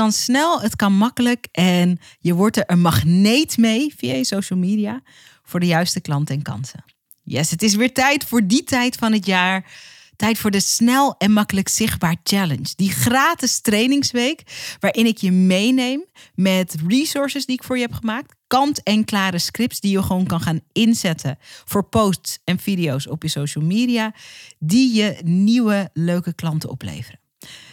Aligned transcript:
kan 0.00 0.12
snel, 0.12 0.60
het 0.60 0.76
kan 0.76 0.92
makkelijk 0.92 1.46
en 1.52 1.98
je 2.20 2.34
wordt 2.34 2.56
er 2.56 2.64
een 2.66 2.80
magneet 2.80 3.56
mee 3.58 3.94
via 3.96 4.14
je 4.14 4.24
social 4.24 4.58
media 4.58 5.02
voor 5.42 5.60
de 5.60 5.66
juiste 5.66 6.00
klanten 6.00 6.34
en 6.34 6.42
kansen. 6.42 6.84
Yes, 7.22 7.50
het 7.50 7.62
is 7.62 7.74
weer 7.74 7.92
tijd 7.92 8.24
voor 8.24 8.46
die 8.46 8.64
tijd 8.64 8.96
van 8.96 9.12
het 9.12 9.26
jaar. 9.26 9.72
Tijd 10.16 10.38
voor 10.38 10.50
de 10.50 10.60
snel 10.60 11.14
en 11.18 11.32
makkelijk 11.32 11.68
zichtbaar 11.68 12.16
challenge. 12.22 12.72
Die 12.76 12.90
gratis 12.90 13.60
trainingsweek 13.60 14.42
waarin 14.78 15.06
ik 15.06 15.18
je 15.18 15.32
meeneem 15.32 16.04
met 16.34 16.76
resources 16.88 17.46
die 17.46 17.56
ik 17.56 17.64
voor 17.64 17.76
je 17.76 17.82
heb 17.82 17.92
gemaakt. 17.92 18.34
Kant-en-klare 18.46 19.38
scripts 19.38 19.80
die 19.80 19.92
je 19.92 20.02
gewoon 20.02 20.26
kan 20.26 20.40
gaan 20.40 20.60
inzetten 20.72 21.38
voor 21.64 21.84
posts 21.84 22.38
en 22.44 22.58
video's 22.58 23.08
op 23.08 23.22
je 23.22 23.28
social 23.28 23.64
media. 23.64 24.14
Die 24.58 24.94
je 24.94 25.18
nieuwe 25.24 25.90
leuke 25.92 26.34
klanten 26.34 26.70
opleveren. 26.70 27.19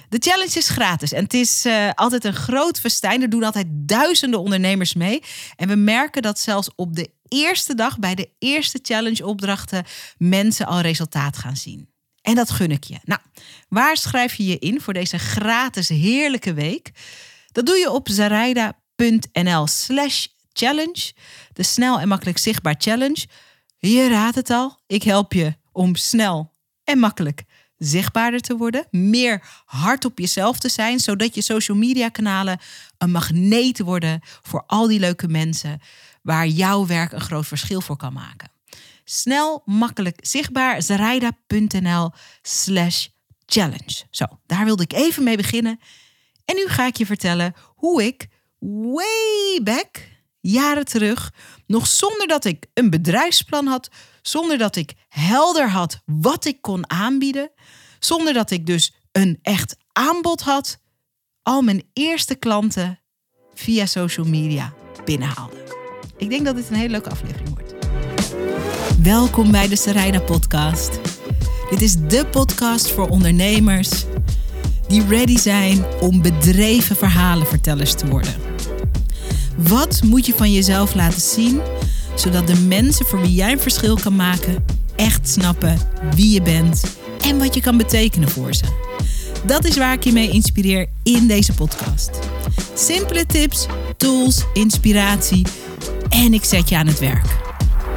De 0.09 0.17
challenge 0.19 0.57
is 0.57 0.69
gratis 0.69 1.11
en 1.11 1.23
het 1.23 1.33
is 1.33 1.65
uh, 1.65 1.89
altijd 1.93 2.25
een 2.25 2.33
groot 2.33 2.79
festijn. 2.79 3.21
Er 3.21 3.29
doen 3.29 3.43
altijd 3.43 3.67
duizenden 3.69 4.39
ondernemers 4.39 4.93
mee. 4.93 5.23
En 5.55 5.67
we 5.67 5.75
merken 5.75 6.21
dat 6.21 6.39
zelfs 6.39 6.69
op 6.75 6.95
de 6.95 7.09
eerste 7.27 7.75
dag, 7.75 7.99
bij 7.99 8.15
de 8.15 8.29
eerste 8.39 8.79
challenge-opdrachten, 8.81 9.85
mensen 10.17 10.65
al 10.65 10.79
resultaat 10.79 11.37
gaan 11.37 11.55
zien. 11.55 11.89
En 12.21 12.35
dat 12.35 12.49
gun 12.49 12.71
ik 12.71 12.83
je. 12.83 12.99
Nou, 13.03 13.21
waar 13.69 13.97
schrijf 13.97 14.33
je 14.33 14.45
je 14.45 14.59
in 14.59 14.81
voor 14.81 14.93
deze 14.93 15.17
gratis 15.17 15.89
heerlijke 15.89 16.53
week? 16.53 16.91
Dat 17.51 17.65
doe 17.65 17.77
je 17.77 17.91
op 17.91 18.09
zaraida.nl 18.09 19.67
slash 19.67 20.25
challenge. 20.53 21.13
De 21.53 21.63
snel 21.63 21.99
en 21.99 22.07
makkelijk 22.07 22.37
zichtbaar 22.37 22.75
challenge. 22.77 23.25
Je 23.77 24.09
raadt 24.09 24.35
het 24.35 24.49
al, 24.49 24.79
ik 24.87 25.03
help 25.03 25.33
je 25.33 25.55
om 25.71 25.95
snel 25.95 26.53
en 26.83 26.99
makkelijk 26.99 27.43
zichtbaarder 27.77 28.39
te 28.39 28.57
worden, 28.57 28.87
meer 28.91 29.43
hard 29.65 30.05
op 30.05 30.19
jezelf 30.19 30.59
te 30.59 30.69
zijn, 30.69 30.99
zodat 30.99 31.35
je 31.35 31.41
social 31.41 31.77
media 31.77 32.09
kanalen 32.09 32.59
een 32.97 33.11
magneet 33.11 33.79
worden 33.79 34.21
voor 34.41 34.63
al 34.67 34.87
die 34.87 34.99
leuke 34.99 35.27
mensen 35.27 35.81
waar 36.21 36.47
jouw 36.47 36.85
werk 36.85 37.11
een 37.11 37.21
groot 37.21 37.47
verschil 37.47 37.81
voor 37.81 37.97
kan 37.97 38.13
maken. 38.13 38.51
Snel, 39.03 39.61
makkelijk, 39.65 40.17
zichtbaar, 40.21 40.81
zaraida.nl 40.81 42.11
slash 42.41 43.07
challenge. 43.45 44.03
Zo, 44.09 44.25
daar 44.45 44.65
wilde 44.65 44.83
ik 44.83 44.93
even 44.93 45.23
mee 45.23 45.37
beginnen. 45.37 45.79
En 46.45 46.55
nu 46.55 46.67
ga 46.67 46.85
ik 46.85 46.95
je 46.95 47.05
vertellen 47.05 47.53
hoe 47.75 48.03
ik 48.03 48.27
way 48.59 49.59
back, 49.63 49.97
jaren 50.39 50.85
terug, 50.85 51.33
nog 51.67 51.87
zonder 51.87 52.27
dat 52.27 52.45
ik 52.45 52.65
een 52.73 52.89
bedrijfsplan 52.89 53.67
had, 53.67 53.89
zonder 54.27 54.57
dat 54.57 54.75
ik 54.75 54.93
helder 55.09 55.69
had 55.69 56.01
wat 56.05 56.45
ik 56.45 56.61
kon 56.61 56.89
aanbieden, 56.89 57.51
zonder 57.99 58.33
dat 58.33 58.51
ik 58.51 58.65
dus 58.65 58.93
een 59.11 59.39
echt 59.41 59.75
aanbod 59.91 60.41
had, 60.41 60.79
al 61.41 61.61
mijn 61.61 61.83
eerste 61.93 62.35
klanten 62.35 62.99
via 63.53 63.85
social 63.85 64.25
media 64.25 64.73
binnenhaalde. 65.05 65.55
Ik 66.17 66.29
denk 66.29 66.45
dat 66.45 66.55
dit 66.55 66.69
een 66.69 66.75
hele 66.75 66.89
leuke 66.89 67.09
aflevering 67.09 67.49
wordt. 67.49 67.73
Welkom 69.01 69.51
bij 69.51 69.67
de 69.67 69.75
Sarayda 69.75 70.19
Podcast. 70.19 70.99
Dit 71.69 71.81
is 71.81 71.95
de 71.95 72.25
podcast 72.31 72.91
voor 72.91 73.09
ondernemers 73.09 74.05
die 74.87 75.07
ready 75.07 75.37
zijn 75.37 75.85
om 76.01 76.21
bedreven 76.21 76.95
verhalenvertellers 76.95 77.95
te 77.95 78.07
worden. 78.07 78.33
Wat 79.57 80.01
moet 80.03 80.25
je 80.25 80.33
van 80.33 80.51
jezelf 80.51 80.93
laten 80.93 81.21
zien, 81.21 81.61
zodat 82.19 82.47
de 82.47 82.55
mensen 82.55 83.05
voor 83.05 83.21
wie 83.21 83.33
jij 83.33 83.51
een 83.51 83.59
verschil 83.59 83.95
kan 83.95 84.15
maken 84.15 84.65
echt 84.95 85.29
snappen 85.29 85.77
wie 86.15 86.33
je 86.33 86.41
bent 86.41 86.97
en 87.21 87.37
wat 87.37 87.55
je 87.55 87.61
kan 87.61 87.77
betekenen 87.77 88.29
voor 88.29 88.53
ze? 88.53 88.65
Dat 89.45 89.65
is 89.65 89.77
waar 89.77 89.93
ik 89.93 90.03
je 90.03 90.11
mee 90.11 90.29
inspireer 90.29 90.87
in 91.03 91.27
deze 91.27 91.53
podcast. 91.53 92.09
Simpele 92.73 93.25
tips, 93.25 93.65
tools, 93.97 94.43
inspiratie 94.53 95.45
en 96.09 96.33
ik 96.33 96.43
zet 96.43 96.69
je 96.69 96.77
aan 96.77 96.87
het 96.87 96.99
werk. 96.99 97.25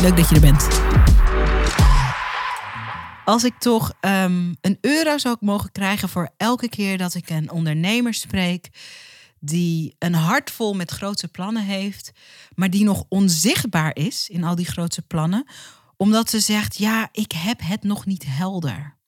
Leuk 0.00 0.16
dat 0.16 0.28
je 0.28 0.34
er 0.34 0.40
bent. 0.40 0.68
Als 3.24 3.44
ik 3.44 3.54
toch 3.58 3.92
um, 4.00 4.56
een 4.60 4.78
euro 4.80 5.18
zou 5.18 5.36
mogen 5.40 5.72
krijgen 5.72 6.08
voor 6.08 6.30
elke 6.36 6.68
keer 6.68 6.98
dat 6.98 7.14
ik 7.14 7.30
een 7.30 7.50
ondernemer 7.50 8.14
spreek 8.14 8.68
die 9.40 9.94
een 9.98 10.14
hart 10.14 10.50
vol 10.50 10.74
met 10.74 10.90
grootse 10.90 11.28
plannen 11.28 11.64
heeft, 11.64 12.12
maar 12.54 12.70
die 12.70 12.84
nog 12.84 13.04
onzichtbaar 13.08 13.96
is 13.96 14.28
in 14.28 14.44
al 14.44 14.54
die 14.54 14.66
grootse 14.66 15.02
plannen, 15.02 15.44
omdat 15.96 16.30
ze 16.30 16.40
zegt: 16.40 16.78
Ja, 16.78 17.08
ik 17.12 17.32
heb 17.32 17.60
het 17.62 17.82
nog 17.82 18.06
niet 18.06 18.24
helder. 18.26 18.98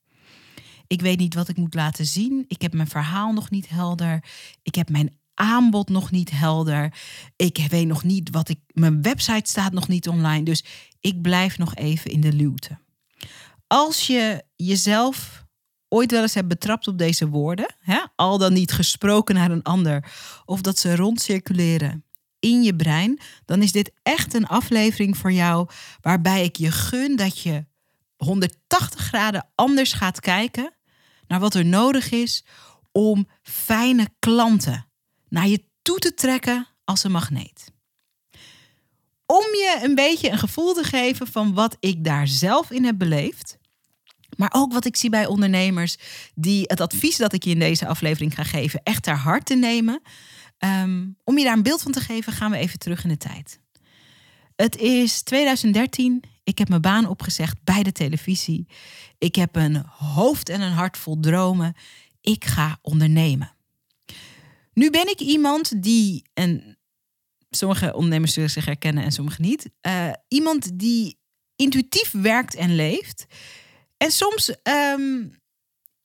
Ik 0.87 1.01
weet 1.01 1.19
niet 1.19 1.35
wat 1.35 1.49
ik 1.49 1.57
moet 1.57 1.75
laten 1.75 2.07
zien. 2.07 2.45
Ik 2.49 2.63
heb 2.63 2.73
mijn 2.73 2.89
verhaal 2.89 3.33
nog 3.33 3.51
niet 3.51 3.69
helder. 3.69 4.25
Ik 4.63 4.75
heb 4.75 4.89
mijn 4.89 5.17
aanbod 5.35 5.89
nog 5.89 6.11
niet 6.11 6.31
helder. 6.31 6.95
Ik 7.37 7.67
weet 7.69 7.87
nog 7.87 8.05
niet 8.05 8.31
wat 8.31 8.49
ik. 8.49 8.59
Mijn 8.73 9.03
website 9.03 9.51
staat 9.51 9.73
nog 9.73 9.89
niet 9.89 10.09
online. 10.09 10.45
Dus 10.45 10.65
ik 11.01 11.23
blijf 11.23 11.59
nog 11.59 11.75
even 11.75 12.11
in 12.11 12.21
de 12.21 12.33
luwte. 12.33 12.79
Als 13.67 14.07
je 14.07 14.45
jezelf 14.57 15.42
ooit 15.93 16.11
wel 16.11 16.23
eens 16.23 16.35
hebt 16.35 16.49
betrapt 16.49 16.89
op 16.89 16.99
deze 16.99 17.29
woorden, 17.29 17.75
hè, 17.81 17.99
al 18.17 18.39
dan 18.39 18.53
niet 18.53 18.73
gesproken 18.73 19.35
naar 19.35 19.51
een 19.51 19.63
ander, 19.63 20.13
of 20.45 20.61
dat 20.61 20.79
ze 20.79 20.97
rondcirculeren 20.97 22.05
in 22.39 22.63
je 22.63 22.77
brein, 22.77 23.21
dan 23.45 23.63
is 23.63 23.73
dit 23.73 23.93
echt 24.03 24.35
een 24.35 24.47
aflevering 24.47 25.17
voor 25.17 25.33
jou 25.33 25.69
waarbij 26.01 26.45
ik 26.45 26.57
je 26.57 26.71
gun 26.71 27.17
dat 27.17 27.39
je 27.39 27.65
180 28.17 29.01
graden 29.01 29.49
anders 29.55 29.93
gaat 29.93 30.21
kijken 30.21 30.73
naar 31.27 31.41
wat 31.41 31.55
er 31.55 31.65
nodig 31.65 32.11
is 32.11 32.45
om 32.93 33.29
fijne 33.43 34.09
klanten 34.19 34.87
naar 35.29 35.49
je 35.49 35.65
toe 35.83 35.99
te 35.99 36.15
trekken 36.15 36.67
als 36.85 37.05
een 37.05 37.11
magneet. 37.11 37.73
Om 39.27 39.45
je 39.45 39.81
een 39.83 39.95
beetje 39.95 40.31
een 40.31 40.39
gevoel 40.39 40.75
te 40.75 40.85
geven 40.85 41.27
van 41.27 41.55
wat 41.55 41.77
ik 41.81 42.05
daar 42.05 42.27
zelf 42.27 42.71
in 42.71 42.85
heb 42.85 42.99
beleefd. 42.99 43.59
Maar 44.37 44.53
ook 44.55 44.73
wat 44.73 44.85
ik 44.85 44.97
zie 44.97 45.11
bij 45.11 45.27
ondernemers 45.27 45.97
die 46.35 46.63
het 46.67 46.81
advies 46.81 47.17
dat 47.17 47.33
ik 47.33 47.45
je 47.45 47.51
in 47.51 47.59
deze 47.59 47.87
aflevering 47.87 48.35
ga 48.35 48.43
geven 48.43 48.81
echt 48.83 49.03
ter 49.03 49.17
harte 49.17 49.55
nemen. 49.55 50.03
Ehm, 50.59 51.07
om 51.25 51.39
je 51.39 51.45
daar 51.45 51.57
een 51.57 51.63
beeld 51.63 51.83
van 51.83 51.93
te 51.93 52.01
geven, 52.01 52.33
gaan 52.33 52.51
we 52.51 52.57
even 52.57 52.79
terug 52.79 53.03
in 53.03 53.09
de 53.09 53.17
tijd. 53.17 53.61
Het 54.57 54.77
is 54.77 55.23
2013. 55.23 56.25
Ik 56.45 56.59
heb 56.59 56.69
mijn 56.69 56.81
baan 56.81 57.09
opgezegd 57.09 57.57
bij 57.65 57.83
de 57.83 57.93
televisie. 57.93 58.69
Ik 59.19 59.35
heb 59.35 59.57
een 59.57 59.83
hoofd 59.87 60.49
en 60.49 60.61
een 60.61 60.73
hart 60.73 60.99
vol 60.99 61.21
dromen. 61.21 61.75
Ik 62.21 62.45
ga 62.45 62.79
ondernemen. 62.83 63.55
Nu 64.73 64.91
ben 64.91 65.09
ik 65.09 65.21
iemand 65.21 65.83
die, 65.83 66.25
en 66.35 66.79
sommige 67.51 67.95
ondernemers 67.95 68.33
zullen 68.33 68.51
zich 68.51 68.65
herkennen 68.65 69.05
en 69.05 69.13
sommige 69.13 69.41
niet, 69.41 69.71
uh, 69.87 70.13
iemand 70.29 70.79
die 70.79 71.19
intuïtief 71.57 72.11
werkt 72.11 72.55
en 72.55 72.75
leeft. 72.75 73.27
En 74.03 74.11
soms 74.11 74.55
um, 74.63 75.39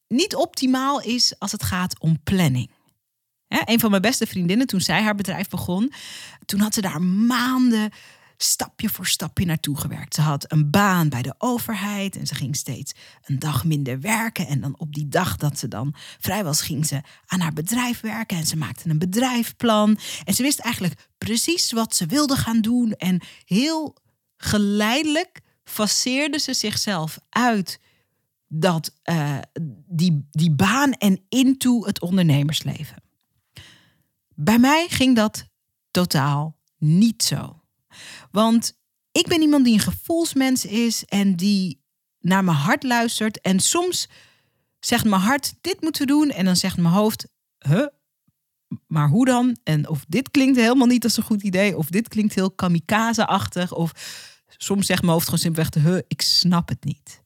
niet 0.08 0.36
optimaal 0.36 1.02
is 1.02 1.34
als 1.40 1.52
het 1.52 1.64
gaat 1.64 2.00
om 2.00 2.24
planning. 2.24 2.72
Een 3.48 3.80
van 3.80 3.90
mijn 3.90 4.02
beste 4.02 4.28
vriendinnen, 4.28 4.68
toen 4.68 4.82
zij 4.82 5.02
haar 5.02 5.16
bedrijf 5.16 5.50
begon, 5.50 5.94
toen 6.46 6.60
had 6.60 6.74
ze 6.74 6.82
daar 6.82 7.02
maanden 7.02 7.92
stapje 8.38 8.90
voor 8.90 9.08
stapje 9.08 9.46
naartoe 9.46 9.78
gewerkt. 9.78 10.16
Ze 10.16 10.22
had 10.22 10.52
een 10.52 10.70
baan 10.70 11.10
bij 11.10 11.22
de 11.22 11.36
overheid 11.38 12.16
en 12.16 12.28
ze 12.28 12.36
ging 12.36 12.56
steeds 12.56 12.94
een 13.26 13.40
dag 13.40 13.64
minder 13.64 14.00
werken. 14.00 14.48
En 14.48 14.62
dan 14.62 14.76
op 14.78 14.94
die 14.94 15.08
dag 15.08 15.36
dat 15.36 15.60
ze 15.60 15.68
dan 15.68 15.96
vrij 16.20 16.44
was, 16.44 16.62
ging 16.62 16.86
ze 16.86 17.02
aan 17.26 17.40
haar 17.40 17.54
bedrijf 17.54 18.02
werken 18.02 18.38
en 18.38 18.46
ze 18.46 18.58
maakte 18.58 18.90
een 18.90 19.00
bedrijfplan. 19.00 20.00
En 20.24 20.34
ze 20.34 20.44
wist 20.44 20.60
eigenlijk 20.60 21.08
precies 21.18 21.72
wat 21.72 21.96
ze 21.96 22.06
wilde 22.06 22.36
gaan 22.36 22.62
doen. 22.62 22.92
En 22.92 23.22
heel 23.46 23.96
geleidelijk 24.38 25.42
faceerde 25.64 26.40
ze 26.40 26.54
zichzelf 26.54 27.20
uit 27.30 27.80
dat, 28.48 28.92
uh, 29.04 29.38
die, 29.88 30.28
die 30.32 30.52
baan 30.52 30.94
en 30.94 31.20
into 31.30 31.86
het 31.86 32.02
ondernemersleven. 32.02 33.04
Bij 34.36 34.60
mij 34.60 34.88
ging 34.90 35.16
dat 35.16 35.46
totaal 35.92 36.58
niet 36.78 37.24
zo. 37.24 37.62
Want 38.32 38.78
ik 39.12 39.28
ben 39.28 39.42
iemand 39.42 39.66
die 39.66 39.74
een 39.74 39.80
gevoelsmens 39.80 40.66
is 40.66 41.06
en 41.06 41.36
die 41.36 41.86
naar 42.20 42.44
mijn 42.44 42.58
hart 42.58 42.84
luistert. 42.84 43.42
En 43.42 43.60
soms 43.60 44.10
zegt 44.80 45.06
mijn 45.06 45.22
hart, 45.22 45.54
dit 45.62 45.82
moeten 45.82 46.02
we 46.02 46.08
doen. 46.08 46.30
En 46.30 46.46
dan 46.46 46.56
zegt 46.56 46.78
mijn 46.78 46.94
hoofd, 46.94 47.28
huh? 47.60 47.88
Maar 48.88 49.10
hoe 49.10 49.26
dan? 49.26 49.58
En 49.64 49.90
of 49.90 50.06
dit 50.08 50.32
klinkt 50.32 50.58
helemaal 50.58 50.88
niet 50.88 51.04
als 51.04 51.18
een 51.18 51.24
goed 51.24 51.44
idee. 51.44 51.78
Of 51.78 51.88
dit 51.88 52.08
klinkt 52.08 52.34
heel 52.34 52.52
kamikaze-achtig. 52.52 53.74
Of 53.74 53.92
soms 54.48 54.86
zegt 54.86 55.02
mijn 55.02 55.14
hoofd 55.14 55.26
gewoon 55.26 55.40
simpelweg, 55.40 55.84
huh, 55.84 56.02
ik 56.08 56.22
snap 56.22 56.70
het 56.70 56.84
niet. 56.84 57.26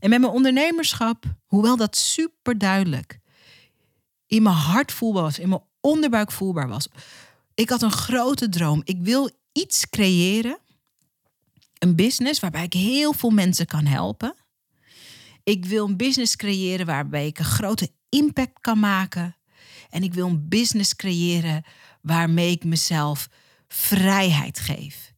En 0.00 0.10
met 0.10 0.20
mijn 0.20 0.32
ondernemerschap, 0.32 1.24
hoewel 1.46 1.76
dat 1.76 1.96
super 1.96 2.58
duidelijk 2.58 3.20
in 4.32 4.42
mijn 4.42 4.54
hart 4.54 4.92
voelbaar 4.92 5.22
was, 5.22 5.38
in 5.38 5.48
mijn 5.48 5.62
onderbuik 5.80 6.32
voelbaar 6.32 6.68
was. 6.68 6.88
Ik 7.54 7.70
had 7.70 7.82
een 7.82 7.92
grote 7.92 8.48
droom. 8.48 8.80
Ik 8.84 8.98
wil 9.00 9.30
iets 9.52 9.88
creëren. 9.88 10.58
Een 11.78 11.96
business 11.96 12.40
waarbij 12.40 12.64
ik 12.64 12.72
heel 12.72 13.12
veel 13.12 13.30
mensen 13.30 13.66
kan 13.66 13.86
helpen. 13.86 14.34
Ik 15.44 15.64
wil 15.64 15.86
een 15.86 15.96
business 15.96 16.36
creëren 16.36 16.86
waarbij 16.86 17.26
ik 17.26 17.38
een 17.38 17.44
grote 17.44 17.90
impact 18.08 18.60
kan 18.60 18.78
maken. 18.78 19.36
En 19.90 20.02
ik 20.02 20.14
wil 20.14 20.26
een 20.26 20.48
business 20.48 20.96
creëren 20.96 21.64
waarmee 22.02 22.50
ik 22.50 22.64
mezelf 22.64 23.28
vrijheid 23.68 24.58
geef. 24.58 25.12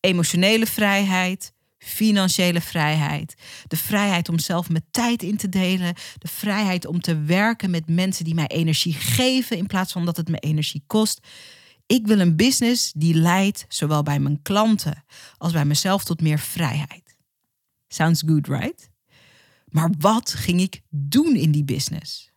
Emotionele 0.00 0.66
vrijheid, 0.66 1.52
financiële 1.80 2.60
vrijheid, 2.60 3.34
de 3.66 3.76
vrijheid 3.76 4.28
om 4.28 4.38
zelf 4.38 4.68
mijn 4.68 4.84
tijd 4.90 5.22
in 5.22 5.36
te 5.36 5.48
delen, 5.48 5.94
de 6.18 6.28
vrijheid 6.28 6.86
om 6.86 7.00
te 7.00 7.20
werken 7.20 7.70
met 7.70 7.88
mensen 7.88 8.24
die 8.24 8.34
mij 8.34 8.46
energie 8.46 8.92
geven 8.92 9.56
in 9.56 9.66
plaats 9.66 9.92
van 9.92 10.04
dat 10.04 10.16
het 10.16 10.28
me 10.28 10.38
energie 10.38 10.82
kost. 10.86 11.26
Ik 11.86 12.06
wil 12.06 12.20
een 12.20 12.36
business 12.36 12.92
die 12.96 13.14
leidt 13.14 13.64
zowel 13.68 14.02
bij 14.02 14.20
mijn 14.20 14.42
klanten 14.42 15.04
als 15.38 15.52
bij 15.52 15.64
mezelf 15.64 16.04
tot 16.04 16.20
meer 16.20 16.38
vrijheid. 16.38 17.16
Sounds 17.88 18.22
good, 18.26 18.46
right? 18.46 18.90
Maar 19.68 19.90
wat 19.98 20.34
ging 20.34 20.60
ik 20.60 20.80
doen 20.88 21.36
in 21.36 21.50
die 21.50 21.64
business? 21.64 22.30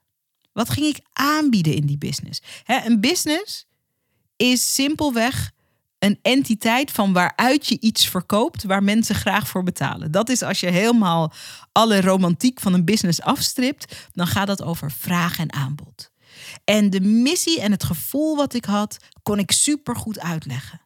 Wat 0.52 0.70
ging 0.70 0.86
ik 0.86 1.00
aanbieden 1.12 1.76
in 1.76 1.86
die 1.86 1.98
business? 1.98 2.42
een 2.66 3.00
business 3.00 3.66
is 4.36 4.74
simpelweg 4.74 5.52
een 6.04 6.20
entiteit 6.22 6.92
van 6.92 7.14
waaruit 7.14 7.68
je 7.68 7.80
iets 7.80 8.08
verkoopt 8.08 8.64
waar 8.64 8.84
mensen 8.84 9.16
graag 9.16 9.48
voor 9.48 9.64
betalen. 9.64 10.12
Dat 10.12 10.30
is 10.30 10.42
als 10.42 10.60
je 10.60 10.70
helemaal 10.70 11.34
alle 11.72 12.02
romantiek 12.02 12.60
van 12.60 12.74
een 12.74 12.86
business 12.86 13.22
afstript, 13.22 14.10
dan 14.12 14.28
gaat 14.28 14.48
dat 14.48 14.62
over 14.62 14.92
vraag 14.92 15.40
en 15.40 15.54
aanbod. 15.54 16.12
En 16.64 16.90
de 16.90 17.02
missie 17.02 17.62
en 17.62 17.72
het 17.72 17.84
gevoel 17.84 18.36
wat 18.36 18.54
ik 18.54 18.66
had, 18.66 18.98
kon 19.22 19.40
ik 19.40 19.52
super 19.52 19.96
goed 19.96 20.20
uitleggen. 20.20 20.82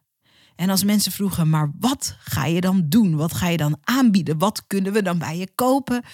En 0.56 0.70
als 0.70 0.84
mensen 0.84 1.12
vroegen, 1.12 1.50
maar 1.50 1.72
wat 1.78 2.16
ga 2.18 2.44
je 2.44 2.60
dan 2.60 2.88
doen? 2.88 3.16
Wat 3.16 3.34
ga 3.34 3.48
je 3.48 3.56
dan 3.56 3.78
aanbieden? 3.80 4.38
Wat 4.38 4.66
kunnen 4.66 4.92
we 4.92 5.02
dan 5.02 5.18
bij 5.18 5.36
je 5.38 5.50
kopen? 5.54 6.04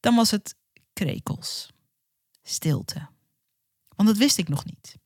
Dan 0.00 0.14
was 0.14 0.30
het 0.30 0.54
krekels, 0.92 1.70
stilte. 2.42 3.08
Want 3.96 4.08
dat 4.08 4.18
wist 4.18 4.38
ik 4.38 4.48
nog 4.48 4.64
niet. 4.64 4.99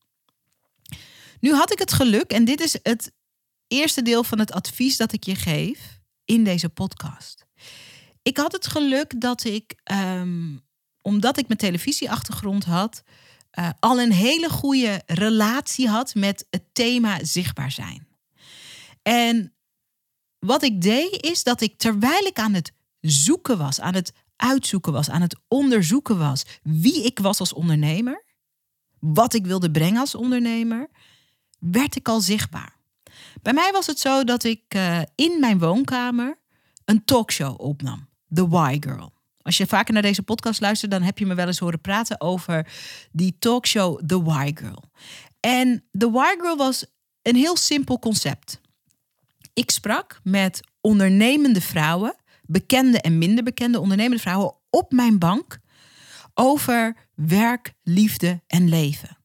Nu 1.45 1.55
had 1.55 1.73
ik 1.73 1.79
het 1.79 1.93
geluk, 1.93 2.33
en 2.33 2.45
dit 2.45 2.61
is 2.61 2.79
het 2.83 3.13
eerste 3.67 4.03
deel 4.03 4.25
van 4.25 4.39
het 4.39 4.53
advies 4.53 4.97
dat 4.97 5.13
ik 5.13 5.25
je 5.25 5.35
geef 5.35 6.01
in 6.25 6.45
deze 6.45 6.69
podcast. 6.69 7.47
Ik 8.23 8.37
had 8.37 8.53
het 8.53 8.67
geluk 8.67 9.21
dat 9.21 9.45
ik, 9.45 9.75
ehm, 9.83 10.57
omdat 11.03 11.39
ik 11.39 11.47
mijn 11.47 11.59
televisieachtergrond 11.59 12.65
had, 12.65 13.03
uh, 13.59 13.71
al 13.81 14.01
een 14.01 14.13
hele 14.13 14.49
goede 14.49 15.03
relatie 15.07 15.89
had 15.89 16.15
met 16.15 16.47
het 16.51 16.65
thema 16.73 17.25
zichtbaar 17.25 17.71
zijn. 17.71 18.09
En 19.03 19.55
wat 20.39 20.63
ik 20.63 20.81
deed 20.81 21.23
is 21.23 21.43
dat 21.43 21.61
ik 21.61 21.79
terwijl 21.79 22.25
ik 22.27 22.39
aan 22.39 22.55
het 22.55 22.73
zoeken 23.01 23.59
was, 23.59 23.81
aan 23.81 23.95
het 23.95 24.13
uitzoeken 24.37 24.93
was, 24.93 25.11
aan 25.11 25.23
het 25.23 25.37
onderzoeken 25.49 26.19
was 26.19 26.45
wie 26.63 27.05
ik 27.05 27.19
was 27.19 27.41
als 27.41 27.53
ondernemer, 27.53 28.25
wat 28.99 29.35
ik 29.35 29.47
wilde 29.47 29.71
brengen 29.71 30.01
als 30.01 30.15
ondernemer, 30.15 30.91
werd 31.71 31.97
ik 31.97 32.09
al 32.09 32.21
zichtbaar. 32.21 32.77
Bij 33.43 33.53
mij 33.53 33.73
was 33.73 33.87
het 33.87 33.99
zo 33.99 34.25
dat 34.25 34.45
ik 34.45 34.75
uh, 34.77 35.01
in 35.15 35.41
mijn 35.41 35.59
woonkamer 35.59 36.39
een 36.85 37.05
talkshow 37.05 37.61
opnam. 37.61 38.09
The 38.35 38.49
Why 38.49 38.77
Girl. 38.81 39.13
Als 39.43 39.57
je 39.57 39.67
vaker 39.67 39.93
naar 39.93 40.03
deze 40.03 40.23
podcast 40.23 40.61
luistert, 40.61 40.91
dan 40.91 41.03
heb 41.03 41.19
je 41.19 41.27
me 41.27 41.35
wel 41.35 41.47
eens 41.47 41.59
horen 41.59 41.81
praten 41.81 42.21
over 42.21 42.67
die 43.13 43.37
talkshow 43.39 44.07
The 44.07 44.23
Why 44.23 44.53
Girl. 44.55 44.83
En 45.41 45.85
The 45.99 46.11
Why 46.11 46.35
Girl 46.41 46.57
was 46.57 46.87
een 47.23 47.37
heel 47.37 47.57
simpel 47.57 47.99
concept. 47.99 48.61
Ik 49.53 49.71
sprak 49.71 50.21
met 50.23 50.61
ondernemende 50.81 51.61
vrouwen, 51.61 52.17
bekende 52.43 53.01
en 53.01 53.19
minder 53.19 53.45
bekende 53.45 53.81
ondernemende 53.81 54.23
vrouwen 54.23 54.55
op 54.71 54.93
mijn 54.93 55.19
bank 55.19 55.59
over 56.35 56.97
werk, 57.15 57.75
liefde 57.83 58.43
en 58.47 58.69
leven. 58.69 59.24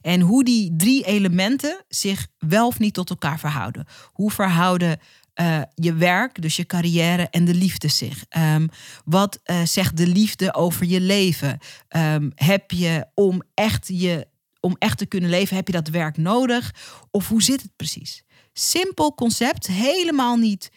En 0.00 0.20
hoe 0.20 0.44
die 0.44 0.76
drie 0.76 1.04
elementen 1.04 1.84
zich 1.88 2.26
wel 2.38 2.66
of 2.66 2.78
niet 2.78 2.94
tot 2.94 3.10
elkaar 3.10 3.38
verhouden. 3.38 3.86
Hoe 4.12 4.30
verhouden 4.30 4.98
uh, 5.40 5.62
je 5.74 5.94
werk, 5.94 6.42
dus 6.42 6.56
je 6.56 6.66
carrière 6.66 7.28
en 7.28 7.44
de 7.44 7.54
liefde 7.54 7.88
zich? 7.88 8.24
Um, 8.36 8.68
wat 9.04 9.40
uh, 9.44 9.62
zegt 9.64 9.96
de 9.96 10.06
liefde 10.06 10.54
over 10.54 10.86
je 10.86 11.00
leven? 11.00 11.58
Um, 11.96 12.32
heb 12.34 12.70
je 12.70 13.06
om 13.14 13.42
echt, 13.54 13.88
je 13.88 14.28
om 14.60 14.76
echt 14.78 14.98
te 14.98 15.06
kunnen 15.06 15.30
leven, 15.30 15.56
heb 15.56 15.66
je 15.66 15.72
dat 15.72 15.88
werk 15.88 16.16
nodig? 16.16 16.74
Of 17.10 17.28
hoe 17.28 17.42
zit 17.42 17.62
het 17.62 17.76
precies? 17.76 18.24
Simpel 18.52 19.14
concept, 19.14 19.66
helemaal 19.66 20.36
niet, 20.36 20.70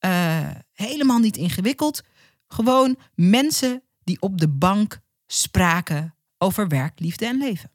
uh, 0.00 0.50
helemaal 0.72 1.18
niet 1.18 1.36
ingewikkeld. 1.36 2.02
Gewoon 2.46 2.98
mensen 3.14 3.82
die 4.04 4.20
op 4.20 4.38
de 4.38 4.48
bank 4.48 5.00
spraken 5.26 6.14
over 6.38 6.68
werk, 6.68 7.00
liefde 7.00 7.26
en 7.26 7.38
leven. 7.38 7.70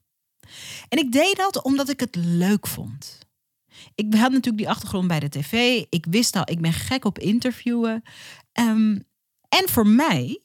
En 0.90 0.98
ik 0.98 1.12
deed 1.12 1.36
dat 1.36 1.64
omdat 1.64 1.90
ik 1.90 2.00
het 2.00 2.16
leuk 2.16 2.68
vond. 2.68 3.18
Ik 3.96 4.14
had 4.14 4.32
natuurlijk 4.32 4.58
die 4.58 4.70
achtergrond 4.70 5.08
bij 5.08 5.20
de 5.20 5.30
tv. 5.30 5.84
Ik 5.90 6.06
wist 6.10 6.36
al, 6.36 6.50
ik 6.50 6.62
ben 6.62 6.74
gek 6.74 7.06
op 7.06 7.20
interviewen. 7.20 8.04
Um, 8.60 9.04
en 9.50 9.70
voor 9.70 9.88
mij 9.88 10.42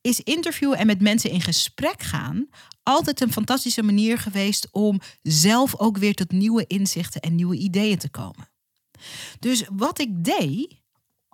is 0.00 0.20
interviewen 0.20 0.78
en 0.78 0.86
met 0.86 1.00
mensen 1.00 1.30
in 1.30 1.40
gesprek 1.40 2.02
gaan 2.02 2.48
altijd 2.82 3.20
een 3.20 3.32
fantastische 3.32 3.82
manier 3.82 4.18
geweest 4.18 4.68
om 4.70 5.00
zelf 5.22 5.78
ook 5.78 5.98
weer 5.98 6.14
tot 6.14 6.30
nieuwe 6.30 6.66
inzichten 6.66 7.20
en 7.20 7.34
nieuwe 7.34 7.56
ideeën 7.56 7.98
te 7.98 8.10
komen. 8.10 8.50
Dus 9.38 9.64
wat 9.72 9.98
ik 9.98 10.24
deed, 10.24 10.80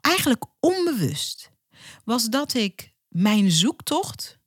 eigenlijk 0.00 0.44
onbewust, 0.61 1.50
was 2.04 2.25
dat 2.25 2.54
ik 2.54 2.93
mijn 3.08 3.50
zoektocht 3.50 4.38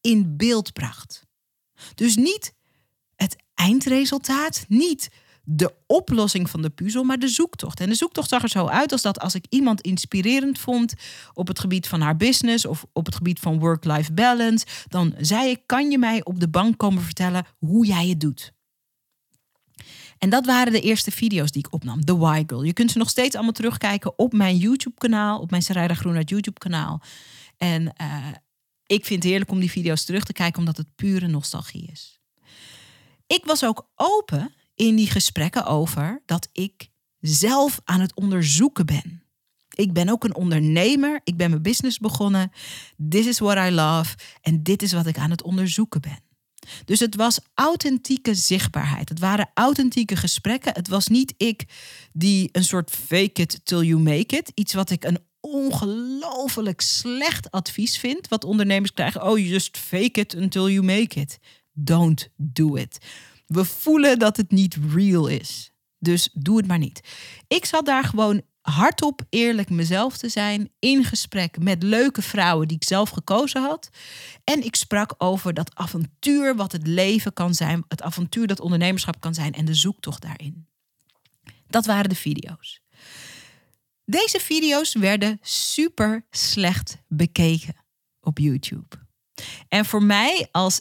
in 0.00 0.36
beeld 0.36 0.72
bracht. 0.72 1.26
Dus 1.94 2.16
niet 2.16 2.54
eindresultaat, 3.56 4.64
niet 4.68 5.10
de 5.48 5.74
oplossing 5.86 6.50
van 6.50 6.62
de 6.62 6.70
puzzel, 6.70 7.04
maar 7.04 7.18
de 7.18 7.28
zoektocht. 7.28 7.80
En 7.80 7.88
de 7.88 7.94
zoektocht 7.94 8.28
zag 8.28 8.42
er 8.42 8.48
zo 8.48 8.66
uit 8.66 8.92
als 8.92 9.02
dat 9.02 9.20
als 9.20 9.34
ik 9.34 9.46
iemand 9.48 9.80
inspirerend 9.80 10.58
vond 10.58 10.94
op 11.34 11.48
het 11.48 11.58
gebied 11.58 11.88
van 11.88 12.00
haar 12.00 12.16
business 12.16 12.66
of 12.66 12.86
op 12.92 13.06
het 13.06 13.14
gebied 13.14 13.38
van 13.38 13.58
work-life 13.58 14.12
balance, 14.12 14.66
dan 14.88 15.14
zei 15.18 15.50
ik: 15.50 15.60
kan 15.66 15.90
je 15.90 15.98
mij 15.98 16.24
op 16.24 16.40
de 16.40 16.48
bank 16.48 16.78
komen 16.78 17.02
vertellen 17.02 17.46
hoe 17.58 17.86
jij 17.86 18.08
het 18.08 18.20
doet? 18.20 18.54
En 20.18 20.30
dat 20.30 20.46
waren 20.46 20.72
de 20.72 20.80
eerste 20.80 21.10
video's 21.10 21.50
die 21.50 21.66
ik 21.66 21.72
opnam, 21.72 22.04
The 22.04 22.16
Why 22.16 22.42
Girl. 22.46 22.62
Je 22.62 22.72
kunt 22.72 22.90
ze 22.90 22.98
nog 22.98 23.08
steeds 23.08 23.34
allemaal 23.34 23.52
terugkijken 23.52 24.18
op 24.18 24.32
mijn 24.32 24.56
YouTube-kanaal, 24.56 25.40
op 25.40 25.50
mijn 25.50 25.62
Sarayda 25.62 25.94
Groenart 25.94 26.30
YouTube-kanaal. 26.30 27.02
En 27.56 27.82
uh, 27.82 28.26
ik 28.86 29.04
vind 29.04 29.22
het 29.22 29.30
heerlijk 29.30 29.50
om 29.50 29.60
die 29.60 29.70
video's 29.70 30.04
terug 30.04 30.24
te 30.24 30.32
kijken, 30.32 30.58
omdat 30.58 30.76
het 30.76 30.94
pure 30.94 31.26
nostalgie 31.26 31.88
is. 31.92 32.15
Ik 33.26 33.44
was 33.44 33.64
ook 33.64 33.88
open 33.94 34.54
in 34.74 34.96
die 34.96 35.10
gesprekken 35.10 35.66
over 35.66 36.22
dat 36.26 36.48
ik 36.52 36.88
zelf 37.20 37.80
aan 37.84 38.00
het 38.00 38.14
onderzoeken 38.14 38.86
ben. 38.86 39.22
Ik 39.74 39.92
ben 39.92 40.08
ook 40.08 40.24
een 40.24 40.34
ondernemer. 40.34 41.20
Ik 41.24 41.36
ben 41.36 41.50
mijn 41.50 41.62
business 41.62 41.98
begonnen. 41.98 42.52
This 43.08 43.26
is 43.26 43.38
what 43.38 43.68
I 43.68 43.70
love. 43.70 44.16
En 44.40 44.62
dit 44.62 44.82
is 44.82 44.92
wat 44.92 45.06
ik 45.06 45.18
aan 45.18 45.30
het 45.30 45.42
onderzoeken 45.42 46.00
ben. 46.00 46.18
Dus 46.84 47.00
het 47.00 47.16
was 47.16 47.40
authentieke 47.54 48.34
zichtbaarheid. 48.34 49.08
Het 49.08 49.18
waren 49.18 49.50
authentieke 49.54 50.16
gesprekken. 50.16 50.72
Het 50.72 50.88
was 50.88 51.06
niet 51.06 51.34
ik 51.36 51.64
die 52.12 52.48
een 52.52 52.64
soort 52.64 52.90
fake 52.90 53.40
it 53.42 53.60
till 53.64 53.82
you 53.82 54.00
make 54.00 54.36
it. 54.36 54.52
Iets 54.54 54.74
wat 54.74 54.90
ik 54.90 55.04
een 55.04 55.18
ongelooflijk 55.40 56.80
slecht 56.80 57.50
advies 57.50 57.98
vind. 57.98 58.28
Wat 58.28 58.44
ondernemers 58.44 58.92
krijgen. 58.92 59.22
Oh, 59.22 59.38
just 59.38 59.78
fake 59.78 60.20
it 60.20 60.34
until 60.34 60.68
you 60.68 60.84
make 60.84 61.20
it. 61.20 61.38
Don't 61.78 62.28
do 62.36 62.74
it. 62.74 62.98
We 63.46 63.64
voelen 63.64 64.18
dat 64.18 64.36
het 64.36 64.50
niet 64.50 64.78
real 64.92 65.26
is. 65.26 65.72
Dus 65.98 66.30
doe 66.32 66.56
het 66.56 66.66
maar 66.66 66.78
niet. 66.78 67.00
Ik 67.48 67.64
zat 67.64 67.86
daar 67.86 68.04
gewoon 68.04 68.42
hardop 68.60 69.22
eerlijk 69.28 69.70
mezelf 69.70 70.16
te 70.16 70.28
zijn. 70.28 70.70
In 70.78 71.04
gesprek 71.04 71.58
met 71.58 71.82
leuke 71.82 72.22
vrouwen 72.22 72.68
die 72.68 72.76
ik 72.76 72.84
zelf 72.84 73.10
gekozen 73.10 73.62
had. 73.62 73.88
En 74.44 74.64
ik 74.64 74.76
sprak 74.76 75.14
over 75.18 75.54
dat 75.54 75.74
avontuur 75.74 76.56
wat 76.56 76.72
het 76.72 76.86
leven 76.86 77.32
kan 77.32 77.54
zijn. 77.54 77.84
Het 77.88 78.02
avontuur 78.02 78.46
dat 78.46 78.60
ondernemerschap 78.60 79.20
kan 79.20 79.34
zijn 79.34 79.52
en 79.52 79.64
de 79.64 79.74
zoektocht 79.74 80.22
daarin. 80.22 80.66
Dat 81.66 81.86
waren 81.86 82.08
de 82.08 82.14
video's. 82.14 82.80
Deze 84.04 84.40
video's 84.40 84.94
werden 84.94 85.38
super 85.42 86.26
slecht 86.30 86.96
bekeken 87.08 87.76
op 88.20 88.38
YouTube. 88.38 88.96
En 89.68 89.84
voor 89.84 90.02
mij 90.02 90.48
als 90.50 90.80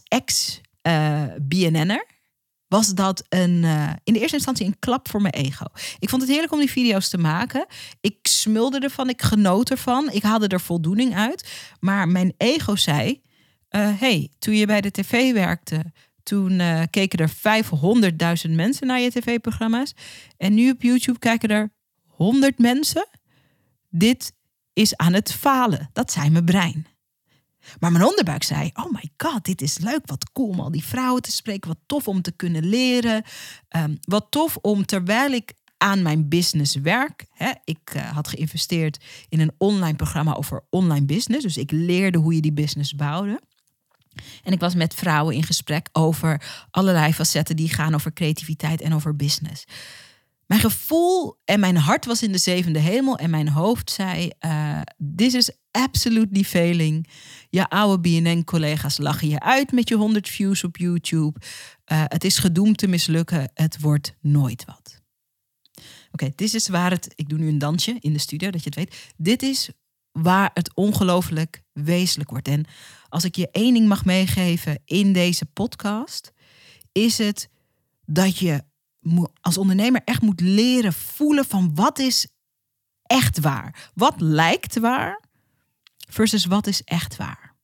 ex-BNN'er 0.86 2.06
was 2.68 2.94
dat 2.94 3.26
een, 3.30 3.64
uh, 3.64 3.90
in 4.04 4.14
de 4.14 4.20
eerste 4.20 4.36
instantie 4.36 4.66
een 4.66 4.80
klap 4.80 5.10
voor 5.10 5.22
mijn 5.22 5.34
ego. 5.34 5.66
Ik 6.00 6.10
vond 6.10 6.22
het 6.22 6.32
heerlijk 6.32 6.54
om 6.54 6.60
die 6.60 6.72
video's 6.72 7.10
te 7.10 7.18
maken. 7.18 7.66
Ik 8.02 8.18
smulde 8.22 8.80
ervan, 8.80 9.10
ik 9.10 9.22
genoot 9.22 9.70
ervan, 9.70 10.12
ik 10.12 10.24
haalde 10.24 10.48
er 10.48 10.62
voldoening 10.62 11.16
uit. 11.16 11.50
Maar 11.80 12.08
mijn 12.08 12.34
ego 12.38 12.76
zei: 12.76 13.22
uh, 13.70 14.00
hey, 14.00 14.30
toen 14.40 14.56
je 14.56 14.66
bij 14.66 14.82
de 14.82 14.92
tv 14.92 15.34
werkte, 15.34 15.94
toen 16.24 16.52
uh, 16.52 16.82
keken 16.90 17.20
er 17.20 17.32
500.000 18.48 18.52
mensen 18.56 18.88
naar 18.88 19.00
je 19.00 19.12
tv-programma's. 19.12 19.94
En 20.38 20.54
nu 20.54 20.72
op 20.72 20.82
YouTube 20.82 21.20
kijken 21.20 21.50
er 21.50 21.74
100 22.08 22.60
mensen. 22.60 23.08
Dit 23.90 24.34
is 24.74 24.96
aan 24.96 25.14
het 25.14 25.34
falen. 25.34 25.90
Dat 25.94 26.12
zei 26.12 26.30
mijn 26.30 26.46
brein. 26.46 26.95
Maar 27.80 27.92
mijn 27.92 28.06
onderbuik 28.06 28.44
zei: 28.44 28.72
Oh 28.74 28.92
my 28.92 29.10
god, 29.18 29.44
dit 29.44 29.62
is 29.62 29.78
leuk. 29.78 30.02
Wat 30.06 30.32
cool 30.32 30.50
om 30.50 30.60
al 30.60 30.72
die 30.72 30.84
vrouwen 30.84 31.22
te 31.22 31.32
spreken. 31.32 31.68
Wat 31.68 31.80
tof 31.86 32.08
om 32.08 32.22
te 32.22 32.32
kunnen 32.32 32.66
leren. 32.66 33.24
Ehm, 33.70 33.96
wat 34.02 34.28
tof 34.30 34.58
om 34.62 34.86
terwijl 34.86 35.32
ik 35.32 35.54
aan 35.78 36.02
mijn 36.02 36.30
business 36.30 36.76
werk. 36.76 37.26
Hè, 37.32 37.52
ik 37.64 37.92
eh, 37.94 38.12
had 38.12 38.28
geïnvesteerd 38.28 39.04
in 39.30 39.40
een 39.40 39.52
online 39.58 39.96
programma 39.96 40.34
over 40.34 40.64
online 40.70 41.06
business. 41.06 41.44
Dus 41.44 41.58
ik 41.58 41.72
leerde 41.72 42.18
hoe 42.18 42.36
je 42.36 42.42
die 42.42 42.54
business 42.54 42.96
bouwde. 42.96 43.42
En 44.44 44.54
ik 44.54 44.60
was 44.60 44.76
met 44.76 44.94
vrouwen 44.94 45.36
in 45.36 45.44
gesprek 45.44 45.90
over 45.92 46.42
allerlei 46.72 47.14
facetten 47.14 47.56
die 47.56 47.70
gaan 47.70 47.96
over 47.96 48.14
creativiteit 48.14 48.82
en 48.82 48.94
over 48.94 49.16
business. 49.16 49.66
Mijn 50.46 50.62
gevoel 50.62 51.38
en 51.46 51.60
mijn 51.60 51.78
hart 51.78 52.06
was 52.06 52.24
in 52.24 52.32
de 52.32 52.38
zevende 52.38 52.80
hemel 52.80 53.18
en 53.18 53.30
mijn 53.30 53.48
hoofd 53.48 53.92
zei: 53.92 54.30
uh, 54.46 54.82
This 55.16 55.34
is 55.34 55.52
absolutely 55.72 56.44
failing. 56.44 57.08
Je 57.50 57.70
oude 57.70 58.00
BNN-collega's 58.00 58.98
lachen 58.98 59.28
je 59.28 59.40
uit 59.40 59.72
met 59.72 59.90
je 59.90 59.96
100 59.96 60.30
views 60.30 60.64
op 60.64 60.78
YouTube. 60.78 61.40
Uh, 61.92 62.04
het 62.08 62.24
is 62.24 62.38
gedoemd 62.38 62.78
te 62.78 62.88
mislukken. 62.88 63.52
Het 63.54 63.80
wordt 63.80 64.16
nooit 64.22 64.66
wat. 64.66 65.04
Oké, 66.12 66.30
dit 66.36 66.54
is 66.54 66.68
waar 66.68 66.92
het. 66.92 67.14
Ik 67.16 67.30
doe 67.30 67.40
nu 67.40 67.48
een 67.48 67.58
dansje 67.58 67.96
in 68.00 68.14
de 68.14 68.20
studio, 68.20 68.50
dat 68.50 68.64
je 68.64 68.70
het 68.70 68.76
weet. 68.76 69.14
Dit 69.18 69.44
is 69.44 69.70
waar 70.12 70.52
het 70.54 70.76
ongelooflijk 70.76 71.62
wezenlijk 71.74 72.30
wordt. 72.30 72.48
En 72.48 72.66
als 73.10 73.24
ik 73.24 73.36
je 73.36 73.50
één 73.52 73.74
ding 73.74 73.88
mag 73.88 74.06
meegeven 74.06 74.82
in 74.86 75.14
deze 75.14 75.46
podcast, 75.46 76.32
is 76.92 77.18
het 77.18 77.50
dat 78.06 78.38
je 78.38 78.64
als 79.42 79.58
ondernemer 79.58 80.02
echt 80.06 80.22
moet 80.22 80.42
leren 80.42 80.94
voelen 80.94 81.46
van 81.46 81.76
wat 81.76 82.00
is 82.00 82.28
echt 83.04 83.40
waar. 83.40 83.92
Wat 83.94 84.22
lijkt 84.22 84.80
waar 84.80 85.24
versus 86.10 86.46
wat 86.46 86.68
is 86.68 86.82
echt 86.84 87.16
waar. 87.16 87.56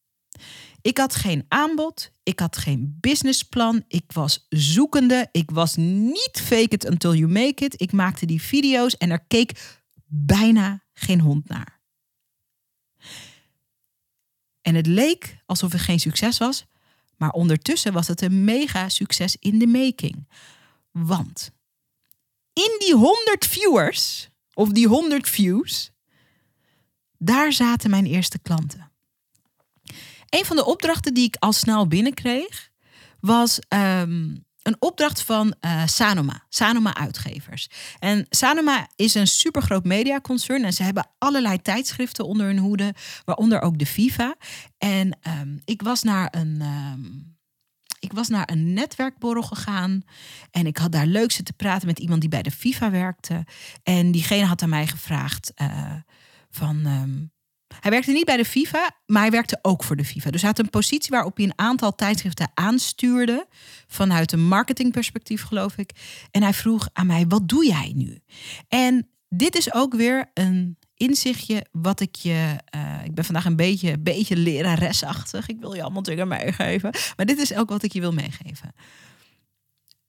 Ik 0.81 0.97
had 0.97 1.15
geen 1.15 1.45
aanbod, 1.47 2.11
ik 2.23 2.39
had 2.39 2.57
geen 2.57 2.97
businessplan, 2.99 3.83
ik 3.87 4.11
was 4.11 4.45
zoekende, 4.49 5.27
ik 5.31 5.51
was 5.51 5.75
niet 5.75 6.41
fake 6.43 6.69
it 6.69 6.89
until 6.89 7.13
you 7.13 7.31
make 7.31 7.65
it. 7.65 7.81
Ik 7.81 7.91
maakte 7.91 8.25
die 8.25 8.41
video's 8.41 8.97
en 8.97 9.09
er 9.09 9.25
keek 9.27 9.79
bijna 10.05 10.83
geen 10.93 11.19
hond 11.19 11.47
naar. 11.47 11.79
En 14.61 14.75
het 14.75 14.87
leek 14.87 15.37
alsof 15.45 15.71
het 15.71 15.81
geen 15.81 15.99
succes 15.99 16.37
was, 16.37 16.65
maar 17.17 17.31
ondertussen 17.31 17.93
was 17.93 18.07
het 18.07 18.21
een 18.21 18.43
mega 18.43 18.89
succes 18.89 19.35
in 19.35 19.59
de 19.59 19.67
making. 19.67 20.27
Want 20.91 21.51
in 22.53 22.75
die 22.79 22.95
100 22.95 23.45
viewers, 23.45 24.29
of 24.53 24.69
die 24.69 24.87
100 24.87 25.29
views, 25.29 25.91
daar 27.17 27.53
zaten 27.53 27.89
mijn 27.89 28.05
eerste 28.05 28.39
klanten. 28.39 28.91
Een 30.29 30.45
van 30.45 30.55
de 30.55 30.65
opdrachten 30.65 31.13
die 31.13 31.25
ik 31.25 31.35
al 31.35 31.53
snel 31.53 31.87
binnenkreeg, 31.87 32.69
was 33.19 33.59
ehm, 33.67 34.35
een 34.61 34.75
opdracht 34.79 35.21
van 35.21 35.55
uh, 35.61 35.87
Sanoma, 35.87 36.45
Sanoma 36.49 36.95
Uitgevers. 36.95 37.69
En 37.99 38.25
Sanoma 38.29 38.87
is 38.95 39.13
een 39.13 39.27
supergroot 39.27 39.83
mediaconcern 39.83 40.63
en 40.63 40.73
ze 40.73 40.83
hebben 40.83 41.09
allerlei 41.17 41.61
tijdschriften 41.61 42.25
onder 42.25 42.45
hun 42.45 42.57
hoede, 42.57 42.93
waaronder 43.25 43.61
ook 43.61 43.79
de 43.79 43.85
FIFA. 43.85 44.35
En 44.77 45.17
ehm, 45.21 45.57
ik 45.65 45.81
was 45.81 46.03
naar 46.03 46.27
een. 46.31 46.57
Ehm, 46.61 47.29
ik 48.01 48.13
was 48.13 48.27
naar 48.27 48.49
een 48.51 48.73
netwerkborrel 48.73 49.43
gegaan 49.43 50.03
en 50.51 50.65
ik 50.65 50.77
had 50.77 50.91
daar 50.91 51.05
leuk 51.05 51.31
zitten 51.31 51.55
praten 51.55 51.87
met 51.87 51.99
iemand 51.99 52.21
die 52.21 52.29
bij 52.29 52.41
de 52.41 52.51
FIFA 52.51 52.91
werkte. 52.91 53.45
En 53.83 54.11
diegene 54.11 54.45
had 54.45 54.61
aan 54.61 54.69
mij 54.69 54.87
gevraagd 54.87 55.51
uh, 55.61 55.93
van, 56.49 56.85
hij 57.79 57.91
werkte 57.91 58.11
niet 58.11 58.25
bij 58.25 58.37
de 58.37 58.45
FIFA, 58.45 58.91
maar 59.05 59.21
hij 59.21 59.31
werkte 59.31 59.59
ook 59.61 59.83
voor 59.83 59.95
de 59.95 60.05
FIFA. 60.05 60.31
Dus 60.31 60.41
hij 60.41 60.49
had 60.49 60.59
een 60.59 60.69
positie 60.69 61.11
waarop 61.11 61.37
hij 61.37 61.45
een 61.45 61.53
aantal 61.55 61.95
tijdschriften 61.95 62.51
aanstuurde. 62.53 63.47
Vanuit 63.87 64.31
een 64.31 64.47
marketingperspectief, 64.47 65.43
geloof 65.43 65.77
ik. 65.77 65.91
En 66.31 66.41
hij 66.43 66.53
vroeg 66.53 66.89
aan 66.93 67.07
mij: 67.07 67.27
wat 67.27 67.47
doe 67.47 67.65
jij 67.65 67.91
nu? 67.95 68.19
En 68.67 69.07
dit 69.29 69.55
is 69.55 69.73
ook 69.73 69.95
weer 69.95 70.31
een 70.33 70.77
inzichtje 70.95 71.65
wat 71.71 71.99
ik 71.99 72.15
je. 72.15 72.55
Uh, 72.75 72.90
ik 73.11 73.17
ben 73.17 73.25
vandaag 73.25 73.45
een 73.45 73.55
beetje, 73.55 73.97
beetje 73.97 74.35
leraresachtig. 74.35 75.47
Ik 75.47 75.59
wil 75.59 75.73
je 75.73 75.81
allemaal 75.81 76.03
dingen 76.03 76.27
meegeven. 76.27 76.91
Maar 77.15 77.25
dit 77.25 77.37
is 77.37 77.53
ook 77.53 77.69
wat 77.69 77.83
ik 77.83 77.93
je 77.93 77.99
wil 77.99 78.13
meegeven. 78.13 78.73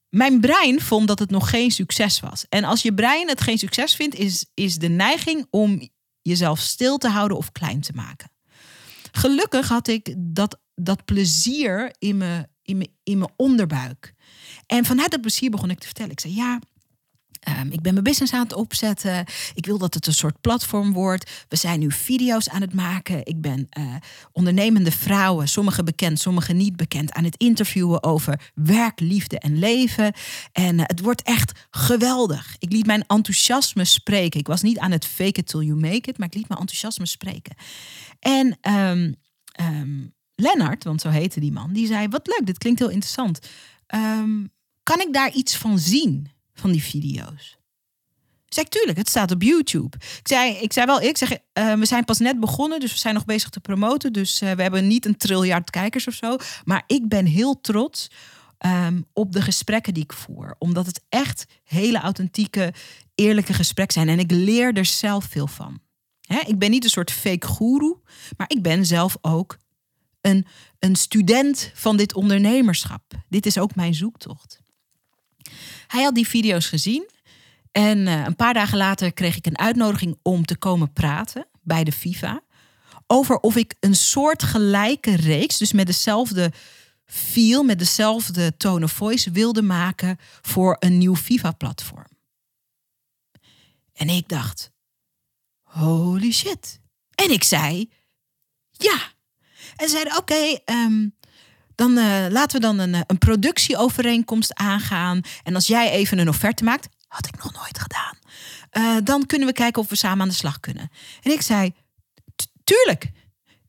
Mijn 0.09 0.39
brein 0.39 0.81
vond 0.81 1.07
dat 1.07 1.19
het 1.19 1.29
nog 1.29 1.49
geen 1.49 1.71
succes 1.71 2.19
was. 2.19 2.45
En 2.49 2.63
als 2.63 2.81
je 2.81 2.93
brein 2.93 3.27
het 3.27 3.41
geen 3.41 3.57
succes 3.57 3.95
vindt, 3.95 4.15
is, 4.15 4.45
is 4.53 4.77
de 4.77 4.87
neiging 4.87 5.47
om 5.49 5.89
jezelf 6.21 6.59
stil 6.59 6.97
te 6.97 7.09
houden 7.09 7.37
of 7.37 7.51
klein 7.51 7.81
te 7.81 7.93
maken. 7.95 8.31
Gelukkig 9.11 9.67
had 9.67 9.87
ik 9.87 10.15
dat, 10.17 10.59
dat 10.75 11.05
plezier 11.05 11.95
in 11.99 12.17
mijn, 12.17 12.47
in, 12.61 12.87
in 13.03 13.17
mijn 13.17 13.31
onderbuik. 13.35 14.13
En 14.65 14.85
vanuit 14.85 15.11
dat 15.11 15.21
plezier 15.21 15.49
begon 15.49 15.69
ik 15.69 15.79
te 15.79 15.85
vertellen. 15.85 16.11
Ik 16.11 16.19
zei, 16.19 16.35
ja, 16.35 16.59
Um, 17.49 17.71
ik 17.71 17.81
ben 17.81 17.93
mijn 17.93 18.03
business 18.03 18.33
aan 18.33 18.43
het 18.43 18.53
opzetten. 18.53 19.25
Ik 19.53 19.65
wil 19.65 19.77
dat 19.77 19.93
het 19.93 20.07
een 20.07 20.13
soort 20.13 20.41
platform 20.41 20.93
wordt. 20.93 21.45
We 21.47 21.55
zijn 21.55 21.79
nu 21.79 21.91
video's 21.91 22.49
aan 22.49 22.61
het 22.61 22.73
maken. 22.73 23.25
Ik 23.25 23.41
ben 23.41 23.67
uh, 23.77 23.95
ondernemende 24.31 24.91
vrouwen, 24.91 25.47
sommige 25.47 25.83
bekend, 25.83 26.19
sommige 26.19 26.53
niet 26.53 26.75
bekend, 26.75 27.11
aan 27.11 27.23
het 27.23 27.37
interviewen 27.37 28.03
over 28.03 28.51
werk, 28.53 28.99
liefde 28.99 29.39
en 29.39 29.59
leven. 29.59 30.13
En 30.51 30.75
uh, 30.75 30.83
het 30.85 30.99
wordt 30.99 31.21
echt 31.21 31.67
geweldig. 31.69 32.55
Ik 32.59 32.71
liet 32.71 32.85
mijn 32.85 33.03
enthousiasme 33.07 33.85
spreken. 33.85 34.39
Ik 34.39 34.47
was 34.47 34.61
niet 34.61 34.79
aan 34.79 34.91
het 34.91 35.05
fake 35.05 35.39
it 35.39 35.47
till 35.47 35.61
you 35.61 35.79
make 35.79 36.09
it, 36.09 36.17
maar 36.17 36.27
ik 36.27 36.33
liet 36.33 36.47
mijn 36.47 36.59
enthousiasme 36.59 37.05
spreken. 37.05 37.55
En 38.19 38.57
um, 38.71 39.15
Lennart, 40.35 40.83
want 40.83 41.01
zo 41.01 41.09
heette 41.09 41.39
die 41.39 41.51
man, 41.51 41.73
die 41.73 41.87
zei: 41.87 42.07
Wat 42.07 42.27
leuk, 42.27 42.45
dit 42.45 42.57
klinkt 42.57 42.79
heel 42.79 42.89
interessant. 42.89 43.39
kan 44.83 45.01
ik 45.01 45.13
daar 45.13 45.31
iets 45.31 45.55
van 45.55 45.79
zien? 45.79 46.32
Van 46.53 46.71
die 46.71 46.83
video's? 46.83 47.57
Zeg, 48.45 48.65
tuurlijk, 48.65 48.97
het 48.97 49.09
staat 49.09 49.31
op 49.31 49.41
YouTube. 49.41 49.97
Ik 49.97 50.27
zei, 50.27 50.53
ik 50.53 50.73
zei 50.73 50.85
wel, 50.85 51.01
ik 51.01 51.17
zeg, 51.17 51.31
uh, 51.31 51.73
we 51.73 51.85
zijn 51.85 52.05
pas 52.05 52.19
net 52.19 52.39
begonnen, 52.39 52.79
dus 52.79 52.91
we 52.91 52.97
zijn 52.97 53.13
nog 53.13 53.25
bezig 53.25 53.49
te 53.49 53.59
promoten. 53.59 54.13
Dus 54.13 54.41
uh, 54.41 54.51
we 54.51 54.61
hebben 54.61 54.87
niet 54.87 55.05
een 55.05 55.17
triljard 55.17 55.69
kijkers 55.69 56.07
of 56.07 56.13
zo. 56.13 56.35
Maar 56.63 56.83
ik 56.87 57.07
ben 57.07 57.25
heel 57.25 57.61
trots 57.61 58.11
um, 58.65 59.05
op 59.13 59.31
de 59.31 59.41
gesprekken 59.41 59.93
die 59.93 60.03
ik 60.03 60.13
voer. 60.13 60.55
Omdat 60.57 60.85
het 60.85 61.01
echt 61.09 61.45
hele 61.63 61.97
authentieke, 61.99 62.73
eerlijke 63.15 63.53
gesprekken 63.53 63.93
zijn. 63.93 64.09
En 64.09 64.19
ik 64.19 64.31
leer 64.31 64.73
er 64.73 64.85
zelf 64.85 65.25
veel 65.25 65.47
van. 65.47 65.81
Ik 66.45 66.59
ben 66.59 66.71
niet 66.71 66.83
een 66.83 66.89
soort 66.89 67.11
fake 67.11 67.47
guru, 67.47 67.95
maar 68.37 68.49
ik 68.49 68.61
ben 68.61 68.85
zelf 68.85 69.17
ook 69.21 69.57
een, 70.21 70.45
een 70.79 70.95
student 70.95 71.71
van 71.73 71.97
dit 71.97 72.13
ondernemerschap. 72.13 73.03
Dit 73.29 73.45
is 73.45 73.57
ook 73.57 73.75
mijn 73.75 73.93
zoektocht. 73.93 74.62
Hij 75.87 76.03
had 76.03 76.15
die 76.15 76.27
video's 76.27 76.67
gezien. 76.67 77.09
En 77.71 77.97
uh, 77.97 78.23
een 78.25 78.35
paar 78.35 78.53
dagen 78.53 78.77
later 78.77 79.13
kreeg 79.13 79.37
ik 79.37 79.45
een 79.45 79.57
uitnodiging 79.57 80.19
om 80.21 80.45
te 80.45 80.57
komen 80.57 80.93
praten 80.93 81.47
bij 81.61 81.83
de 81.83 81.91
FIFA. 81.91 82.41
Over 83.07 83.39
of 83.39 83.55
ik 83.55 83.75
een 83.79 83.95
soort 83.95 84.43
gelijke 84.43 85.15
reeks, 85.15 85.57
dus 85.57 85.71
met 85.71 85.85
dezelfde 85.85 86.51
feel, 87.05 87.63
met 87.63 87.79
dezelfde 87.79 88.57
tone 88.57 88.85
of 88.85 88.91
voice 88.91 89.31
wilde 89.31 89.61
maken 89.61 90.17
voor 90.41 90.75
een 90.79 90.97
nieuw 90.97 91.15
FIFA-platform. 91.15 92.07
En 93.93 94.09
ik 94.09 94.27
dacht, 94.27 94.71
holy 95.61 96.31
shit. 96.31 96.79
En 97.15 97.31
ik 97.31 97.43
zei, 97.43 97.89
ja. 98.71 99.11
En 99.75 99.87
ze 99.87 99.89
zeiden, 99.89 100.17
oké, 100.17 100.33
okay, 100.33 100.61
ehm, 100.65 101.07
dan 101.75 101.97
uh, 101.97 102.25
laten 102.29 102.61
we 102.61 102.65
dan 102.65 102.79
een, 102.79 102.93
eh, 102.93 103.01
een 103.07 103.17
productieovereenkomst 103.17 104.53
aangaan. 104.53 105.21
En 105.43 105.55
als 105.55 105.67
jij 105.67 105.91
even 105.91 106.17
een 106.17 106.29
offerte 106.29 106.63
maakt, 106.63 106.87
had 107.07 107.27
ik 107.27 107.43
nog 107.43 107.53
nooit 107.53 107.79
gedaan. 107.79 108.17
Uh, 108.73 108.97
dan 109.03 109.25
kunnen 109.25 109.47
we 109.47 109.53
kijken 109.53 109.81
of 109.81 109.89
we 109.89 109.95
samen 109.95 110.21
aan 110.21 110.27
de 110.27 110.33
slag 110.33 110.59
kunnen. 110.59 110.89
En 111.21 111.31
ik 111.31 111.41
zei, 111.41 111.73
tuurlijk. 112.63 113.11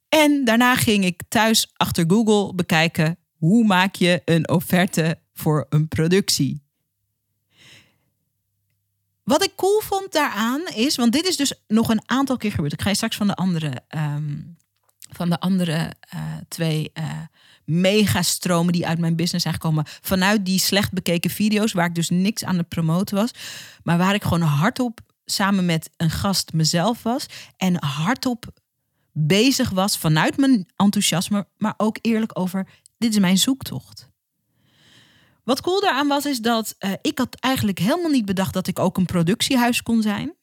En 0.08 0.44
daarna 0.44 0.76
ging 0.76 1.04
ik 1.04 1.22
thuis 1.28 1.72
achter 1.76 2.04
Google 2.08 2.54
bekijken 2.54 3.18
hoe 3.38 3.64
maak 3.64 3.94
je 3.94 4.22
een 4.24 4.48
offerte 4.48 5.18
voor 5.32 5.66
een 5.68 5.88
productie. 5.88 6.62
Wat 9.22 9.42
ik 9.42 9.52
cool 9.56 9.80
vond 9.80 10.12
daaraan 10.12 10.66
is, 10.74 10.96
want 10.96 11.12
dit 11.12 11.26
is 11.26 11.36
dus 11.36 11.54
nog 11.66 11.88
een 11.88 12.02
aantal 12.06 12.36
keer 12.36 12.50
gebeurd. 12.50 12.72
Ik 12.72 12.82
ga 12.82 12.88
je 12.88 12.94
straks 12.94 13.16
van 13.16 13.26
de 13.26 13.34
andere, 13.34 13.82
um, 13.88 14.56
van 15.10 15.30
de 15.30 15.40
andere 15.40 15.92
twee 16.48 16.92
megastromen 17.64 18.72
die 18.72 18.86
uit 18.86 18.98
mijn 18.98 19.16
business 19.16 19.42
zijn 19.42 19.54
gekomen. 19.54 19.84
Vanuit 20.00 20.46
die 20.46 20.58
slecht 20.58 20.92
bekeken 20.92 21.30
video's, 21.30 21.72
waar 21.72 21.86
ik 21.86 21.94
dus 21.94 22.10
niks 22.10 22.44
aan 22.44 22.58
het 22.58 22.68
promoten 22.68 23.16
was. 23.16 23.30
Maar 23.82 23.98
waar 23.98 24.14
ik 24.14 24.22
gewoon 24.22 24.40
hardop 24.40 25.00
samen 25.24 25.64
met 25.64 25.90
een 25.96 26.10
gast 26.10 26.52
mezelf 26.52 27.02
was. 27.02 27.26
En 27.56 27.84
hardop 27.84 28.46
bezig 29.12 29.70
was 29.70 29.98
vanuit 29.98 30.36
mijn 30.36 30.66
enthousiasme, 30.76 31.46
maar 31.56 31.74
ook 31.76 31.98
eerlijk 32.00 32.38
over: 32.38 32.68
dit 32.98 33.12
is 33.12 33.18
mijn 33.18 33.38
zoektocht. 33.38 34.12
Wat 35.44 35.60
cool 35.60 35.80
daaraan 35.80 36.08
was, 36.08 36.26
is 36.26 36.38
dat 36.38 36.74
uh, 36.78 36.92
ik 37.02 37.18
had 37.18 37.34
eigenlijk 37.34 37.78
helemaal 37.78 38.10
niet 38.10 38.24
bedacht 38.24 38.52
dat 38.52 38.66
ik 38.66 38.78
ook 38.78 38.96
een 38.96 39.06
productiehuis 39.06 39.82
kon 39.82 40.02
zijn. 40.02 40.34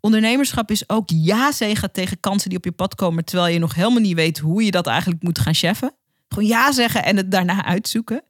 Ondernemerschap 0.00 0.70
is 0.70 0.88
ook 0.88 1.10
ja 1.10 1.52
zeggen 1.52 1.92
tegen 1.92 2.20
kansen 2.20 2.48
die 2.48 2.58
op 2.58 2.64
je 2.64 2.72
pad 2.72 2.94
komen, 2.94 3.24
terwijl 3.24 3.52
je 3.52 3.58
nog 3.58 3.74
helemaal 3.74 4.00
niet 4.00 4.14
weet 4.14 4.38
hoe 4.38 4.64
je 4.64 4.70
dat 4.70 4.86
eigenlijk 4.86 5.22
moet 5.22 5.38
gaan 5.38 5.54
cheffen. 5.54 5.94
Gewoon 6.28 6.48
ja 6.48 6.72
zeggen 6.72 7.04
en 7.04 7.16
het 7.16 7.30
daarna 7.30 7.64
uitzoeken. 7.64 8.22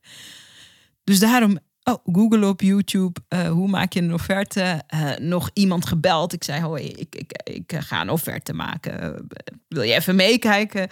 Dus 1.04 1.18
daarom, 1.18 1.58
oh, 1.82 2.14
Google 2.14 2.46
op 2.46 2.60
YouTube, 2.60 3.20
uh, 3.28 3.48
hoe 3.48 3.68
maak 3.68 3.92
je 3.92 4.00
een 4.00 4.12
offerte? 4.12 4.82
Uh, 4.94 5.16
nog 5.16 5.50
iemand 5.52 5.86
gebeld. 5.86 6.32
Ik 6.32 6.44
zei, 6.44 6.62
hoi, 6.62 6.84
ik, 6.84 7.14
ik, 7.14 7.40
ik 7.44 7.72
ga 7.78 8.00
een 8.00 8.10
offerte 8.10 8.52
maken. 8.52 9.26
Wil 9.68 9.82
je 9.82 9.94
even 9.94 10.16
meekijken? 10.16 10.88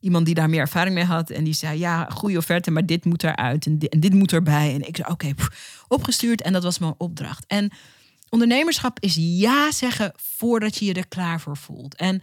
Iemand 0.00 0.26
die 0.26 0.34
daar 0.34 0.50
meer 0.50 0.60
ervaring 0.60 0.94
mee 0.94 1.04
had. 1.04 1.30
En 1.30 1.44
die 1.44 1.54
zei, 1.54 1.78
ja, 1.78 2.04
goede 2.04 2.36
offerte, 2.36 2.70
maar 2.70 2.86
dit 2.86 3.04
moet 3.04 3.22
eruit 3.22 3.66
en 3.66 3.78
dit, 3.78 4.12
moet 4.12 4.32
erbij. 4.32 4.74
En 4.74 4.88
ik 4.88 4.96
zei, 4.96 5.08
oké, 5.10 5.32
opgestuurd. 5.88 6.42
En 6.42 6.52
dat 6.52 6.62
was 6.62 6.78
mijn 6.78 6.94
opdracht. 6.98 7.44
En 7.46 7.70
ondernemerschap 8.28 9.00
is 9.00 9.16
ja 9.18 9.72
zeggen 9.72 10.12
voordat 10.16 10.76
je 10.76 10.84
je 10.84 10.94
er 10.94 11.08
klaar 11.08 11.40
voor 11.40 11.56
voelt. 11.56 11.94
En 11.94 12.22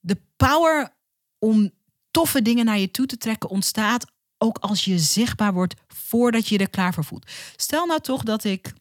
de 0.00 0.20
power 0.36 0.94
om 1.38 1.70
toffe 2.14 2.42
dingen 2.42 2.64
naar 2.64 2.78
je 2.78 2.90
toe 2.90 3.06
te 3.06 3.16
trekken 3.16 3.48
ontstaat 3.48 4.06
ook 4.38 4.58
als 4.58 4.84
je 4.84 4.98
zichtbaar 4.98 5.52
wordt 5.52 5.74
voordat 5.88 6.48
je 6.48 6.58
er 6.58 6.70
klaar 6.70 6.94
voor 6.94 7.04
voelt. 7.04 7.30
Stel 7.56 7.86
nou 7.86 8.00
toch 8.00 8.22
dat 8.22 8.44
ik 8.44 8.72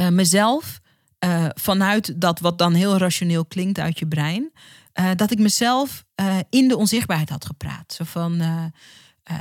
uh, 0.00 0.08
mezelf 0.08 0.80
uh, 1.24 1.46
vanuit 1.54 2.20
dat 2.20 2.40
wat 2.40 2.58
dan 2.58 2.74
heel 2.74 2.96
rationeel 2.96 3.44
klinkt 3.44 3.78
uit 3.78 3.98
je 3.98 4.06
brein, 4.06 4.52
uh, 4.94 5.10
dat 5.16 5.30
ik 5.30 5.38
mezelf 5.38 6.04
in 6.50 6.68
de 6.68 6.76
onzichtbaarheid 6.76 7.30
had 7.30 7.46
gepraat. 7.46 7.92
Zo 7.92 8.04
van. 8.04 8.36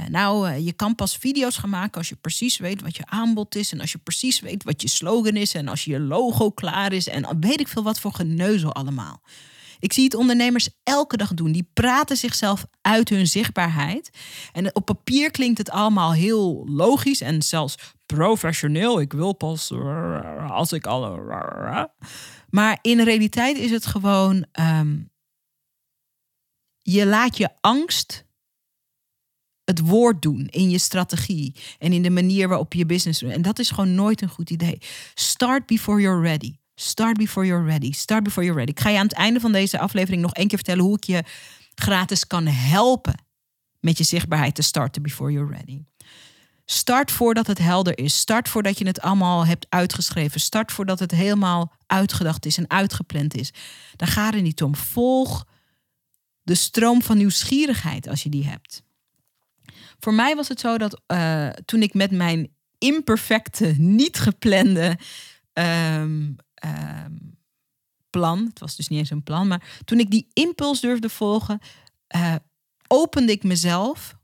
nou, 0.10 0.52
je 0.52 0.74
kan 0.74 0.96
pas 0.96 1.18
video's 1.18 1.58
gaan 1.58 1.70
maken 1.70 1.98
als 1.98 2.10
je 2.10 2.16
precies 2.16 2.58
weet 2.58 2.82
wat 2.82 2.96
je 2.96 3.06
aanbod 3.06 3.56
is. 3.56 3.72
En 3.72 3.80
als 3.80 3.92
je 3.92 3.98
precies 3.98 4.40
weet 4.40 4.64
wat 4.64 4.82
je 4.82 4.88
slogan 4.88 5.36
is. 5.36 5.54
En 5.54 5.68
als 5.68 5.84
je 5.84 6.00
logo 6.00 6.50
klaar 6.52 6.94
is. 6.94 7.08
En 7.08 7.40
weet 7.40 7.60
ik 7.60 7.68
veel 7.68 7.84
wat 7.84 8.00
voor 8.00 8.14
geneuzel 8.14 8.74
allemaal. 8.74 9.22
Ik 9.86 9.94
zie 9.94 10.04
het 10.04 10.13
ondernemers 10.13 10.70
elke 10.84 11.18
dag 11.18 11.34
doen. 11.34 11.51
Die 11.51 11.70
praten 11.74 12.18
zichzelf 12.18 12.65
uit 12.82 13.10
hun 13.10 13.27
zichtbaarheid. 13.27 14.10
En 14.51 14.75
op 14.75 14.86
papier 14.86 15.32
klinkt 15.32 15.58
het 15.58 15.70
allemaal 15.70 16.13
heel 16.13 16.68
logisch 16.68 17.22
en 17.22 17.42
zelfs 17.42 17.77
professioneel. 18.06 19.01
Ik 19.01 19.13
wil 19.13 19.34
pas 19.34 19.72
als 20.48 20.72
ik 20.72 20.86
al. 20.86 21.20
Maar 22.50 22.80
in 22.82 23.01
realiteit 23.01 23.58
is 23.58 23.72
het 23.72 23.86
gewoon. 23.86 24.46
Ehm, 24.51 24.98
je 26.82 27.06
laat 27.06 27.38
je 27.38 27.50
angst 27.62 28.25
het 29.63 29.80
woord 29.80 30.22
doen 30.22 30.48
in 30.48 30.70
je 30.70 30.77
strategie 30.77 31.56
en 31.80 31.94
in 31.94 32.01
de 32.01 32.10
manier 32.10 32.48
waarop 32.48 32.74
je 32.74 32.86
business 32.86 33.20
doet. 33.20 33.32
En 33.32 33.42
dat 33.42 33.60
is 33.60 33.70
gewoon 33.70 33.96
nooit 33.96 34.22
een 34.22 34.30
goed 34.30 34.50
idee. 34.50 34.77
Start 35.13 35.65
before 35.65 36.01
you're 36.01 36.22
ready. 36.22 36.56
Start 36.75 37.17
before 37.17 37.46
you're 37.46 37.65
ready. 37.65 37.91
Start 37.91 38.24
before 38.24 38.46
you're 38.46 38.60
ready. 38.60 38.72
Ik 38.72 38.79
ga 38.79 38.89
je 38.89 38.98
aan 38.98 39.08
het 39.08 39.15
einde 39.15 39.39
van 39.39 39.51
deze 39.51 39.79
aflevering 39.79 40.22
nog 40.22 40.34
één 40.34 40.48
keer 40.48 40.58
vertellen 40.58 40.84
hoe 40.84 40.98
ik 40.98 41.03
je 41.03 41.24
gratis 41.75 42.27
kan 42.27 42.46
helpen 42.46 43.15
met 43.79 43.98
je 43.98 44.03
zichtbaarheid 44.03 44.55
te 44.55 44.62
starten 44.62 45.01
before 45.01 45.32
you're 45.32 45.55
ready. 45.55 45.84
Start 46.65 47.12
voordat 47.12 47.48
het 47.48 47.58
helder 47.58 47.98
is. 47.98 48.17
Start 48.17 48.50
voordat 48.50 48.77
je 48.77 48.88
het 48.88 49.01
allemaal 49.01 49.46
hebt 49.46 49.65
uitgeschreven. 49.70 50.39
Start 50.39 50.72
voordat 50.72 51.00
het 51.00 51.12
helemaal 51.12 51.74
uitgedacht 51.88 52.46
is 52.46 52.58
en 52.58 52.70
uitgepland 52.70 53.36
is. 53.36 53.53
Daar 53.96 54.08
gaat 54.08 54.34
het 54.34 54.44
niet 54.44 54.63
om. 54.63 54.75
Volg 54.75 55.48
de 56.41 56.55
stroom 56.55 57.01
van 57.01 57.17
nieuwsgierigheid 57.17 58.08
als 58.08 58.24
je 58.24 58.29
die 58.29 58.46
hebt. 58.48 58.84
Voor 60.00 60.13
mij 60.13 60.36
was 60.36 60.48
het 60.48 60.60
zo 60.60 60.77
dat 60.77 61.01
uh, 61.08 61.50
toen 61.50 61.82
ik 61.82 61.94
met 61.94 62.12
mijn 62.12 62.55
imperfecte, 62.77 63.74
niet 63.77 64.17
geplande 64.17 64.98
um, 65.53 66.36
Ehm, 66.66 67.14
plan. 68.10 68.46
Het 68.46 68.60
was 68.60 68.76
dus 68.76 68.88
niet 68.88 69.00
eens 69.00 69.10
een 69.10 69.24
plan, 69.24 69.48
maar 69.48 69.82
toen 69.86 70.00
ik 70.00 70.12
die 70.12 70.28
impuls 70.34 70.80
durfde 70.80 71.10
volgen, 71.10 71.60
uh, 72.16 72.36
opende 72.88 73.32
ik 73.32 73.44
mezelf 73.44 74.16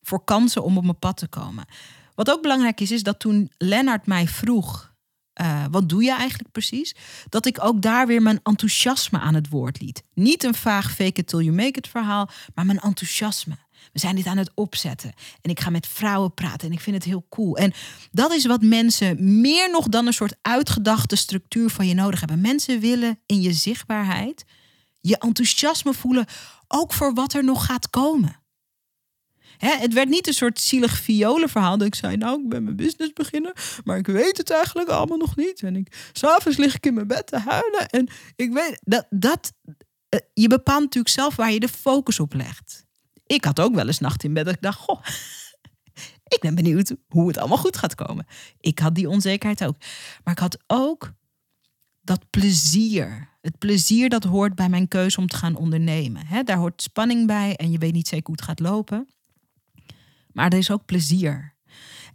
voor 0.00 0.24
kansen 0.24 0.64
om 0.64 0.76
op 0.76 0.84
mijn 0.84 0.98
pad 0.98 1.16
te 1.16 1.28
komen. 1.28 1.64
Wat 2.14 2.30
ook 2.30 2.42
belangrijk 2.42 2.80
is, 2.80 2.90
is 2.90 3.02
dat 3.02 3.18
toen 3.18 3.50
Lennart 3.58 4.06
mij 4.06 4.28
vroeg: 4.28 4.94
uh, 5.40 5.64
wat 5.70 5.88
doe 5.88 6.02
je 6.02 6.14
eigenlijk 6.14 6.52
precies? 6.52 6.94
Dat 7.28 7.46
ik 7.46 7.64
ook 7.64 7.82
daar 7.82 8.06
weer 8.06 8.22
mijn 8.22 8.40
enthousiasme 8.42 9.18
aan 9.18 9.34
het 9.34 9.48
woord 9.48 9.80
liet. 9.80 10.02
Niet 10.14 10.44
een 10.44 10.54
vaag 10.54 10.90
fake 10.90 11.20
it 11.20 11.26
till 11.26 11.40
you 11.40 11.52
make 11.52 11.78
it 11.78 11.88
verhaal, 11.88 12.28
maar 12.54 12.66
mijn 12.66 12.80
enthousiasme. 12.80 13.56
We 13.92 13.98
zijn 13.98 14.16
dit 14.16 14.26
aan 14.26 14.36
het 14.36 14.50
opzetten. 14.54 15.12
En 15.40 15.50
ik 15.50 15.60
ga 15.60 15.70
met 15.70 15.86
vrouwen 15.86 16.34
praten 16.34 16.68
en 16.68 16.74
ik 16.74 16.80
vind 16.80 16.96
het 16.96 17.04
heel 17.04 17.26
cool. 17.28 17.56
En 17.56 17.72
dat 18.10 18.32
is 18.32 18.46
wat 18.46 18.62
mensen 18.62 19.40
meer 19.40 19.70
nog 19.70 19.88
dan 19.88 20.06
een 20.06 20.12
soort 20.12 20.36
uitgedachte 20.42 21.16
structuur 21.16 21.70
van 21.70 21.86
je 21.86 21.94
nodig 21.94 22.18
hebben. 22.18 22.40
Mensen 22.40 22.80
willen 22.80 23.18
in 23.26 23.40
je 23.40 23.52
zichtbaarheid 23.52 24.44
je 25.02 25.18
enthousiasme 25.18 25.94
voelen, 25.94 26.26
ook 26.68 26.92
voor 26.92 27.14
wat 27.14 27.32
er 27.32 27.44
nog 27.44 27.64
gaat 27.64 27.90
komen. 27.90 28.40
het 29.58 29.92
werd 29.92 30.08
niet 30.08 30.26
een 30.26 30.34
soort 30.34 30.60
zielig 30.60 30.98
violenverhaal 30.98 31.78
dat 31.78 31.86
ik 31.86 31.94
zei, 31.94 32.16
nou, 32.16 32.42
ik 32.42 32.48
ben 32.48 32.64
mijn 32.64 32.76
business 32.76 33.12
beginnen, 33.12 33.52
maar 33.84 33.98
ik 33.98 34.06
weet 34.06 34.36
het 34.36 34.50
eigenlijk 34.50 34.88
allemaal 34.88 35.18
nog 35.18 35.36
niet. 35.36 35.62
En 35.62 35.76
ik, 35.76 36.10
s'avonds 36.12 36.58
lig 36.58 36.74
ik 36.74 36.86
in 36.86 36.94
mijn 36.94 37.06
bed 37.06 37.26
te 37.26 37.38
huilen 37.38 37.88
en 37.88 38.08
ik 38.36 38.52
weet 38.52 38.80
dat, 38.82 39.06
dat 39.10 39.52
eh, 40.08 40.20
je 40.34 40.48
bepaalt 40.48 40.80
natuurlijk 40.80 41.14
zelf 41.14 41.36
waar 41.36 41.52
je 41.52 41.60
de 41.60 41.68
focus 41.68 42.20
op 42.20 42.34
legt. 42.34 42.86
Ik 43.26 43.44
had 43.44 43.60
ook 43.60 43.74
wel 43.74 43.86
eens 43.86 43.98
nacht 43.98 44.24
in 44.24 44.34
bed 44.34 44.44
dat 44.44 44.54
ik 44.54 44.62
dacht, 44.62 44.78
goh, 44.78 45.02
ik 46.34 46.38
ben 46.40 46.54
benieuwd 46.54 46.94
hoe 47.08 47.28
het 47.28 47.38
allemaal 47.38 47.58
goed 47.58 47.76
gaat 47.76 47.94
komen. 47.94 48.26
Ik 48.60 48.78
had 48.78 48.94
die 48.94 49.08
onzekerheid 49.08 49.64
ook. 49.64 49.76
Maar 50.24 50.34
ik 50.34 50.40
had 50.40 50.58
ook 50.66 51.12
dat 52.00 52.30
plezier. 52.30 53.28
Het 53.40 53.58
plezier 53.58 54.08
dat 54.08 54.24
hoort 54.24 54.54
bij 54.54 54.68
mijn 54.68 54.88
keuze 54.88 55.18
om 55.18 55.26
te 55.26 55.36
gaan 55.36 55.56
ondernemen. 55.56 56.26
He, 56.26 56.42
daar 56.42 56.56
hoort 56.56 56.82
spanning 56.82 57.26
bij 57.26 57.56
en 57.56 57.70
je 57.70 57.78
weet 57.78 57.92
niet 57.92 58.08
zeker 58.08 58.26
hoe 58.26 58.34
het 58.34 58.44
gaat 58.44 58.60
lopen. 58.60 59.08
Maar 60.32 60.52
er 60.52 60.58
is 60.58 60.70
ook 60.70 60.84
plezier. 60.84 61.54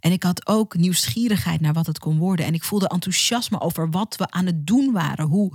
En 0.00 0.12
ik 0.12 0.22
had 0.22 0.46
ook 0.46 0.76
nieuwsgierigheid 0.76 1.60
naar 1.60 1.72
wat 1.72 1.86
het 1.86 1.98
kon 1.98 2.18
worden. 2.18 2.46
En 2.46 2.54
ik 2.54 2.64
voelde 2.64 2.88
enthousiasme 2.88 3.60
over 3.60 3.90
wat 3.90 4.16
we 4.16 4.30
aan 4.30 4.46
het 4.46 4.66
doen 4.66 4.92
waren. 4.92 5.26
Hoe 5.26 5.52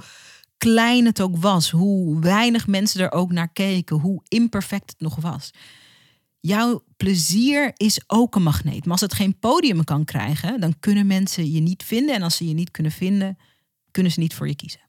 klein 0.64 1.06
het 1.06 1.22
ook 1.22 1.38
was, 1.38 1.70
hoe 1.70 2.20
weinig 2.20 2.68
mensen 2.68 3.02
er 3.02 3.12
ook 3.12 3.32
naar 3.32 3.50
keken, 3.54 4.00
hoe 4.00 4.22
imperfect 4.28 4.90
het 4.90 5.00
nog 5.00 5.16
was. 5.16 5.52
Jouw 6.40 6.84
plezier 6.98 7.72
is 7.76 8.02
ook 8.08 8.36
een 8.36 8.44
magneet. 8.44 8.84
Maar 8.84 8.92
als 8.92 9.02
het 9.02 9.14
geen 9.14 9.40
podium 9.40 9.84
kan 9.84 10.06
krijgen, 10.06 10.60
dan 10.60 10.80
kunnen 10.80 11.08
mensen 11.08 11.52
je 11.52 11.60
niet 11.60 11.84
vinden. 11.84 12.16
En 12.16 12.22
als 12.22 12.36
ze 12.36 12.48
je 12.48 12.54
niet 12.54 12.72
kunnen 12.72 12.92
vinden, 12.92 13.38
kunnen 13.92 14.12
ze 14.12 14.20
niet 14.20 14.34
voor 14.34 14.48
je 14.48 14.56
kiezen. 14.56 14.80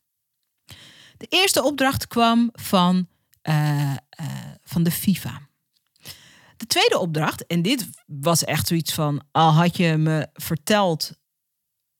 De 1.16 1.26
eerste 1.28 1.64
opdracht 1.64 2.06
kwam 2.06 2.50
van, 2.52 3.08
uh, 3.42 3.80
uh, 3.80 3.96
van 4.62 4.82
de 4.82 4.90
FIFA. 4.90 5.40
De 6.56 6.66
tweede 6.66 6.98
opdracht, 6.98 7.46
en 7.46 7.62
dit 7.62 7.88
was 8.06 8.44
echt 8.44 8.66
zoiets 8.66 8.92
van: 8.92 9.24
al 9.30 9.50
had 9.50 9.76
je 9.76 9.96
me 9.96 10.28
verteld 10.32 11.12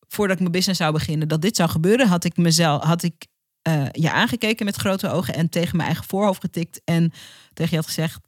voordat 0.08 0.34
ik 0.34 0.40
mijn 0.40 0.52
business 0.52 0.80
zou 0.80 0.92
beginnen 0.92 1.28
dat 1.28 1.42
dit 1.42 1.56
zou 1.56 1.70
gebeuren, 1.70 2.08
had 2.08 2.24
ik 2.24 2.36
mezelf, 2.36 2.82
had 2.82 3.02
ik 3.02 3.26
uh, 3.68 3.86
je 3.90 4.10
aangekeken 4.10 4.64
met 4.64 4.76
grote 4.76 5.10
ogen 5.10 5.34
en 5.34 5.48
tegen 5.48 5.76
mijn 5.76 5.88
eigen 5.88 6.06
voorhoofd 6.06 6.40
getikt 6.40 6.80
en 6.84 7.12
tegen 7.52 7.70
je 7.70 7.76
had 7.76 7.86
gezegd, 7.86 8.20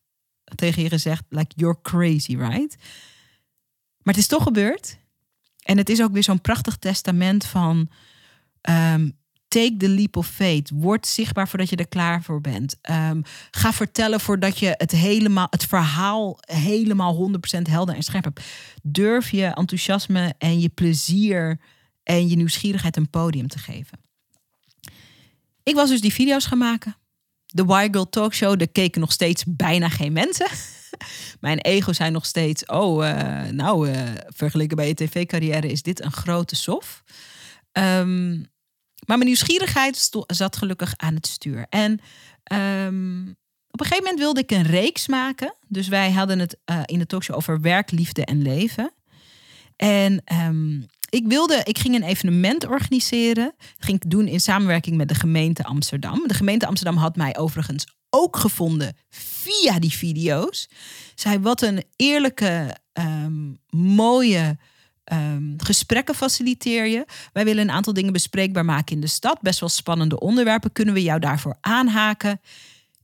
tegen 0.55 0.83
je 0.83 0.89
gezegd, 0.89 1.25
like 1.29 1.53
you're 1.57 1.79
crazy, 1.83 2.37
right? 2.37 2.77
Maar 4.03 4.15
het 4.15 4.17
is 4.17 4.27
toch 4.27 4.43
gebeurd. 4.43 4.99
En 5.63 5.77
het 5.77 5.89
is 5.89 6.03
ook 6.03 6.13
weer 6.13 6.23
zo'n 6.23 6.41
prachtig 6.41 6.77
testament 6.77 7.47
van 7.47 7.89
um, 8.63 9.17
take 9.49 9.77
the 9.77 9.89
leap 9.89 10.17
of 10.17 10.27
faith. 10.27 10.71
Word 10.75 11.07
zichtbaar 11.07 11.49
voordat 11.49 11.69
je 11.69 11.77
er 11.77 11.89
klaar 11.89 12.23
voor 12.23 12.41
bent. 12.41 12.77
Um, 12.91 13.23
ga 13.51 13.73
vertellen 13.73 14.21
voordat 14.21 14.59
je 14.59 14.75
het 14.77 14.91
helemaal, 14.91 15.47
het 15.51 15.65
verhaal 15.65 16.39
helemaal 16.41 17.31
100% 17.59 17.63
helder 17.63 17.95
en 17.95 18.03
scherp 18.03 18.25
hebt. 18.25 18.45
Durf 18.83 19.31
je 19.31 19.45
enthousiasme 19.45 20.35
en 20.39 20.61
je 20.61 20.69
plezier 20.69 21.61
en 22.03 22.29
je 22.29 22.37
nieuwsgierigheid 22.37 22.97
een 22.97 23.11
podium 23.11 23.49
te 23.49 23.59
geven. 23.59 24.06
Ik 25.67 25.75
was 25.75 25.89
dus 25.89 26.01
die 26.01 26.13
video's 26.13 26.47
gaan 26.47 26.59
maken. 26.59 26.97
De 27.47 27.65
Why 27.65 27.89
Girl 27.91 28.09
Talk 28.09 28.35
Show, 28.35 28.59
daar 28.59 28.69
keken 28.69 29.01
nog 29.01 29.13
steeds 29.13 29.45
bijna 29.47 29.89
geen 29.89 30.13
mensen. 30.13 30.47
Mijn 31.41 31.59
ego 31.59 31.93
zei 31.93 32.11
nog 32.11 32.27
steeds, 32.27 32.67
oh, 32.67 33.05
uh, 33.05 33.43
nou, 33.43 33.91
uh, 33.91 34.03
vergeleken 34.27 34.77
bij 34.77 34.89
je 34.89 34.95
tv-carrière 34.95 35.69
is 35.69 35.83
dit 35.83 36.05
een 36.05 36.13
grote 36.13 36.57
sof. 36.57 37.03
Um, 37.73 38.47
maar 39.07 39.17
mijn 39.17 39.25
nieuwsgierigheid 39.25 40.11
zat 40.27 40.57
gelukkig 40.57 40.95
aan 40.97 41.15
het 41.15 41.27
stuur. 41.27 41.67
En 41.69 41.91
um, 42.53 43.37
op 43.71 43.81
een 43.81 43.87
gegeven 43.87 44.05
moment 44.05 44.19
wilde 44.19 44.41
ik 44.41 44.51
een 44.51 44.63
reeks 44.67 45.07
maken. 45.07 45.55
Dus 45.69 45.89
wij 45.89 46.13
hadden 46.13 46.39
het 46.39 46.57
uh, 46.71 46.81
in 46.85 46.99
de 46.99 47.07
talkshow 47.07 47.37
over 47.37 47.61
werk, 47.61 47.91
liefde 47.91 48.25
en 48.25 48.43
leven. 48.43 48.93
En 49.77 50.23
um, 50.47 50.87
ik, 51.09 51.27
wilde, 51.27 51.61
ik 51.65 51.79
ging 51.79 51.95
een 51.95 52.03
evenement 52.03 52.67
organiseren. 52.67 53.55
Dat 53.59 53.85
ging 53.85 54.03
ik 54.03 54.11
doen 54.11 54.27
in 54.27 54.41
samenwerking 54.41 54.97
met 54.97 55.09
de 55.09 55.15
gemeente 55.15 55.65
Amsterdam. 55.65 56.23
De 56.27 56.35
gemeente 56.35 56.67
Amsterdam 56.67 56.97
had 56.97 57.17
mij 57.17 57.37
overigens 57.37 57.87
ook 58.11 58.37
gevonden 58.37 58.97
via 59.09 59.79
die 59.79 59.93
video's. 59.93 60.69
Zij 61.15 61.41
wat 61.41 61.63
een 61.63 61.85
eerlijke, 61.97 62.77
um, 62.93 63.59
mooie 63.71 64.59
ehm, 65.05 65.55
gesprekken 65.57 66.15
faciliteer 66.15 66.87
je. 66.87 67.05
Wij 67.33 67.45
willen 67.45 67.63
een 67.63 67.75
aantal 67.75 67.93
dingen 67.93 68.13
bespreekbaar 68.13 68.65
maken 68.65 68.95
in 68.95 69.01
de 69.01 69.07
stad. 69.07 69.41
Best 69.41 69.61
wel 69.61 69.69
spannende 69.69 70.21
onderwerpen. 70.21 70.73
Kunnen 70.73 70.95
we 70.95 71.03
jou 71.03 71.21
daarvoor 71.21 71.57
aanhaken? 71.61 72.41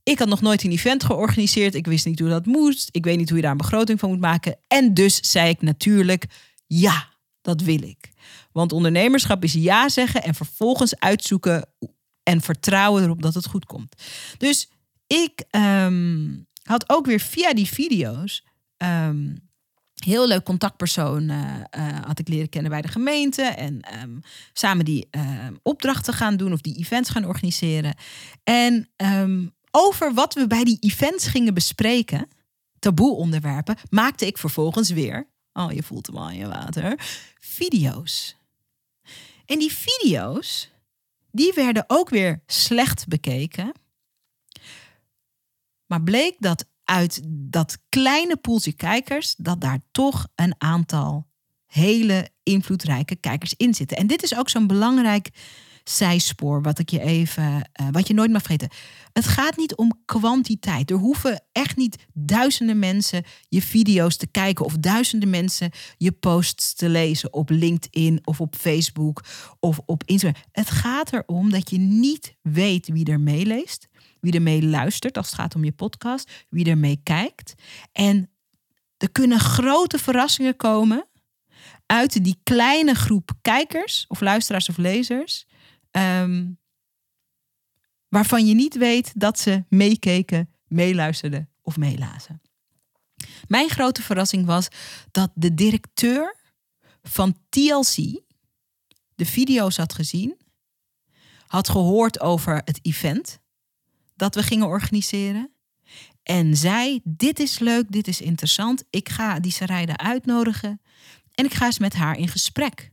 Ik 0.03 0.19
had 0.19 0.27
nog 0.27 0.41
nooit 0.41 0.63
een 0.63 0.71
event 0.71 1.03
georganiseerd. 1.03 1.75
Ik 1.75 1.85
wist 1.85 2.05
niet 2.05 2.19
hoe 2.19 2.29
dat 2.29 2.45
moest. 2.45 2.89
Ik 2.91 3.05
weet 3.05 3.17
niet 3.17 3.27
hoe 3.27 3.37
je 3.37 3.43
daar 3.43 3.51
een 3.51 3.57
begroting 3.57 3.99
van 3.99 4.09
moet 4.09 4.19
maken. 4.19 4.57
En 4.67 4.93
dus 4.93 5.31
zei 5.31 5.49
ik 5.49 5.61
natuurlijk: 5.61 6.25
ja, 6.67 7.07
dat 7.43 7.61
wil 7.61 7.83
ik. 7.83 8.11
Want 8.51 8.71
ondernemerschap 8.71 9.43
is 9.43 9.53
ja 9.53 9.89
zeggen 9.89 10.23
en 10.23 10.35
vervolgens 10.35 10.99
uitzoeken 10.99 11.69
en 12.23 12.41
vertrouwen 12.41 13.03
erop 13.03 13.21
dat 13.21 13.33
het 13.33 13.45
goed 13.45 13.65
komt. 13.65 13.95
Dus 14.37 14.69
ik 15.07 15.43
ehm, 15.49 16.29
had 16.63 16.89
ook 16.89 17.05
weer 17.05 17.19
via 17.19 17.53
die 17.53 17.67
video's. 17.67 18.45
Um, 18.77 19.51
heel 19.95 20.27
leuk 20.27 20.43
contactpersoon 20.43 21.29
uh, 21.29 21.39
had 22.05 22.19
ik 22.19 22.27
leren 22.27 22.49
kennen 22.49 22.71
bij 22.71 22.81
de 22.81 22.87
gemeente. 22.87 23.41
En 23.41 23.79
um, 24.01 24.21
samen 24.53 24.85
die 24.85 25.09
opdrachten 25.61 26.13
gaan 26.13 26.37
doen 26.37 26.53
of 26.53 26.61
die 26.61 26.77
events 26.77 27.09
gaan 27.09 27.25
organiseren. 27.25 27.95
En 28.43 28.89
over 29.71 30.13
wat 30.13 30.33
we 30.33 30.47
bij 30.47 30.63
die 30.63 30.77
events 30.79 31.27
gingen 31.27 31.53
bespreken, 31.53 32.27
taboe 32.79 33.15
onderwerpen, 33.15 33.75
maakte 33.89 34.25
ik 34.25 34.37
vervolgens 34.37 34.89
weer, 34.89 35.27
oh 35.53 35.71
je 35.71 35.83
voelt 35.83 36.07
hem 36.07 36.17
al 36.17 36.29
in 36.29 36.37
je 36.37 36.47
water, 36.47 36.95
video's. 37.39 38.35
En 39.45 39.59
die 39.59 39.71
video's, 39.71 40.69
die 41.31 41.53
werden 41.53 41.83
ook 41.87 42.09
weer 42.09 42.43
slecht 42.45 43.07
bekeken. 43.07 43.71
Maar 45.85 46.03
bleek 46.03 46.35
dat 46.39 46.65
uit 46.83 47.21
dat 47.25 47.77
kleine 47.89 48.37
poeltje 48.37 48.73
kijkers, 48.73 49.35
dat 49.35 49.61
daar 49.61 49.79
toch 49.91 50.27
een 50.35 50.55
aantal 50.57 51.27
hele 51.65 52.29
invloedrijke 52.43 53.15
kijkers 53.15 53.53
in 53.57 53.73
zitten. 53.73 53.97
En 53.97 54.07
dit 54.07 54.23
is 54.23 54.35
ook 54.35 54.49
zo'n 54.49 54.67
belangrijk 54.67 55.29
zijspoor, 55.83 56.61
wat 56.61 56.79
ik 56.79 56.89
je 56.89 57.01
even, 57.01 57.43
uh, 57.43 57.87
wat 57.91 58.07
je 58.07 58.13
nooit 58.13 58.31
mag 58.31 58.41
vergeten. 58.41 58.69
Het 59.13 59.27
gaat 59.27 59.57
niet 59.57 59.75
om 59.75 60.01
kwantiteit. 60.05 60.91
Er 60.91 60.97
hoeven 60.97 61.43
echt 61.51 61.75
niet 61.75 62.05
duizenden 62.13 62.79
mensen 62.79 63.23
je 63.49 63.61
video's 63.61 64.17
te 64.17 64.27
kijken 64.27 64.65
of 64.65 64.77
duizenden 64.77 65.29
mensen 65.29 65.71
je 65.97 66.11
posts 66.11 66.73
te 66.73 66.89
lezen 66.89 67.33
op 67.33 67.49
LinkedIn 67.49 68.19
of 68.23 68.41
op 68.41 68.55
Facebook 68.55 69.23
of 69.59 69.79
op 69.85 70.03
Instagram. 70.05 70.41
Het 70.51 70.69
gaat 70.69 71.13
erom 71.13 71.49
dat 71.49 71.69
je 71.69 71.77
niet 71.77 72.35
weet 72.41 72.87
wie 72.87 73.11
er 73.11 73.19
meeleest, 73.19 73.87
wie 74.19 74.33
er 74.33 74.41
mee 74.41 74.63
luistert 74.63 75.17
als 75.17 75.25
het 75.25 75.35
gaat 75.35 75.55
om 75.55 75.63
je 75.63 75.71
podcast, 75.71 76.45
wie 76.49 76.69
er 76.69 76.77
mee 76.77 76.99
kijkt. 77.03 77.53
En 77.91 78.29
er 78.97 79.11
kunnen 79.11 79.39
grote 79.39 79.97
verrassingen 79.97 80.55
komen 80.55 81.07
uit 81.85 82.23
die 82.23 82.39
kleine 82.43 82.93
groep 82.93 83.31
kijkers 83.41 84.05
of 84.07 84.21
luisteraars 84.21 84.69
of 84.69 84.77
lezers 84.77 85.45
Ehm, 85.93 86.51
waarvan 88.09 88.45
je 88.45 88.53
niet 88.53 88.77
weet 88.77 89.11
dat 89.19 89.39
ze 89.39 89.63
meekeken, 89.69 90.49
meeluisterden 90.67 91.49
of 91.61 91.77
meelazen. 91.77 92.41
Mijn 93.47 93.69
grote 93.69 94.01
verrassing 94.01 94.45
was 94.45 94.67
dat 95.11 95.31
de 95.33 95.53
directeur 95.53 96.35
van 97.03 97.37
TLC 97.49 98.21
de 99.15 99.25
video's 99.25 99.77
had 99.77 99.93
gezien, 99.93 100.37
had 101.47 101.69
gehoord 101.69 102.19
over 102.19 102.61
het 102.65 102.79
event 102.81 103.39
dat 104.15 104.35
we 104.35 104.43
gingen 104.43 104.67
organiseren 104.67 105.51
en 106.23 106.57
zei: 106.57 106.99
Dit 107.03 107.39
is 107.39 107.59
leuk, 107.59 107.91
dit 107.91 108.07
is 108.07 108.21
interessant. 108.21 108.83
Ik 108.89 109.09
ga 109.09 109.39
die 109.39 109.51
Sarayda 109.51 109.97
uitnodigen 109.97 110.81
en 111.33 111.45
ik 111.45 111.53
ga 111.53 111.65
eens 111.65 111.79
met 111.79 111.93
haar 111.93 112.17
in 112.17 112.27
gesprek. 112.27 112.92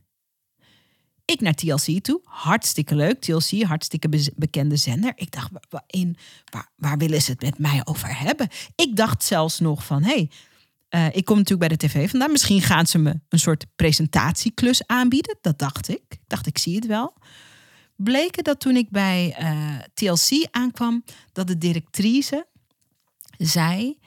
Ik 1.31 1.41
naar 1.41 1.53
TLC 1.53 2.03
toe. 2.03 2.21
Hartstikke 2.23 2.95
leuk. 2.95 3.21
TLC, 3.21 3.63
hartstikke 3.63 4.31
bekende 4.35 4.75
zender. 4.75 5.11
Ik 5.15 5.31
dacht, 5.31 5.49
in, 5.87 6.17
waar, 6.51 6.71
waar 6.75 6.97
willen 6.97 7.21
ze 7.21 7.31
het 7.31 7.41
met 7.41 7.57
mij 7.57 7.81
over 7.83 8.17
hebben? 8.17 8.47
Ik 8.75 8.95
dacht 8.95 9.23
zelfs 9.23 9.59
nog 9.59 9.85
van, 9.85 10.03
hé, 10.03 10.09
hey, 10.09 10.29
uh, 11.09 11.15
ik 11.15 11.25
kom 11.25 11.37
natuurlijk 11.37 11.67
bij 11.67 11.77
de 11.77 11.87
tv 11.87 12.09
vandaan. 12.09 12.31
Misschien 12.31 12.61
gaan 12.61 12.87
ze 12.87 12.97
me 12.97 13.19
een 13.29 13.39
soort 13.39 13.65
presentatieklus 13.75 14.87
aanbieden. 14.87 15.37
Dat 15.41 15.59
dacht 15.59 15.89
ik. 15.89 16.01
Ik 16.09 16.19
dacht, 16.27 16.47
ik 16.47 16.57
zie 16.57 16.75
het 16.75 16.85
wel. 16.85 17.13
Bleken 17.95 18.43
dat 18.43 18.59
toen 18.59 18.75
ik 18.75 18.89
bij 18.89 19.35
eh, 19.37 19.79
TLC 19.93 20.47
aankwam, 20.51 21.03
dat 21.31 21.47
de 21.47 21.57
directrice 21.57 22.47
zei... 23.37 23.99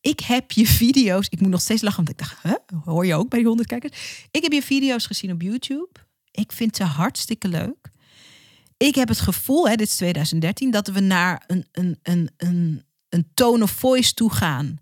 Ik 0.00 0.20
heb 0.20 0.50
je 0.50 0.66
video's... 0.66 1.26
Ik 1.28 1.40
moet 1.40 1.50
nog 1.50 1.60
steeds 1.60 1.82
lachen, 1.82 2.04
want 2.04 2.20
ik 2.20 2.28
dacht, 2.28 2.60
hoor 2.84 3.06
je 3.06 3.14
ook 3.14 3.28
bij 3.28 3.38
die 3.38 3.48
honderd 3.48 3.68
kijkers? 3.68 4.26
Ik 4.30 4.42
heb 4.42 4.52
je 4.52 4.62
video's 4.62 5.06
gezien 5.06 5.32
op 5.32 5.42
YouTube. 5.42 5.88
Ik 6.32 6.52
vind 6.52 6.76
ze 6.76 6.84
hartstikke 6.84 7.48
leuk. 7.48 7.90
Ik 8.76 8.94
heb 8.94 9.08
het 9.08 9.20
gevoel, 9.20 9.68
hè, 9.68 9.74
dit 9.74 9.86
is 9.86 9.96
2013, 9.96 10.70
dat 10.70 10.88
we 10.88 11.00
naar 11.00 11.44
een, 11.46 11.66
een, 11.72 11.98
een, 12.02 12.30
een, 12.36 12.84
een 13.08 13.30
tone 13.34 13.62
of 13.62 13.70
voice 13.70 14.14
toe 14.14 14.32
gaan. 14.32 14.80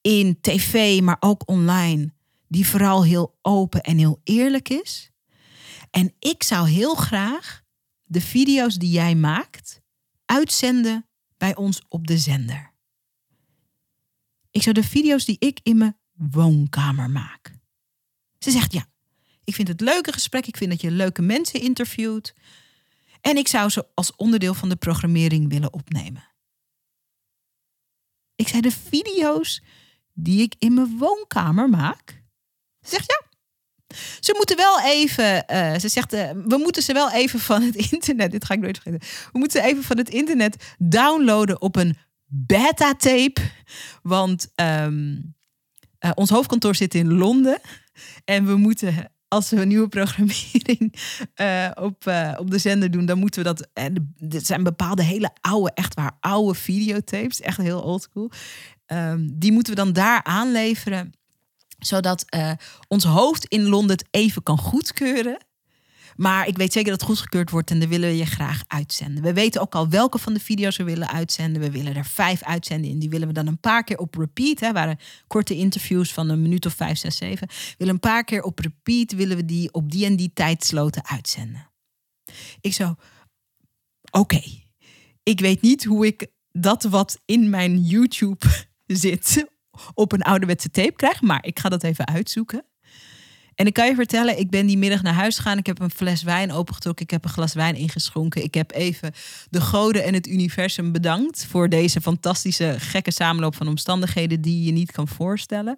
In 0.00 0.40
tv, 0.40 1.00
maar 1.00 1.16
ook 1.20 1.48
online. 1.48 2.12
Die 2.48 2.66
vooral 2.66 3.04
heel 3.04 3.38
open 3.42 3.80
en 3.80 3.98
heel 3.98 4.20
eerlijk 4.24 4.68
is. 4.68 5.10
En 5.90 6.14
ik 6.18 6.42
zou 6.42 6.68
heel 6.68 6.94
graag 6.94 7.62
de 8.04 8.20
video's 8.20 8.74
die 8.74 8.90
jij 8.90 9.14
maakt 9.14 9.80
uitzenden 10.24 11.08
bij 11.36 11.56
ons 11.56 11.82
op 11.88 12.06
de 12.06 12.18
zender. 12.18 12.72
Ik 14.50 14.62
zou 14.62 14.74
de 14.74 14.84
video's 14.84 15.24
die 15.24 15.36
ik 15.38 15.60
in 15.62 15.76
mijn 15.76 15.96
woonkamer 16.12 17.10
maak. 17.10 17.58
Ze 18.38 18.50
zegt 18.50 18.72
ja, 18.72 18.86
ik 19.44 19.54
vind 19.54 19.68
het 19.68 19.80
leuke 19.80 20.12
gesprek. 20.12 20.46
Ik 20.46 20.56
vind 20.56 20.70
dat 20.70 20.80
je 20.80 20.90
leuke 20.90 21.22
mensen 21.22 21.60
interviewt. 21.60 22.34
En 23.20 23.36
ik 23.36 23.48
zou 23.48 23.68
ze 23.68 23.86
als 23.94 24.16
onderdeel 24.16 24.54
van 24.54 24.68
de 24.68 24.76
programmering 24.76 25.48
willen 25.48 25.72
opnemen. 25.72 26.24
Ik 28.34 28.48
zei 28.48 28.60
de 28.60 28.70
video's 28.70 29.62
die 30.12 30.42
ik 30.42 30.54
in 30.58 30.74
mijn 30.74 30.98
woonkamer 30.98 31.68
maak. 31.68 32.22
Ze 32.80 32.90
zegt 32.90 33.10
ja. 33.10 33.22
Ze 34.20 34.34
moeten 34.36 34.56
wel 34.56 34.80
even, 34.80 35.44
uh, 35.50 35.78
ze 35.78 35.88
zegt, 35.88 36.14
uh, 36.14 36.30
we 36.30 36.56
moeten 36.56 36.82
ze 36.82 36.92
wel 36.92 37.12
even 37.12 37.40
van 37.40 37.62
het 37.62 37.74
internet, 37.92 38.30
dit 38.30 38.44
ga 38.44 38.54
ik 38.54 38.60
nooit 38.60 38.78
vergeten. 38.78 39.08
We 39.32 39.38
moeten 39.38 39.60
ze 39.60 39.66
even 39.66 39.82
van 39.82 39.98
het 39.98 40.08
internet 40.08 40.74
downloaden 40.78 41.60
op 41.60 41.76
een 41.76 41.96
beta-tape. 42.24 43.40
Want 44.02 44.52
um, 44.56 45.34
uh, 46.00 46.10
ons 46.14 46.30
hoofdkantoor 46.30 46.74
zit 46.74 46.94
in 46.94 47.12
Londen. 47.12 47.60
En 48.24 48.46
we 48.46 48.56
moeten 48.56 49.12
als 49.34 49.50
we 49.50 49.60
een 49.60 49.68
nieuwe 49.68 49.88
programmering 49.88 50.94
uh, 51.36 51.70
op, 51.88 52.06
uh, 52.06 52.34
op 52.38 52.50
de 52.50 52.58
zender 52.58 52.90
doen, 52.90 53.06
dan 53.06 53.18
moeten 53.18 53.42
we 53.42 53.48
dat. 53.48 53.68
En 53.72 54.14
dit 54.16 54.46
zijn 54.46 54.62
bepaalde 54.62 55.02
hele 55.02 55.30
oude, 55.40 55.70
echt 55.74 55.94
waar 55.94 56.16
oude 56.20 56.54
videotapes, 56.58 57.40
echt 57.40 57.56
heel 57.56 57.82
oldschool. 57.82 58.30
Um, 58.86 59.38
die 59.38 59.52
moeten 59.52 59.74
we 59.74 59.80
dan 59.80 59.92
daar 59.92 60.22
aanleveren, 60.22 61.12
zodat 61.78 62.24
ons 62.88 63.04
hoofd 63.04 63.44
in 63.44 63.68
Londen 63.68 63.96
het 63.96 64.06
even 64.10 64.42
kan 64.42 64.58
goedkeuren. 64.58 65.36
Maar 66.16 66.46
ik 66.46 66.56
weet 66.56 66.72
zeker 66.72 66.90
dat 66.90 67.00
het 67.00 67.08
goedgekeurd 67.08 67.50
wordt 67.50 67.70
en 67.70 67.78
dan 67.78 67.88
willen 67.88 68.08
we 68.08 68.16
je 68.16 68.26
graag 68.26 68.62
uitzenden. 68.66 69.22
We 69.22 69.32
weten 69.32 69.60
ook 69.60 69.74
al 69.74 69.88
welke 69.88 70.18
van 70.18 70.34
de 70.34 70.40
video's 70.40 70.76
we 70.76 70.84
willen 70.84 71.08
uitzenden. 71.08 71.62
We 71.62 71.70
willen 71.70 71.96
er 71.96 72.04
vijf 72.04 72.42
uitzenden 72.42 72.90
en 72.90 72.98
die 72.98 73.08
willen 73.08 73.28
we 73.28 73.34
dan 73.34 73.46
een 73.46 73.60
paar 73.60 73.84
keer 73.84 73.98
op 73.98 74.14
repeat. 74.14 74.60
Hè, 74.60 74.72
waren 74.72 74.98
korte 75.26 75.56
interviews 75.56 76.12
van 76.12 76.28
een 76.28 76.42
minuut 76.42 76.66
of 76.66 76.74
vijf, 76.74 76.98
zes, 76.98 77.16
zeven. 77.16 77.48
We 77.48 77.74
willen 77.78 77.94
een 77.94 78.00
paar 78.00 78.24
keer 78.24 78.42
op 78.42 78.58
repeat, 78.58 79.12
willen 79.12 79.36
we 79.36 79.44
die 79.44 79.72
op 79.72 79.90
die 79.90 80.04
en 80.04 80.16
die 80.16 80.30
tijdsloten 80.34 81.06
uitzenden. 81.06 81.70
Ik 82.60 82.72
zo, 82.72 82.94
oké. 84.10 84.42
Ik 85.22 85.40
weet 85.40 85.62
niet 85.62 85.84
hoe 85.84 86.06
ik 86.06 86.26
dat 86.52 86.82
wat 86.82 87.20
in 87.24 87.50
mijn 87.50 87.80
YouTube 87.80 88.46
zit 88.86 89.46
op 89.94 90.12
een 90.12 90.22
ouderwetse 90.22 90.70
tape 90.70 90.96
krijg, 90.96 91.20
maar 91.20 91.44
ik 91.44 91.58
ga 91.58 91.68
dat 91.68 91.82
even 91.82 92.06
uitzoeken. 92.06 92.64
En 93.54 93.66
ik 93.66 93.72
kan 93.72 93.86
je 93.86 93.94
vertellen, 93.94 94.38
ik 94.38 94.50
ben 94.50 94.66
die 94.66 94.78
middag 94.78 95.02
naar 95.02 95.14
huis 95.14 95.36
gegaan. 95.36 95.58
Ik 95.58 95.66
heb 95.66 95.80
een 95.80 95.90
fles 95.90 96.22
wijn 96.22 96.52
opengetrokken. 96.52 97.04
Ik 97.04 97.10
heb 97.10 97.24
een 97.24 97.30
glas 97.30 97.54
wijn 97.54 97.76
ingeschonken. 97.76 98.42
Ik 98.42 98.54
heb 98.54 98.72
even 98.72 99.12
de 99.50 99.60
goden 99.60 100.04
en 100.04 100.14
het 100.14 100.26
universum 100.26 100.92
bedankt 100.92 101.46
voor 101.46 101.68
deze 101.68 102.00
fantastische, 102.00 102.74
gekke 102.78 103.12
samenloop 103.12 103.54
van 103.54 103.68
omstandigheden 103.68 104.40
die 104.40 104.64
je 104.64 104.72
niet 104.72 104.92
kan 104.92 105.08
voorstellen. 105.08 105.76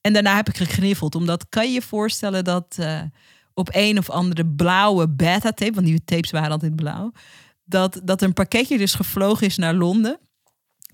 En 0.00 0.12
daarna 0.12 0.36
heb 0.36 0.48
ik 0.48 0.56
gegriffeld, 0.56 1.14
omdat 1.14 1.48
kan 1.48 1.66
je 1.66 1.72
je 1.72 1.82
voorstellen 1.82 2.44
dat 2.44 2.76
uh, 2.80 3.00
op 3.54 3.68
een 3.72 3.98
of 3.98 4.10
andere 4.10 4.46
blauwe 4.46 5.08
beta-tape, 5.08 5.72
want 5.74 5.86
die 5.86 6.04
tapes 6.04 6.30
waren 6.30 6.50
altijd 6.50 6.76
blauw, 6.76 7.12
dat, 7.64 8.00
dat 8.04 8.22
een 8.22 8.32
pakketje 8.32 8.78
dus 8.78 8.94
gevlogen 8.94 9.46
is 9.46 9.56
naar 9.56 9.74
Londen 9.74 10.18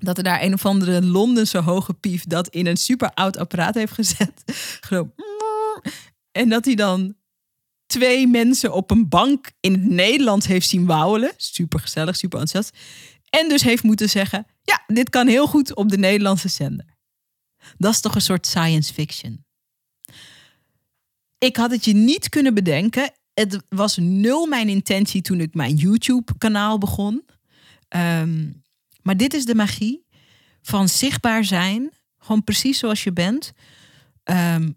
dat 0.01 0.17
er 0.17 0.25
daar 0.25 0.43
een 0.43 0.53
of 0.53 0.67
andere 0.67 1.03
Londense 1.03 1.59
hoge 1.59 1.95
pief 1.95 2.25
dat 2.25 2.49
in 2.49 2.67
een 2.67 2.77
super 2.77 3.11
oud 3.15 3.37
apparaat 3.37 3.75
heeft 3.75 3.93
gezet. 3.93 4.43
Gewoon 4.89 5.13
en 6.33 6.49
dat 6.49 6.65
hij 6.65 6.75
dan 6.75 7.15
twee 7.87 8.27
mensen 8.27 8.73
op 8.73 8.91
een 8.91 9.09
bank 9.09 9.51
in 9.61 9.73
het 9.73 9.85
Nederlands 9.85 10.47
heeft 10.47 10.69
zien 10.69 10.87
wauwelen. 10.87 11.33
Super 11.37 11.81
gezellig, 11.81 12.17
super 12.17 12.41
enthousiast. 12.41 12.77
En 13.31 13.49
dus 13.49 13.63
heeft 13.63 13.83
moeten 13.83 14.09
zeggen: 14.09 14.47
ja, 14.63 14.83
dit 14.87 15.11
kan 15.11 15.27
heel 15.27 15.47
goed 15.47 15.75
op 15.75 15.89
de 15.89 15.99
Nederlandse 15.99 16.49
zender. 16.49 16.87
Dat 17.79 17.93
is 17.93 18.01
toch 18.01 18.15
een 18.15 18.21
soort 18.21 18.47
science 18.47 18.93
fiction. 18.93 19.45
Ik 21.39 21.57
had 21.57 21.71
het 21.71 21.85
je 21.85 21.95
niet 21.95 22.29
kunnen 22.29 22.55
bedenken. 22.55 23.13
Het 23.35 23.63
was 23.69 23.97
nul 23.97 24.47
mijn 24.47 24.69
intentie 24.69 25.23
toen 25.23 25.41
ik 25.41 25.55
mijn 25.55 25.75
YouTube-kanaal 25.75 26.79
begon. 26.79 27.25
Ehm, 27.89 28.51
maar 29.03 29.17
dit 29.17 29.35
is 29.35 29.45
de 29.45 29.55
magie 29.55 30.07
van 30.63 30.89
zichtbaar 30.89 31.45
zijn. 31.45 31.91
Gewoon 32.19 32.45
precies 32.45 32.79
zoals 32.79 33.05
je 33.05 33.13
bent. 33.13 33.53
Ehm, 34.23 34.71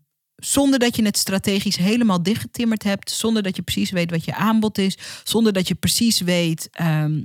zonder 0.45 0.79
dat 0.79 0.95
je 0.95 1.05
het 1.05 1.17
strategisch 1.17 1.75
helemaal 1.75 2.23
dichtgetimmerd 2.23 2.83
hebt. 2.83 3.11
Zonder 3.11 3.43
dat 3.43 3.55
je 3.55 3.61
precies 3.61 3.91
weet 3.91 4.11
wat 4.11 4.25
je 4.25 4.35
aanbod 4.35 4.77
is. 4.77 4.97
Zonder 5.23 5.53
dat 5.53 5.67
je 5.67 5.75
precies 5.75 6.19
weet 6.19 6.69
ehm, 6.71 7.21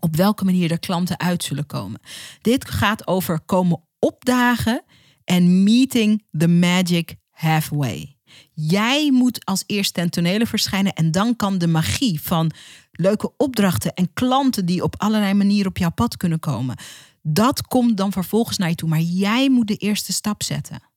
op 0.00 0.16
welke 0.16 0.44
manier 0.44 0.68
de 0.68 0.78
klanten 0.78 1.20
uit 1.20 1.44
zullen 1.44 1.66
komen. 1.66 2.00
Dit 2.40 2.70
gaat 2.70 3.06
over 3.06 3.40
komen 3.40 3.80
opdagen 3.98 4.82
en 5.24 5.62
meeting 5.62 6.24
the 6.38 6.48
magic 6.48 7.14
halfway. 7.30 8.16
Jij 8.54 9.10
moet 9.10 9.44
als 9.44 9.64
eerst 9.66 9.94
ten 9.94 10.10
tonele 10.10 10.46
verschijnen 10.46 10.92
en 10.92 11.10
dan 11.10 11.36
kan 11.36 11.58
de 11.58 11.66
magie 11.66 12.20
van 12.22 12.52
leuke 12.92 13.32
opdrachten 13.36 13.94
en 13.94 14.12
klanten 14.12 14.66
die 14.66 14.82
op 14.82 14.94
allerlei 14.98 15.34
manieren 15.34 15.68
op 15.68 15.76
jouw 15.76 15.90
pad 15.90 16.16
kunnen 16.16 16.38
komen. 16.38 16.76
Dat 17.22 17.62
komt 17.62 17.96
dan 17.96 18.12
vervolgens 18.12 18.58
naar 18.58 18.68
je 18.68 18.74
toe, 18.74 18.88
maar 18.88 19.00
jij 19.00 19.50
moet 19.50 19.66
de 19.66 19.76
eerste 19.76 20.12
stap 20.12 20.42
zetten. 20.42 20.91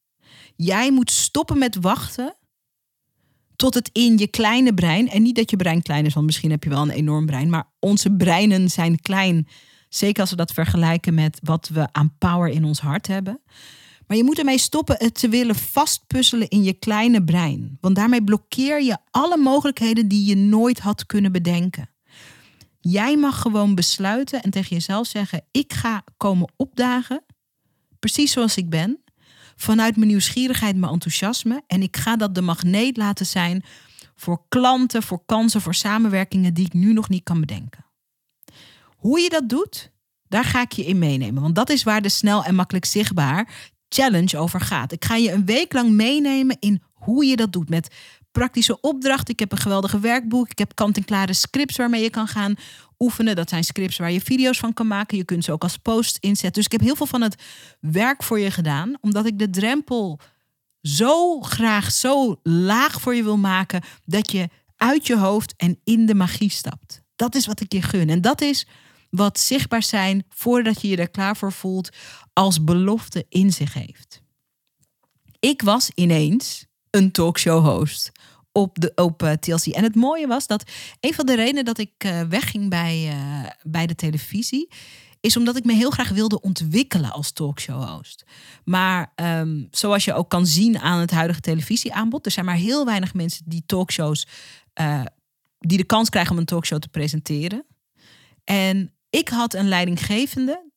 Jij 0.56 0.92
moet 0.92 1.12
stoppen 1.12 1.58
met 1.58 1.76
wachten 1.76 2.36
tot 3.56 3.74
het 3.74 3.90
in 3.92 4.18
je 4.18 4.28
kleine 4.28 4.74
brein, 4.74 5.10
en 5.10 5.22
niet 5.22 5.36
dat 5.36 5.50
je 5.50 5.58
brein 5.58 5.82
klein 5.82 6.06
is, 6.06 6.14
want 6.14 6.26
misschien 6.26 6.52
heb 6.52 6.64
je 6.64 6.70
wel 6.70 6.82
een 6.82 6.90
enorm 6.90 7.26
brein, 7.26 7.50
maar 7.50 7.72
onze 7.80 8.12
breinen 8.12 8.70
zijn 8.70 9.00
klein. 9.02 9.48
Zeker 9.90 10.22
als 10.22 10.30
we 10.30 10.36
dat 10.36 10.52
vergelijken 10.52 11.14
met 11.14 11.40
wat 11.44 11.68
we 11.68 11.88
aan 11.92 12.16
power 12.18 12.50
in 12.50 12.64
ons 12.64 12.80
hart 12.80 13.08
hebben. 13.08 13.42
Maar 14.08 14.18
je 14.18 14.24
moet 14.24 14.38
ermee 14.38 14.58
stoppen 14.58 14.96
het 14.98 15.20
te 15.20 15.30
willen 15.30 15.56
vastpuzzelen 15.56 16.48
in 16.48 16.64
je 16.64 16.74
kleine 16.74 17.24
brein. 17.24 17.78
Want 17.82 17.96
daarmee 17.96 18.24
blokkeer 18.24 18.84
je 18.84 18.98
alle 19.12 19.38
mogelijkheden 19.38 20.08
die 20.08 20.26
je 20.26 20.36
nooit 20.36 20.80
had 20.80 21.06
kunnen 21.06 21.32
bedenken. 21.32 21.90
Jij 22.80 23.18
mag 23.18 23.42
gewoon 23.42 23.76
besluiten 23.76 24.44
en 24.44 24.50
tegen 24.50 24.76
jezelf 24.76 25.08
zeggen: 25.08 25.42
ik 25.52 25.74
ga 25.74 26.04
komen 26.18 26.52
opdagen, 26.56 27.24
precies 28.00 28.32
zoals 28.32 28.58
ik 28.58 28.70
ben, 28.70 29.04
vanuit 29.56 29.96
mijn 29.96 30.08
nieuwsgierigheid, 30.08 30.76
mijn 30.76 30.92
enthousiasme. 30.92 31.64
En 31.68 31.82
ik 31.82 31.98
ga 31.98 32.16
dat 32.16 32.36
de 32.36 32.42
magneet 32.42 32.98
laten 32.98 33.26
zijn 33.26 33.64
voor 34.16 34.42
klanten, 34.50 35.04
voor 35.04 35.26
kansen, 35.26 35.62
voor 35.62 35.76
samenwerkingen 35.76 36.54
die 36.54 36.66
ik 36.66 36.74
nu 36.74 36.94
nog 36.94 37.10
niet 37.10 37.24
kan 37.24 37.40
bedenken. 37.40 37.86
Hoe 38.96 39.20
je 39.20 39.30
dat 39.30 39.50
doet, 39.50 39.92
daar 40.28 40.44
ga 40.44 40.62
ik 40.62 40.72
je 40.72 40.86
in 40.86 41.00
meenemen. 41.00 41.42
Want 41.42 41.56
dat 41.56 41.70
is 41.70 41.84
waar 41.84 42.02
de 42.02 42.10
snel 42.10 42.44
en 42.44 42.56
makkelijk 42.56 42.86
zichtbaar 42.86 43.74
challenge 43.90 44.38
over 44.38 44.62
gaat. 44.62 44.92
Ik 44.92 45.06
ga 45.06 45.16
je 45.16 45.32
een 45.32 45.46
week 45.46 45.74
lang 45.74 45.90
meenemen 45.90 46.58
in 46.60 46.82
hoe 46.94 47.26
je 47.26 47.36
dat 47.36 47.54
doet. 47.54 47.70
Met 47.70 47.96
praktische 48.40 48.80
opdrachten. 48.82 49.34
Ik 49.34 49.40
heb 49.40 49.52
een 49.52 49.58
geweldige 49.58 50.00
werkboek. 50.00 50.50
Ik 50.50 50.58
heb 50.58 50.76
kant-en-klare 50.76 51.34
scripts 51.34 51.76
waarmee 51.78 52.04
je 52.04 52.10
kan 52.10 52.28
gaan 52.28 52.56
oefenen. 53.00 53.36
Dat 53.36 53.50
zijn 53.50 53.64
scripts 53.64 53.98
waar 53.98 54.12
je 54.12 54.22
video's 54.22 54.58
van 54.58 54.74
kan 54.74 54.88
maken. 54.88 55.18
Je 55.18 55.24
kunt 55.24 55.44
ze 55.44 55.52
ook 55.52 55.64
als 55.64 55.78
post 55.78 56.18
inzetten. 56.18 56.54
Dus 56.54 56.66
ik 56.66 56.72
heb 56.72 56.82
heel 56.82 56.96
veel 56.96 57.06
van 57.06 57.22
het 57.22 57.44
werk 57.80 58.24
voor 58.24 58.40
je 58.40 58.52
gedaan. 58.52 58.94
Omdat 59.02 59.26
ik 59.26 59.40
de 59.40 59.50
drempel 59.50 60.20
zo 60.82 61.42
graag 61.42 61.92
zo 61.92 62.40
laag 62.44 63.02
voor 63.02 63.16
je 63.16 63.24
wil 63.24 63.38
maken. 63.38 63.84
Dat 64.06 64.32
je 64.32 64.50
uit 64.76 65.08
je 65.08 65.18
hoofd 65.18 65.54
en 65.58 65.80
in 65.84 66.06
de 66.06 66.16
magie 66.16 66.52
stapt. 66.52 67.02
Dat 67.16 67.36
is 67.36 67.46
wat 67.46 67.62
ik 67.62 67.74
je 67.74 67.82
gun. 67.82 68.10
En 68.10 68.22
dat 68.22 68.42
is 68.42 68.68
wat 69.10 69.40
zichtbaar 69.40 69.84
zijn 69.84 70.26
voordat 70.30 70.82
je 70.82 70.88
je 70.88 70.98
er 70.98 71.10
klaar 71.10 71.38
voor 71.38 71.52
voelt 71.52 71.90
als 72.34 72.64
belofte 72.64 73.26
in 73.30 73.54
zich 73.54 73.74
heeft. 73.74 74.22
Ik 75.40 75.62
was 75.62 75.92
ineens 75.94 76.66
een 76.90 77.12
talkshow 77.12 77.66
host 77.66 78.12
op, 78.58 78.80
de, 78.80 78.92
op 78.96 79.24
uh, 79.24 79.32
TLC. 79.32 79.66
En 79.66 79.84
het 79.84 79.96
mooie 79.96 80.28
was 80.28 80.48
dat 80.48 80.72
een 81.00 81.14
van 81.14 81.26
de 81.26 81.36
redenen 81.36 81.66
dat 81.66 81.78
ik 81.78 82.04
uh, 82.06 82.22
wegging 82.22 82.70
bij, 82.70 83.08
uh, 83.08 83.50
bij 83.64 83.86
de 83.86 83.96
televisie, 83.96 84.70
is 85.20 85.38
omdat 85.38 85.58
ik 85.58 85.66
me 85.66 85.74
heel 85.74 85.90
graag 85.90 86.10
wilde 86.10 86.42
ontwikkelen 86.42 87.12
als 87.12 87.32
talkshow 87.32 87.90
host. 87.90 88.26
Maar 88.64 89.14
um, 89.16 89.68
zoals 89.72 90.06
je 90.06 90.14
ook 90.14 90.30
kan 90.30 90.46
zien 90.46 90.80
aan 90.80 91.00
het 91.00 91.12
huidige 91.12 91.40
televisieaanbod, 91.40 92.26
er 92.26 92.32
zijn 92.32 92.46
maar 92.46 92.56
heel 92.56 92.86
weinig 92.86 93.14
mensen 93.14 93.44
die 93.48 93.64
talkshows, 93.66 94.28
die 95.60 95.78
de 95.78 95.84
kans 95.84 96.10
krijgen 96.10 96.32
om 96.32 96.38
een 96.38 96.46
talkshow 96.46 96.80
te 96.80 96.88
presenteren. 96.88 97.66
En 98.44 98.94
ik 99.10 99.30
had 99.30 99.54
een 99.54 99.68
leidinggevende. 99.68 100.72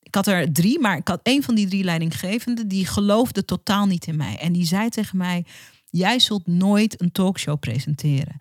Ik 0.00 0.14
had 0.14 0.26
er 0.26 0.52
drie, 0.52 0.80
maar 0.80 0.96
ik 0.96 1.08
had 1.08 1.20
een 1.22 1.42
van 1.42 1.54
die 1.54 1.68
drie 1.68 1.84
leidinggevenden 1.84 2.68
die 2.68 2.86
geloofde 2.86 3.44
totaal 3.44 3.86
niet 3.86 4.06
in 4.06 4.16
mij. 4.16 4.36
En 4.38 4.52
die 4.52 4.66
zei 4.66 4.88
tegen 4.88 5.16
mij: 5.16 5.44
Jij 5.90 6.18
zult 6.18 6.46
nooit 6.46 7.00
een 7.00 7.12
talkshow 7.12 7.58
presenteren. 7.58 8.36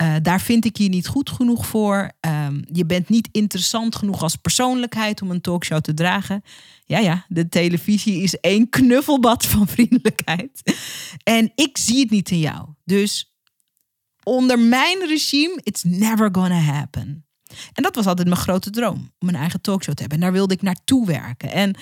Uh, 0.00 0.14
daar 0.22 0.40
vind 0.40 0.64
ik 0.64 0.76
je 0.76 0.88
niet 0.88 1.06
goed 1.06 1.30
genoeg 1.30 1.66
voor. 1.66 2.10
Um, 2.20 2.64
je 2.72 2.86
bent 2.86 3.08
niet 3.08 3.28
interessant 3.32 3.96
genoeg 3.96 4.22
als 4.22 4.36
persoonlijkheid 4.36 5.22
om 5.22 5.30
een 5.30 5.40
talkshow 5.40 5.80
te 5.80 5.94
dragen. 5.94 6.42
Ja, 6.84 6.98
ja, 6.98 7.24
de 7.28 7.48
televisie 7.48 8.22
is 8.22 8.40
één 8.40 8.68
knuffelbad 8.68 9.46
van 9.46 9.68
vriendelijkheid. 9.76 10.78
En 11.22 11.52
ik 11.54 11.78
zie 11.78 12.00
het 12.00 12.10
niet 12.10 12.30
in 12.30 12.38
jou. 12.38 12.68
Dus 12.84 13.32
onder 14.22 14.58
mijn 14.58 14.98
regime, 15.06 15.60
it's 15.62 15.82
never 15.82 16.28
gonna 16.32 16.60
happen. 16.60 17.26
En 17.72 17.82
dat 17.82 17.94
was 17.94 18.06
altijd 18.06 18.28
mijn 18.28 18.40
grote 18.40 18.70
droom, 18.70 19.12
om 19.18 19.28
een 19.28 19.34
eigen 19.34 19.60
talkshow 19.60 19.94
te 19.94 20.00
hebben. 20.00 20.18
En 20.18 20.24
daar 20.24 20.34
wilde 20.34 20.54
ik 20.54 20.62
naartoe 20.62 21.06
werken. 21.06 21.50
En 21.50 21.76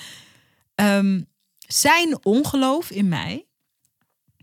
um, 0.75 1.25
zijn 1.57 2.25
ongeloof 2.25 2.91
in 2.91 3.07
mij, 3.07 3.46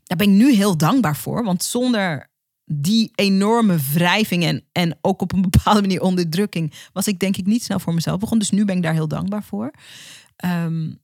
daar 0.05 0.19
ben 0.19 0.31
ik 0.31 0.35
nu 0.35 0.53
heel 0.53 0.77
dankbaar 0.77 1.17
voor. 1.17 1.45
Want 1.45 1.63
zonder 1.63 2.33
die 2.65 3.11
enorme 3.15 3.77
wrijving 3.93 4.45
en, 4.45 4.65
en 4.73 4.99
ook 5.01 5.23
op 5.23 5.33
een 5.33 5.43
bepaalde 5.51 5.81
manier 5.81 6.01
onderdrukking, 6.01 6.73
was 6.93 7.07
ik 7.07 7.19
denk 7.19 7.37
ik 7.37 7.47
niet 7.47 7.65
snel 7.65 7.79
voor 7.79 7.95
mezelf 7.95 8.19
begonnen. 8.19 8.49
Dus 8.49 8.59
nu 8.59 8.65
ben 8.65 8.77
ik 8.77 8.83
daar 8.83 8.93
heel 8.93 9.09
dankbaar 9.09 9.45
voor. 9.45 9.71
Um, 10.45 11.03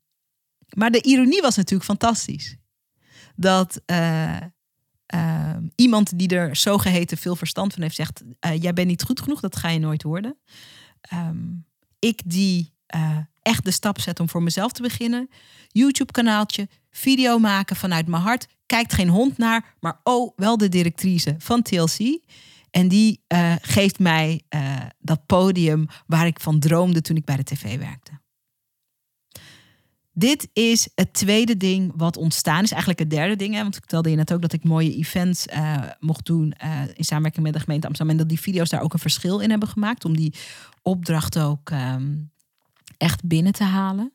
maar 0.74 0.90
de 0.90 1.02
ironie 1.02 1.40
was 1.40 1.56
natuurlijk 1.56 1.88
fantastisch. 1.88 2.56
Dat 3.36 3.80
uh, 3.86 4.36
uh, 5.14 5.56
iemand 5.74 6.18
die 6.18 6.28
er 6.28 6.56
zogeheten 6.56 7.18
veel 7.18 7.36
verstand 7.36 7.72
van 7.72 7.82
heeft, 7.82 7.94
zegt: 7.94 8.22
uh, 8.46 8.62
Jij 8.62 8.72
bent 8.72 8.88
niet 8.88 9.02
goed 9.02 9.20
genoeg, 9.20 9.40
dat 9.40 9.56
ga 9.56 9.68
je 9.68 9.78
nooit 9.78 10.02
worden. 10.02 10.38
Um, 11.14 11.66
ik 11.98 12.22
die 12.24 12.74
uh, 12.94 13.18
echt 13.42 13.64
de 13.64 13.70
stap 13.70 14.00
zet 14.00 14.20
om 14.20 14.28
voor 14.28 14.42
mezelf 14.42 14.72
te 14.72 14.82
beginnen. 14.82 15.28
YouTube-kanaaltje, 15.68 16.68
video 16.90 17.38
maken 17.38 17.76
vanuit 17.76 18.06
mijn 18.06 18.22
hart. 18.22 18.48
Kijkt 18.66 18.92
geen 18.92 19.08
hond 19.08 19.38
naar, 19.38 19.74
maar 19.80 20.00
oh, 20.02 20.32
wel 20.36 20.56
de 20.56 20.68
directrice 20.68 21.34
van 21.38 21.62
TLC. 21.62 22.20
En 22.70 22.88
die 22.88 23.24
geeft 23.60 23.98
mij 23.98 24.42
dat 24.98 25.26
podium 25.26 25.86
waar 26.06 26.26
ik 26.26 26.40
van 26.40 26.58
droomde 26.58 27.00
toen 27.00 27.16
ik 27.16 27.24
bij 27.24 27.36
de 27.36 27.44
tv 27.44 27.78
werkte. 27.78 28.20
Dit 30.12 30.48
is 30.52 30.88
het 30.94 31.12
tweede 31.12 31.56
ding 31.56 31.92
wat 31.96 32.16
ontstaan 32.16 32.62
is. 32.62 32.70
Eigenlijk 32.70 33.00
het 33.00 33.10
derde 33.10 33.36
ding. 33.36 33.54
Hè, 33.54 33.60
want 33.60 33.74
ik 33.74 33.80
vertelde 33.80 34.10
je 34.10 34.16
net 34.16 34.32
ook 34.32 34.42
dat 34.42 34.52
ik 34.52 34.64
mooie 34.64 34.94
events 34.94 35.46
uh, 35.46 35.82
mocht 35.98 36.26
doen 36.26 36.54
in 36.94 37.04
samenwerking 37.04 37.44
met 37.44 37.52
de 37.52 37.60
gemeente 37.60 37.86
Amsterdam. 37.86 38.16
En 38.16 38.20
dat 38.20 38.28
die 38.28 38.40
video's 38.40 38.68
daar 38.68 38.82
ook 38.82 38.92
een 38.92 38.98
verschil 38.98 39.38
in 39.38 39.50
hebben 39.50 39.68
gemaakt. 39.68 40.04
Om 40.04 40.16
die 40.16 40.34
opdracht 40.82 41.38
ook 41.38 41.70
um, 41.70 42.30
echt 42.96 43.24
binnen 43.24 43.52
te 43.52 43.64
halen. 43.64 44.12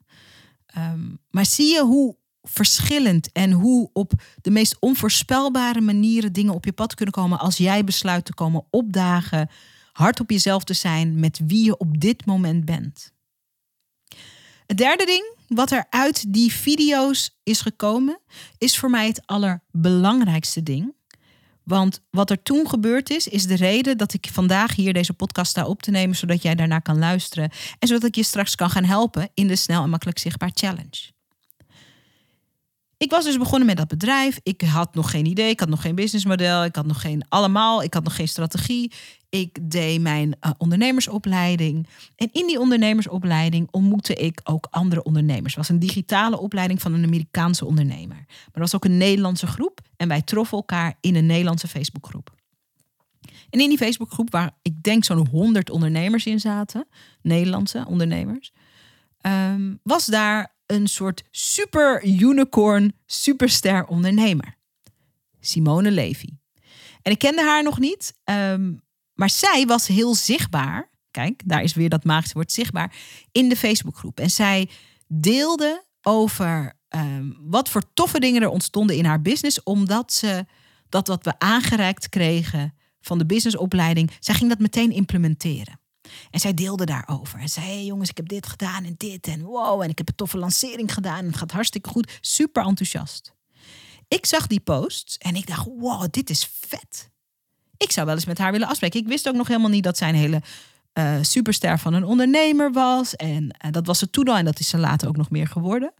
Um, 0.77 1.19
maar 1.29 1.45
zie 1.45 1.73
je 1.73 1.81
hoe 1.83 2.17
verschillend 2.49 3.31
en 3.31 3.51
hoe 3.51 3.89
op 3.93 4.13
de 4.41 4.51
meest 4.51 4.77
onvoorspelbare 4.79 5.81
manieren 5.81 6.33
dingen 6.33 6.53
op 6.53 6.65
je 6.65 6.73
pad 6.73 6.93
kunnen 6.93 7.13
komen 7.13 7.39
als 7.39 7.57
jij 7.57 7.83
besluit 7.83 8.25
te 8.25 8.33
komen 8.33 8.65
opdagen, 8.69 9.49
hard 9.91 10.19
op 10.19 10.29
jezelf 10.29 10.63
te 10.63 10.73
zijn 10.73 11.19
met 11.19 11.39
wie 11.45 11.65
je 11.65 11.77
op 11.77 12.01
dit 12.01 12.25
moment 12.25 12.65
bent. 12.65 13.13
Het 14.65 14.77
derde 14.77 15.05
ding 15.05 15.35
wat 15.47 15.71
er 15.71 15.85
uit 15.89 16.33
die 16.33 16.51
video's 16.51 17.37
is 17.43 17.61
gekomen, 17.61 18.19
is 18.57 18.77
voor 18.77 18.89
mij 18.89 19.07
het 19.07 19.21
allerbelangrijkste 19.25 20.63
ding. 20.63 20.93
Want 21.63 22.01
wat 22.09 22.29
er 22.29 22.43
toen 22.43 22.69
gebeurd 22.69 23.09
is, 23.09 23.27
is 23.27 23.47
de 23.47 23.55
reden 23.55 23.97
dat 23.97 24.13
ik 24.13 24.29
vandaag 24.31 24.75
hier 24.75 24.93
deze 24.93 25.13
podcast 25.13 25.51
sta 25.51 25.65
op 25.65 25.81
te 25.81 25.91
nemen, 25.91 26.15
zodat 26.15 26.41
jij 26.41 26.55
daarna 26.55 26.79
kan 26.79 26.99
luisteren 26.99 27.51
en 27.79 27.87
zodat 27.87 28.03
ik 28.03 28.15
je 28.15 28.23
straks 28.23 28.55
kan 28.55 28.69
gaan 28.69 28.83
helpen 28.83 29.29
in 29.33 29.47
de 29.47 29.55
snel 29.55 29.83
en 29.83 29.89
makkelijk 29.89 30.19
zichtbaar 30.19 30.51
challenge. 30.53 31.14
Ik 32.97 33.11
was 33.11 33.23
dus 33.23 33.37
begonnen 33.37 33.65
met 33.67 33.77
dat 33.77 33.87
bedrijf. 33.87 34.39
Ik 34.43 34.61
had 34.61 34.95
nog 34.95 35.09
geen 35.11 35.25
idee, 35.25 35.49
ik 35.49 35.59
had 35.59 35.69
nog 35.69 35.81
geen 35.81 35.95
businessmodel, 35.95 36.63
ik 36.63 36.75
had 36.75 36.85
nog 36.85 37.01
geen 37.01 37.23
allemaal, 37.29 37.83
ik 37.83 37.93
had 37.93 38.03
nog 38.03 38.15
geen 38.15 38.27
strategie. 38.27 38.91
Ik 39.29 39.57
deed 39.71 40.01
mijn 40.01 40.35
uh, 40.41 40.51
ondernemersopleiding. 40.57 41.87
En 42.15 42.29
in 42.31 42.47
die 42.47 42.59
ondernemersopleiding 42.59 43.67
ontmoette 43.71 44.13
ik 44.13 44.41
ook 44.43 44.67
andere 44.69 45.03
ondernemers. 45.03 45.55
Het 45.55 45.67
was 45.67 45.69
een 45.69 45.79
digitale 45.79 46.39
opleiding 46.39 46.81
van 46.81 46.93
een 46.93 47.03
Amerikaanse 47.03 47.65
ondernemer. 47.65 48.17
Maar 48.27 48.51
er 48.53 48.59
was 48.59 48.75
ook 48.75 48.85
een 48.85 48.97
Nederlandse 48.97 49.47
groep 49.47 49.81
en 49.97 50.07
wij 50.07 50.21
troffen 50.21 50.57
elkaar 50.57 50.97
in 51.01 51.15
een 51.15 51.25
Nederlandse 51.25 51.67
Facebookgroep. 51.67 52.33
En 53.49 53.59
in 53.59 53.69
die 53.69 53.77
Facebookgroep, 53.77 54.31
waar 54.31 54.51
ik 54.61 54.83
denk 54.83 55.03
zo'n 55.03 55.27
100 55.27 55.69
ondernemers 55.69 56.25
in 56.25 56.39
zaten, 56.39 56.87
Nederlandse 57.21 57.85
ondernemers, 57.87 58.51
um, 59.21 59.79
was 59.83 60.05
daar 60.05 60.54
een 60.65 60.87
soort 60.87 61.23
super 61.31 62.05
unicorn, 62.05 62.93
superster 63.05 63.85
ondernemer. 63.85 64.57
Simone 65.39 65.91
Levy. 65.91 66.29
En 67.01 67.11
ik 67.11 67.19
kende 67.19 67.43
haar 67.43 67.63
nog 67.63 67.79
niet, 67.79 68.13
ehm, 68.23 68.73
maar 69.13 69.29
zij 69.29 69.65
was 69.65 69.87
heel 69.87 70.15
zichtbaar. 70.15 70.89
Kijk, 71.11 71.41
daar 71.45 71.63
is 71.63 71.73
weer 71.73 71.89
dat 71.89 72.03
magische 72.03 72.33
woord 72.33 72.51
zichtbaar 72.51 72.95
in 73.31 73.49
de 73.49 73.55
Facebookgroep. 73.55 74.19
En 74.19 74.29
zij 74.29 74.69
deelde 75.07 75.83
over 76.01 76.73
ehm, 76.87 77.31
wat 77.39 77.69
voor 77.69 77.93
toffe 77.93 78.19
dingen 78.19 78.41
er 78.41 78.49
ontstonden 78.49 78.95
in 78.95 79.05
haar 79.05 79.21
business, 79.21 79.63
omdat 79.63 80.13
ze 80.13 80.45
dat 80.89 81.07
wat 81.07 81.25
we 81.25 81.39
aangereikt 81.39 82.09
kregen 82.09 82.73
van 83.01 83.17
de 83.17 83.25
businessopleiding, 83.25 84.11
zij 84.19 84.35
ging 84.35 84.49
dat 84.49 84.59
meteen 84.59 84.91
implementeren. 84.91 85.79
En 86.31 86.39
zij 86.39 86.53
deelde 86.53 86.85
daarover. 86.85 87.39
En 87.39 87.49
zei: 87.49 87.65
hey 87.65 87.85
jongens, 87.85 88.09
ik 88.09 88.17
heb 88.17 88.27
dit 88.27 88.47
gedaan 88.47 88.83
en 88.83 88.95
dit. 88.97 89.27
En 89.27 89.41
wow, 89.41 89.81
en 89.81 89.89
ik 89.89 89.97
heb 89.97 90.07
een 90.07 90.15
toffe 90.15 90.37
lancering 90.37 90.93
gedaan. 90.93 91.17
En 91.17 91.25
het 91.25 91.37
gaat 91.37 91.51
hartstikke 91.51 91.89
goed. 91.89 92.17
Super 92.21 92.65
enthousiast. 92.65 93.33
Ik 94.07 94.25
zag 94.25 94.47
die 94.47 94.59
posts 94.59 95.17
en 95.17 95.35
ik 95.35 95.47
dacht: 95.47 95.67
wow, 95.77 96.05
dit 96.11 96.29
is 96.29 96.49
vet. 96.59 97.09
Ik 97.77 97.91
zou 97.91 98.05
wel 98.05 98.15
eens 98.15 98.25
met 98.25 98.37
haar 98.37 98.51
willen 98.51 98.67
afspreken. 98.67 98.99
Ik 98.99 99.07
wist 99.07 99.27
ook 99.27 99.35
nog 99.35 99.47
helemaal 99.47 99.69
niet 99.69 99.83
dat 99.83 99.97
zij 99.97 100.09
een 100.09 100.15
hele 100.15 100.41
uh, 100.93 101.17
superster 101.21 101.79
van 101.79 101.93
een 101.93 102.03
ondernemer 102.03 102.71
was. 102.71 103.15
En 103.15 103.43
uh, 103.43 103.71
dat 103.71 103.85
was 103.85 103.99
ze 103.99 104.09
toen 104.09 104.27
al 104.27 104.37
en 104.37 104.45
dat 104.45 104.59
is 104.59 104.69
ze 104.69 104.77
later 104.77 105.07
ook 105.07 105.17
nog 105.17 105.29
meer 105.29 105.47
geworden. 105.47 105.93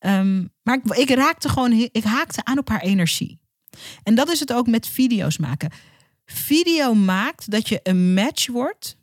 Um, 0.00 0.52
maar 0.62 0.80
ik, 0.84 0.94
ik, 0.94 1.10
raakte 1.10 1.48
gewoon, 1.48 1.72
ik 1.72 2.04
haakte 2.04 2.44
aan 2.44 2.58
op 2.58 2.68
haar 2.68 2.80
energie. 2.80 3.38
En 4.02 4.14
dat 4.14 4.30
is 4.30 4.40
het 4.40 4.52
ook 4.52 4.66
met 4.66 4.88
video's 4.88 5.38
maken. 5.38 5.70
Video 6.24 6.94
maakt 6.94 7.50
dat 7.50 7.68
je 7.68 7.80
een 7.82 8.14
match 8.14 8.46
wordt 8.46 8.97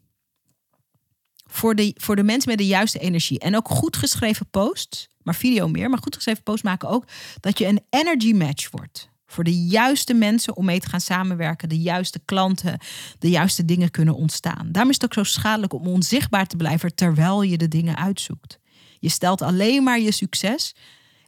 voor 1.56 1.76
de, 1.76 1.94
voor 1.98 2.16
de 2.16 2.24
mensen 2.24 2.50
met 2.50 2.58
de 2.58 2.68
juiste 2.68 3.00
energie. 3.00 3.40
En 3.40 3.56
ook 3.56 3.68
goed 3.70 3.98
geschreven 3.98 4.50
posts, 4.50 5.10
maar 5.24 5.36
video 5.36 5.68
meer, 5.68 5.90
maar 5.90 6.00
goed 6.02 6.16
geschreven 6.16 6.44
posts 6.44 6.62
maken 6.62 6.90
ook 6.90 7.06
dat 7.40 7.58
je 7.58 7.66
een 7.66 7.82
energy 7.90 8.34
match 8.34 8.70
wordt. 8.72 9.10
Voor 9.28 9.44
de 9.44 9.66
juiste 9.66 10.14
mensen 10.14 10.56
om 10.56 10.66
mee 10.66 10.80
te 10.80 10.90
gaan 10.90 11.02
samenwerken, 11.02 11.70
de 11.70 11.80
juiste 11.80 12.20
klanten, 12.26 12.80
de 13.20 13.30
juiste 13.30 13.66
dingen 13.66 13.92
kunnen 13.92 14.16
ontstaan. 14.16 14.72
Daarom 14.72 14.92
is 14.92 15.02
het 15.02 15.06
ook 15.06 15.14
zo 15.14 15.24
schadelijk 15.24 15.74
om 15.74 15.88
onzichtbaar 15.88 16.48
te 16.48 16.56
blijven 16.56 16.96
terwijl 16.96 17.42
je 17.42 17.58
de 17.58 17.68
dingen 17.68 17.98
uitzoekt. 17.98 18.60
Je 19.00 19.10
stelt 19.10 19.42
alleen 19.42 19.84
maar 19.84 20.00
je 20.00 20.12
succes 20.12 20.76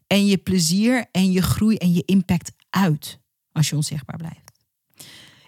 en 0.07 0.25
je 0.25 0.37
plezier 0.37 1.05
en 1.11 1.31
je 1.31 1.41
groei 1.41 1.75
en 1.75 1.93
je 1.93 2.03
impact 2.05 2.51
uit 2.69 3.19
als 3.51 3.69
je 3.69 3.75
onzichtbaar 3.75 4.17
blijft. 4.17 4.46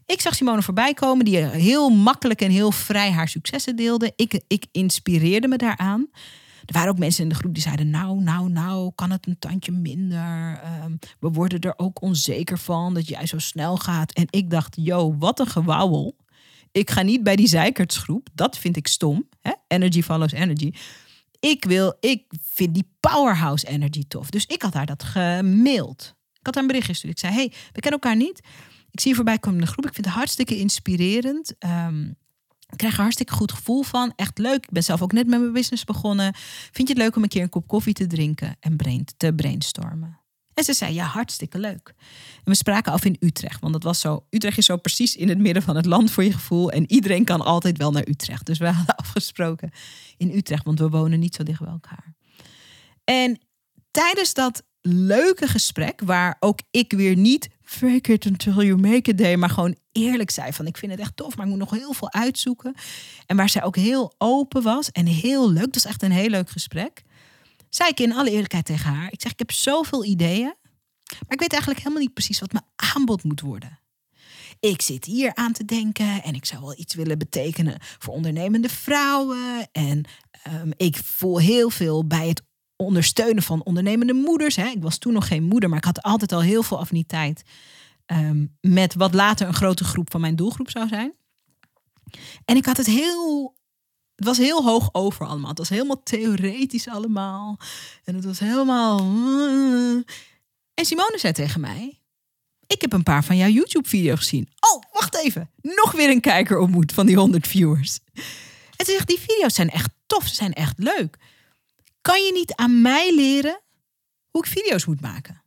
Ik 0.10 0.22
zag 0.22 0.36
Simone 0.36 0.62
voorbij 0.62 0.93
komen, 0.93 1.26
die 1.26 1.38
heel 1.38 1.89
makkelijk 1.89 2.41
en 2.41 2.52
heel 2.52 2.72
vrij 2.72 3.12
haar 3.12 3.28
successen 3.28 3.76
deelde. 3.76 4.13
Ik, 4.15 4.41
ik 4.48 4.65
inspireerde 4.72 5.48
me 5.48 5.58
daaraan. 5.58 6.08
Er 6.65 6.74
waren 6.74 6.89
ook 6.89 6.98
mensen 6.98 7.24
in 7.24 7.30
de 7.30 7.36
groep 7.36 7.54
die 7.54 7.63
zeiden: 7.63 7.89
Nou, 7.89 8.22
nou, 8.22 8.50
nou, 8.50 8.91
kan 8.95 9.12
het 9.12 9.28
een 9.28 9.39
tandje 9.39 9.72
minder? 9.72 10.60
Ehm, 10.63 10.91
we 11.19 11.30
worden 11.30 11.60
er 11.60 11.74
ook 11.78 12.02
onzeker 12.02 12.58
van 12.58 12.93
dat 12.93 13.08
jij 13.08 13.26
zo 13.26 13.39
snel 13.39 13.78
gaat. 13.78 14.12
En 14.12 14.26
ik 14.30 14.50
dacht: 14.50 14.76
Yo, 14.80 15.15
wat 15.17 15.39
een 15.39 15.48
gewauwel. 15.48 16.15
Ik 16.72 16.89
ga 16.89 17.02
niet 17.02 17.24
bij 17.24 17.36
die 17.36 17.48
zeikertsgroep. 17.48 18.30
Dat 18.34 18.58
vind 18.58 18.78
ik 18.78 18.88
stom. 18.88 19.30
Hè? 19.41 19.52
Energy 19.67 20.02
follows 20.02 20.32
energy. 20.32 20.74
Ik 21.39 21.65
wil, 21.65 21.98
ik 22.00 22.24
vind 22.41 22.74
die 22.74 22.89
powerhouse 23.00 23.67
energy 23.67 24.04
tof. 24.08 24.30
Dus 24.30 24.45
ik 24.45 24.62
had 24.62 24.74
haar 24.74 24.86
dat 24.86 25.04
gemaild. 25.04 26.15
Ik 26.34 26.45
had 26.45 26.54
haar 26.54 26.63
een 26.63 26.69
bericht 26.69 26.88
gestuurd. 26.88 27.13
Ik 27.13 27.19
zei: 27.19 27.34
Hey, 27.34 27.54
we 27.74 27.80
kennen 27.80 28.00
elkaar 28.02 28.15
niet. 28.15 28.41
Ik 28.91 28.99
zie 28.99 29.15
voorbij 29.15 29.39
komen 29.39 29.60
in 29.60 29.67
groep. 29.67 29.86
Ik 29.86 29.93
vind 29.93 30.06
het 30.06 30.15
hartstikke 30.15 30.58
inspirerend. 30.58 31.54
Um, 31.60 32.17
ik 32.69 32.78
krijg 32.78 32.95
hartstikke 32.95 33.34
goed 33.34 33.52
gevoel 33.52 33.84
van. 33.84 34.13
Echt 34.15 34.38
leuk. 34.38 34.63
Ik 34.63 34.71
ben 34.71 34.84
zelf 34.84 35.02
ook 35.02 35.12
net 35.12 35.28
met 35.28 35.39
mijn 35.39 35.54
business 35.54 35.84
begonnen. 35.84 36.34
Vind 36.71 36.88
je 36.88 36.93
het 36.93 37.04
leuk 37.04 37.15
om 37.15 37.23
een 37.23 37.30
keer 37.30 37.41
een 37.41 37.49
kop 37.49 37.67
koffie 37.67 37.93
te 37.93 38.08
drinken 38.08 38.58
en 38.60 38.78
brain, 38.78 39.06
te 39.17 39.34
brainstormen? 39.34 40.19
En 40.54 40.65
ze 40.65 40.73
zei, 40.73 40.93
ja, 40.93 41.06
hartstikke 41.06 41.60
leuk. 41.60 41.93
En 42.36 42.52
we 42.52 42.56
spraken 42.56 42.91
af 42.91 43.06
in 43.06 43.17
Utrecht. 43.19 43.62
Want 43.62 43.73
dat 43.73 43.84
was 43.84 43.99
zo, 43.99 44.25
Utrecht 44.30 44.58
is 44.58 44.65
zo 44.65 44.78
precies 44.78 45.15
in 45.15 45.30
het 45.30 45.38
midden 45.38 45.63
van 45.63 45.75
het 45.75 45.86
land 45.86 46.12
voor 46.12 46.23
je 46.23 46.32
gevoel. 46.32 46.71
En 46.71 46.91
iedereen 46.91 47.23
kan 47.23 47.41
altijd 47.41 47.78
wel 47.78 47.91
naar 47.91 48.08
Utrecht. 48.08 48.45
Dus 48.45 48.58
we 48.58 48.67
hadden 48.78 48.95
afgesproken 48.95 49.71
in 50.17 50.32
Utrecht, 50.36 50.65
want 50.65 50.80
we 50.80 50.89
wonen 50.89 51.19
niet 51.19 51.36
zo 51.36 51.43
dicht 51.43 51.60
bij 51.60 51.71
elkaar. 51.71 52.13
En 53.04 53.39
tijdens 53.91 54.34
dat 54.34 54.63
leuke 54.82 55.47
gesprek, 55.47 56.02
waar 56.02 56.38
ook 56.39 56.60
ik 56.71 56.91
weer 56.91 57.15
niet 57.15 57.49
fake 57.70 58.14
it 58.14 58.26
until 58.26 58.64
you 58.64 58.78
make 58.78 59.10
it 59.10 59.18
day, 59.18 59.36
maar 59.36 59.50
gewoon 59.50 59.78
eerlijk 59.92 60.30
zei 60.30 60.54
van 60.54 60.68
ik 60.68 60.78
vind 60.78 60.92
het 60.92 61.02
echt 61.02 61.16
tof, 61.16 61.36
maar 61.36 61.46
ik 61.46 61.52
moet 61.52 61.60
nog 61.60 61.72
heel 61.72 61.94
veel 61.94 62.12
uitzoeken. 62.12 62.74
En 63.26 63.36
waar 63.36 63.50
zij 63.50 63.64
ook 63.64 63.76
heel 63.76 64.14
open 64.18 64.62
was 64.62 64.92
en 64.92 65.06
heel 65.06 65.52
leuk, 65.52 65.66
dat 65.66 65.76
is 65.76 65.86
echt 65.86 66.04
een 66.04 66.12
heel 66.12 66.30
leuk 66.30 66.50
gesprek. 66.50 67.04
Zei 67.70 67.90
ik 67.90 68.00
in 68.00 68.14
alle 68.14 68.32
eerlijkheid 68.32 68.66
tegen 68.66 68.94
haar, 68.94 69.12
ik 69.12 69.22
zeg 69.22 69.32
ik 69.32 69.40
heb 69.40 69.52
zoveel 69.52 70.06
ideeën, 70.06 70.54
maar 71.10 71.34
ik 71.34 71.40
weet 71.40 71.52
eigenlijk 71.52 71.82
helemaal 71.82 72.04
niet 72.04 72.14
precies 72.14 72.40
wat 72.40 72.52
mijn 72.52 72.66
aanbod 72.76 73.24
moet 73.24 73.42
worden. 73.42 73.80
Ik 74.60 74.82
zit 74.82 75.06
hier 75.06 75.36
aan 75.36 75.54
te 75.54 75.66
denken 75.66 76.24
en 76.24 76.34
ik 76.34 76.46
zou 76.46 76.62
wel 76.62 76.78
iets 76.78 76.96
willen 76.96 77.18
betekenen 77.18 77.78
voor 77.82 78.14
ondernemende 78.14 78.70
vrouwen. 78.70 79.70
En 79.72 80.06
um, 80.54 80.72
ik 80.78 80.98
voel 80.98 81.40
heel 81.40 81.70
veel 81.70 82.08
bij 82.08 82.28
het 82.28 82.44
ondersteunen 82.86 83.44
van 83.44 83.63
ondernemende 83.63 84.13
moeders. 84.13 84.56
Hè. 84.56 84.68
Ik 84.68 84.82
was 84.82 84.98
toen 84.98 85.13
nog 85.13 85.28
geen 85.28 85.44
moeder, 85.44 85.70
maar 85.70 85.78
ik 85.78 85.86
had 85.86 86.02
altijd 86.02 86.32
al 86.32 86.42
heel 86.42 86.63
veel 86.63 86.80
affiniteit 86.80 87.44
um, 88.06 88.58
met 88.62 88.96
wat 88.96 89.13
later 89.13 89.48
een 89.48 89.54
grote 89.54 89.84
groep 89.84 90.12
van 90.12 90.22
mijn 90.22 90.36
doelgroep 90.36 90.70
zou 90.70 90.88
zijn. 90.88 91.13
En 92.46 92.56
ik 92.56 92.65
had 92.65 92.78
het 92.78 92.86
heel. 92.86 93.58
Het 94.15 94.28
was 94.28 94.38
heel 94.38 94.63
hoog 94.63 94.89
over 94.92 95.26
allemaal. 95.26 95.50
Het 95.50 95.58
was 95.58 95.70
helemaal 95.70 96.04
theoretisch 96.04 96.88
allemaal. 96.88 97.58
En 98.04 98.15
het 98.15 98.26
was 98.26 98.39
helemaal. 98.39 99.00
En 100.74 100.86
Simone 100.86 101.18
zei 101.18 101.34
tegen 101.34 101.62
mij: 101.62 102.02
Ik 102.68 102.82
heb 102.82 102.94
een 102.94 103.04
paar 103.04 103.24
van 103.24 103.38
jouw 103.38 103.50
YouTube-video's 103.50 104.20
gezien. 104.20 104.50
Oh, 104.60 104.84
wacht 104.92 105.15
even. 105.15 105.50
Nog 105.62 105.92
weer 105.92 106.10
een 106.10 106.22
kijker 106.22 106.58
ontmoet 106.58 106.94
van 106.94 107.06
die 107.06 107.18
100 107.18 107.48
viewers. 107.48 108.00
En 108.76 108.86
ze 108.86 108.92
zegt: 108.92 109.08
Die 109.08 109.20
video's 109.20 109.54
zijn 109.56 109.70
echt 109.70 109.92
tof. 110.06 110.28
Ze 110.28 110.36
zijn 110.36 110.54
echt 110.54 110.78
leuk. 110.78 111.18
Kan 112.10 112.24
je 112.24 112.32
niet 112.32 112.56
aan 112.56 112.82
mij 112.82 113.15
leren 113.15 113.62
hoe 114.30 114.45
ik 114.45 114.52
video's 114.52 114.86
moet 114.86 115.02
maken? 115.02 115.43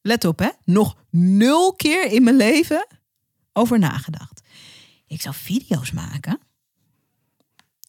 Let 0.00 0.24
op, 0.24 0.38
hè? 0.38 0.48
Nog 0.64 0.96
nul 1.10 1.74
keer 1.74 2.04
in 2.04 2.22
mijn 2.22 2.36
leven 2.36 2.86
over 3.52 3.78
nagedacht. 3.78 4.40
Ik 5.06 5.20
zou 5.20 5.34
video's 5.34 5.92
maken. 5.92 6.40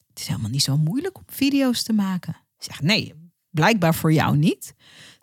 Het 0.08 0.20
is 0.20 0.28
helemaal 0.28 0.50
niet 0.50 0.64
zo 0.64 0.78
moeilijk 0.78 1.18
om 1.18 1.24
video's 1.28 1.84
te 1.84 1.94
maken. 1.94 2.38
Ik 2.58 2.64
zeg, 2.64 2.82
nee, 2.82 3.32
blijkbaar 3.50 3.96
voor 3.96 4.14
jou 4.14 4.38
niet. 4.38 4.74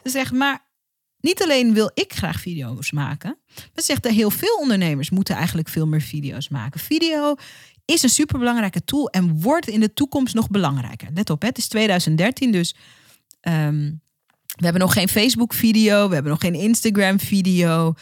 Ze 0.02 0.10
zegt, 0.10 0.32
maar 0.32 0.65
niet 1.26 1.42
alleen 1.42 1.74
wil 1.74 1.90
ik 1.94 2.12
graag 2.12 2.40
video's 2.40 2.92
maken, 2.92 3.38
maar 3.54 3.84
zegt 3.84 4.02
dat 4.02 4.12
heel 4.12 4.30
veel 4.30 4.56
ondernemers 4.60 5.10
moeten 5.10 5.34
eigenlijk 5.34 5.68
veel 5.68 5.86
meer 5.86 6.00
video's 6.00 6.48
maken. 6.48 6.80
Video 6.80 7.34
is 7.84 8.02
een 8.02 8.08
superbelangrijke 8.08 8.84
tool 8.84 9.08
en 9.08 9.40
wordt 9.40 9.68
in 9.68 9.80
de 9.80 9.92
toekomst 9.92 10.34
nog 10.34 10.48
belangrijker. 10.48 11.08
Let 11.14 11.30
op, 11.30 11.42
het 11.42 11.58
is 11.58 11.68
2013, 11.68 12.52
dus 12.52 12.74
ehm, 13.40 13.92
we 14.56 14.64
hebben 14.64 14.82
nog 14.82 14.92
geen 14.92 15.08
Facebook-video, 15.08 16.08
we 16.08 16.14
hebben 16.14 16.32
nog 16.32 16.40
geen 16.40 16.54
Instagram-video. 16.54 17.94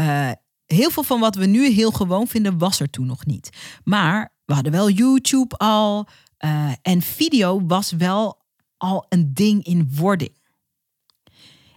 Uh, 0.00 0.30
heel 0.66 0.90
veel 0.90 1.02
van 1.02 1.20
wat 1.20 1.34
we 1.34 1.46
nu 1.46 1.70
heel 1.70 1.90
gewoon 1.90 2.26
vinden, 2.26 2.58
was 2.58 2.80
er 2.80 2.90
toen 2.90 3.06
nog 3.06 3.26
niet. 3.26 3.50
Maar 3.84 4.32
we 4.44 4.54
hadden 4.54 4.72
wel 4.72 4.90
YouTube 4.90 5.56
al 5.56 6.08
uh, 6.44 6.72
en 6.82 7.02
video 7.02 7.66
was 7.66 7.92
wel 7.92 8.42
al 8.76 9.06
een 9.08 9.34
ding 9.34 9.64
in 9.64 9.90
wording. 9.94 10.40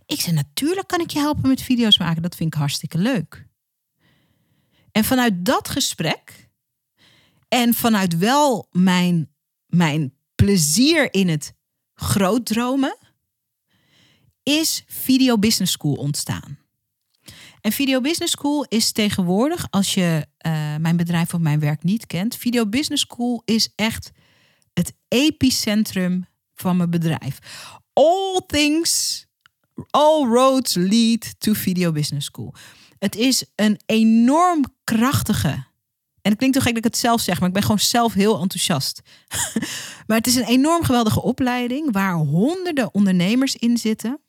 Ik 0.06 0.22
zei, 0.22 0.36
natuurlijk 0.36 0.88
kan 0.88 1.00
ik 1.00 1.10
je 1.10 1.20
helpen 1.20 1.50
met 1.50 1.62
video's 1.62 1.98
maken. 1.98 2.22
Dat 2.22 2.36
vind 2.36 2.54
ik 2.54 2.60
hartstikke 2.60 2.98
leuk. 2.98 3.48
En 4.92 5.04
vanuit 5.04 5.46
dat 5.46 5.70
gesprek 5.70 6.50
en 7.48 7.74
vanuit 7.74 8.18
wel 8.18 8.68
mijn, 8.72 9.34
mijn 9.66 10.14
plezier 10.36 11.14
in 11.14 11.28
het 11.30 11.54
groot 11.94 12.46
dromen, 12.46 12.98
is 14.44 14.84
Video 14.88 15.38
Business 15.38 15.72
School 15.72 15.94
ontstaan. 15.94 16.58
En 17.62 17.72
Video 17.72 18.02
Business 18.02 18.32
School 18.32 18.66
is 18.70 18.92
tegenwoordig, 18.92 19.68
als 19.70 19.94
je 19.94 20.28
uh, 20.46 20.76
mijn 20.76 20.98
bedrijf 20.98 21.34
of 21.34 21.40
mijn 21.40 21.60
werk 21.60 21.84
niet 21.84 22.06
kent, 22.06 22.36
Video 22.36 22.68
Business 22.68 23.04
School 23.04 23.42
is 23.46 23.70
echt 23.76 24.12
het 24.74 24.94
epicentrum 25.08 26.26
van 26.54 26.78
mijn 26.78 26.90
bedrijf. 26.90 27.40
All 27.94 28.42
things, 28.48 29.25
all 29.90 30.28
roads 30.28 30.76
lead 30.76 31.40
to 31.40 31.54
Video 31.54 31.92
Business 31.92 32.26
School. 32.26 32.54
Het 33.00 33.16
is 33.16 33.46
een 33.56 33.80
enorm 33.86 34.66
krachtige 34.84 35.66
en 36.26 36.32
het 36.32 36.40
klinkt 36.40 36.56
toch 36.56 36.66
gek 36.66 36.76
dat 36.76 36.86
ik 36.86 36.92
het 36.92 37.02
zelf 37.02 37.22
zeg, 37.22 37.40
maar 37.40 37.48
ik 37.48 37.54
ben 37.54 37.64
gewoon 37.64 37.80
zelf 37.80 38.14
heel 38.14 38.42
enthousiast. 38.42 39.02
maar 40.08 40.18
het 40.18 40.28
is 40.28 40.36
een 40.36 40.46
enorm 40.46 40.84
geweldige 40.84 41.22
opleiding 41.22 41.92
waar 41.92 42.14
honderden 42.14 42.94
ondernemers 42.94 43.56
in 43.56 43.78
zitten. 43.78 44.20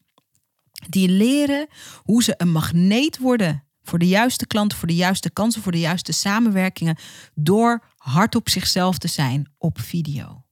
Die 0.89 1.09
leren 1.09 1.67
hoe 2.03 2.23
ze 2.23 2.35
een 2.37 2.53
magneet 2.53 3.19
worden 3.19 3.65
voor 3.83 3.99
de 3.99 4.09
juiste 4.09 4.47
klanten, 4.47 4.79
voor 4.79 4.89
de 4.89 4.95
juiste 4.95 5.31
kansen, 5.31 5.63
voor 5.63 5.73
de 5.73 5.81
juiste 5.81 6.13
samenwerkingen. 6.13 6.97
Door 7.35 7.83
hard 7.97 8.35
op 8.35 8.49
zichzelf 8.49 8.99
te 8.99 9.09
zijn 9.09 9.53
op 9.59 9.81
video. 9.81 10.46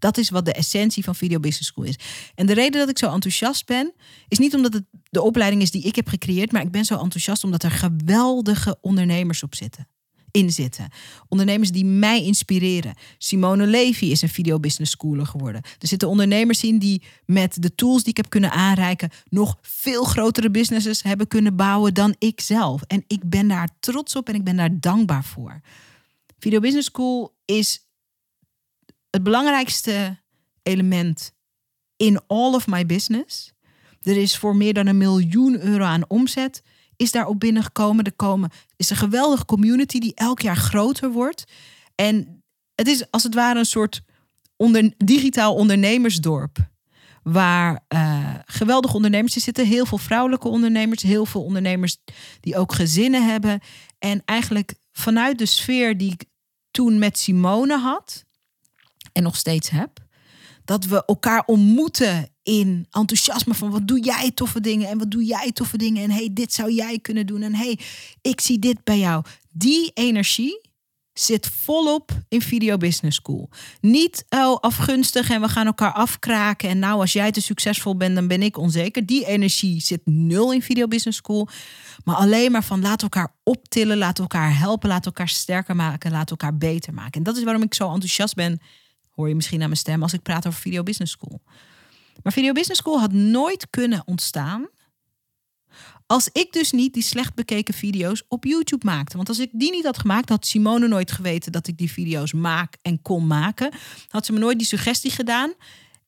Dat 0.00 0.18
is 0.18 0.30
wat 0.30 0.44
de 0.44 0.52
essentie 0.52 1.04
van 1.04 1.14
Video 1.14 1.40
Business 1.40 1.68
School 1.68 1.84
is. 1.84 1.98
En 2.34 2.46
de 2.46 2.54
reden 2.54 2.80
dat 2.80 2.88
ik 2.88 2.98
zo 2.98 3.12
enthousiast 3.12 3.66
ben, 3.66 3.92
is 4.28 4.38
niet 4.38 4.54
omdat 4.54 4.72
het 4.72 4.84
de 5.10 5.22
opleiding 5.22 5.62
is 5.62 5.70
die 5.70 5.82
ik 5.82 5.96
heb 5.96 6.08
gecreëerd, 6.08 6.52
maar 6.52 6.62
ik 6.62 6.70
ben 6.70 6.84
zo 6.84 6.98
enthousiast 6.98 7.44
omdat 7.44 7.62
er 7.62 7.70
geweldige 7.70 8.78
ondernemers 8.80 9.42
op 9.42 9.54
zitten 9.54 9.88
in 10.30 10.52
zitten. 10.52 10.88
Ondernemers 11.28 11.70
die 11.70 11.84
mij 11.84 12.24
inspireren. 12.24 12.94
Simone 13.18 13.66
Levy 13.66 14.04
is 14.04 14.22
een 14.22 14.28
video 14.28 14.60
business 14.60 14.90
schooler 14.90 15.26
geworden. 15.26 15.62
Er 15.78 15.88
zitten 15.88 16.08
ondernemers 16.08 16.62
in 16.62 16.78
die 16.78 17.02
met 17.26 17.62
de 17.62 17.74
tools 17.74 18.02
die 18.02 18.10
ik 18.10 18.16
heb 18.16 18.30
kunnen 18.30 18.50
aanreiken 18.50 19.10
nog 19.28 19.58
veel 19.60 20.04
grotere 20.04 20.50
businesses 20.50 21.02
hebben 21.02 21.28
kunnen 21.28 21.56
bouwen 21.56 21.94
dan 21.94 22.14
ik 22.18 22.40
zelf. 22.40 22.82
En 22.82 23.04
ik 23.06 23.28
ben 23.28 23.48
daar 23.48 23.68
trots 23.80 24.16
op 24.16 24.28
en 24.28 24.34
ik 24.34 24.44
ben 24.44 24.56
daar 24.56 24.80
dankbaar 24.80 25.24
voor. 25.24 25.60
Video 26.38 26.60
Business 26.60 26.88
School 26.88 27.34
is 27.44 27.89
het 29.10 29.22
belangrijkste 29.22 30.18
element 30.62 31.32
in 31.96 32.20
all 32.26 32.54
of 32.54 32.66
my 32.66 32.86
business. 32.86 33.52
Er 34.02 34.16
is 34.16 34.36
voor 34.36 34.56
meer 34.56 34.74
dan 34.74 34.86
een 34.86 34.98
miljoen 34.98 35.60
euro 35.60 35.84
aan 35.84 36.08
omzet 36.08 36.62
is 37.00 37.10
daarop 37.10 37.40
binnengekomen. 37.40 38.04
Er 38.04 38.12
komen, 38.12 38.50
is 38.76 38.90
een 38.90 38.96
geweldige 38.96 39.44
community 39.44 39.98
die 39.98 40.14
elk 40.14 40.40
jaar 40.40 40.56
groter 40.56 41.10
wordt. 41.10 41.44
En 41.94 42.42
het 42.74 42.88
is 42.88 43.10
als 43.10 43.22
het 43.22 43.34
ware 43.34 43.58
een 43.58 43.64
soort 43.64 44.02
onder, 44.56 44.92
digitaal 44.96 45.54
ondernemersdorp. 45.54 46.68
Waar 47.22 47.84
uh, 47.88 48.34
geweldige 48.44 48.94
ondernemers 48.94 49.32
zitten. 49.32 49.66
Heel 49.66 49.86
veel 49.86 49.98
vrouwelijke 49.98 50.48
ondernemers. 50.48 51.02
Heel 51.02 51.26
veel 51.26 51.44
ondernemers 51.44 51.96
die 52.40 52.56
ook 52.56 52.72
gezinnen 52.72 53.26
hebben. 53.26 53.60
En 53.98 54.22
eigenlijk 54.24 54.74
vanuit 54.92 55.38
de 55.38 55.46
sfeer 55.46 55.96
die 55.96 56.12
ik 56.12 56.24
toen 56.70 56.98
met 56.98 57.18
Simone 57.18 57.78
had. 57.78 58.24
En 59.12 59.22
nog 59.22 59.36
steeds 59.36 59.70
heb. 59.70 59.90
Dat 60.64 60.84
we 60.84 61.04
elkaar 61.04 61.42
ontmoeten 61.46 62.28
in 62.42 62.86
enthousiasme 62.90 63.54
van 63.54 63.70
wat 63.70 63.88
doe 63.88 64.00
jij 64.00 64.30
toffe 64.30 64.60
dingen 64.60 64.88
en 64.88 64.98
wat 64.98 65.10
doe 65.10 65.24
jij 65.24 65.52
toffe 65.52 65.76
dingen 65.76 66.02
en 66.02 66.10
hey, 66.10 66.30
dit 66.32 66.52
zou 66.52 66.72
jij 66.72 66.98
kunnen 66.98 67.26
doen 67.26 67.42
en 67.42 67.54
hey, 67.54 67.78
ik 68.22 68.40
zie 68.40 68.58
dit 68.58 68.84
bij 68.84 68.98
jou. 68.98 69.24
Die 69.52 69.90
energie 69.94 70.68
zit 71.12 71.46
volop 71.46 72.10
in 72.28 72.42
Video 72.42 72.76
Business 72.76 73.16
School. 73.16 73.50
Niet 73.80 74.24
oh, 74.28 74.56
afgunstig 74.60 75.30
en 75.30 75.40
we 75.40 75.48
gaan 75.48 75.66
elkaar 75.66 75.92
afkraken 75.92 76.68
en 76.68 76.78
nou 76.78 77.00
als 77.00 77.12
jij 77.12 77.30
te 77.30 77.40
succesvol 77.40 77.96
bent 77.96 78.14
dan 78.14 78.28
ben 78.28 78.42
ik 78.42 78.56
onzeker. 78.56 79.06
Die 79.06 79.26
energie 79.26 79.80
zit 79.80 80.00
nul 80.04 80.52
in 80.52 80.62
Video 80.62 80.86
Business 80.86 81.18
School. 81.18 81.48
Maar 82.04 82.16
alleen 82.16 82.52
maar 82.52 82.64
van 82.64 82.80
laat 82.80 83.02
elkaar 83.02 83.34
optillen, 83.42 83.98
laat 83.98 84.18
elkaar 84.18 84.58
helpen, 84.58 84.88
laat 84.88 85.06
elkaar 85.06 85.28
sterker 85.28 85.76
maken, 85.76 86.10
laat 86.10 86.30
elkaar 86.30 86.56
beter 86.56 86.94
maken. 86.94 87.12
En 87.12 87.22
dat 87.22 87.36
is 87.36 87.44
waarom 87.44 87.62
ik 87.62 87.74
zo 87.74 87.92
enthousiast 87.92 88.34
ben, 88.34 88.60
hoor 89.20 89.28
je 89.28 89.34
misschien 89.34 89.60
aan 89.60 89.68
mijn 89.68 89.80
stem 89.80 90.02
als 90.02 90.12
ik 90.12 90.22
praat 90.22 90.46
over 90.46 90.60
Video 90.60 90.82
Business 90.82 91.12
School. 91.12 91.40
Maar 92.22 92.32
Video 92.32 92.52
Business 92.52 92.80
School 92.80 93.00
had 93.00 93.12
nooit 93.12 93.70
kunnen 93.70 94.02
ontstaan 94.06 94.68
als 96.06 96.28
ik 96.32 96.52
dus 96.52 96.72
niet 96.72 96.94
die 96.94 97.02
slecht 97.02 97.34
bekeken 97.34 97.74
video's 97.74 98.22
op 98.28 98.44
YouTube 98.44 98.86
maakte. 98.86 99.16
Want 99.16 99.28
als 99.28 99.38
ik 99.38 99.50
die 99.52 99.70
niet 99.70 99.84
had 99.84 99.98
gemaakt, 99.98 100.28
had 100.28 100.46
Simone 100.46 100.88
nooit 100.88 101.12
geweten 101.12 101.52
dat 101.52 101.66
ik 101.66 101.78
die 101.78 101.90
video's 101.90 102.32
maak 102.32 102.76
en 102.82 103.02
kon 103.02 103.26
maken. 103.26 103.72
Had 104.08 104.26
ze 104.26 104.32
me 104.32 104.38
nooit 104.38 104.58
die 104.58 104.66
suggestie 104.66 105.10
gedaan. 105.10 105.52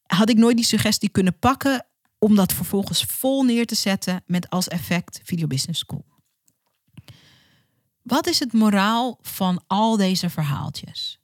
Had 0.07 0.29
ik 0.29 0.37
nooit 0.37 0.57
die 0.57 0.65
suggestie 0.65 1.09
kunnen 1.09 1.39
pakken 1.39 1.87
om 2.19 2.35
dat 2.35 2.53
vervolgens 2.53 3.05
vol 3.05 3.43
neer 3.43 3.67
te 3.67 3.75
zetten 3.75 4.23
met 4.27 4.51
als 4.51 4.69
effect 4.69 5.21
Video 5.25 5.47
Business 5.47 5.81
School. 5.81 6.05
Wat 8.03 8.27
is 8.27 8.39
het 8.39 8.53
moraal 8.53 9.19
van 9.21 9.65
al 9.67 9.97
deze 9.97 10.31
verhaaltjes? 10.31 11.22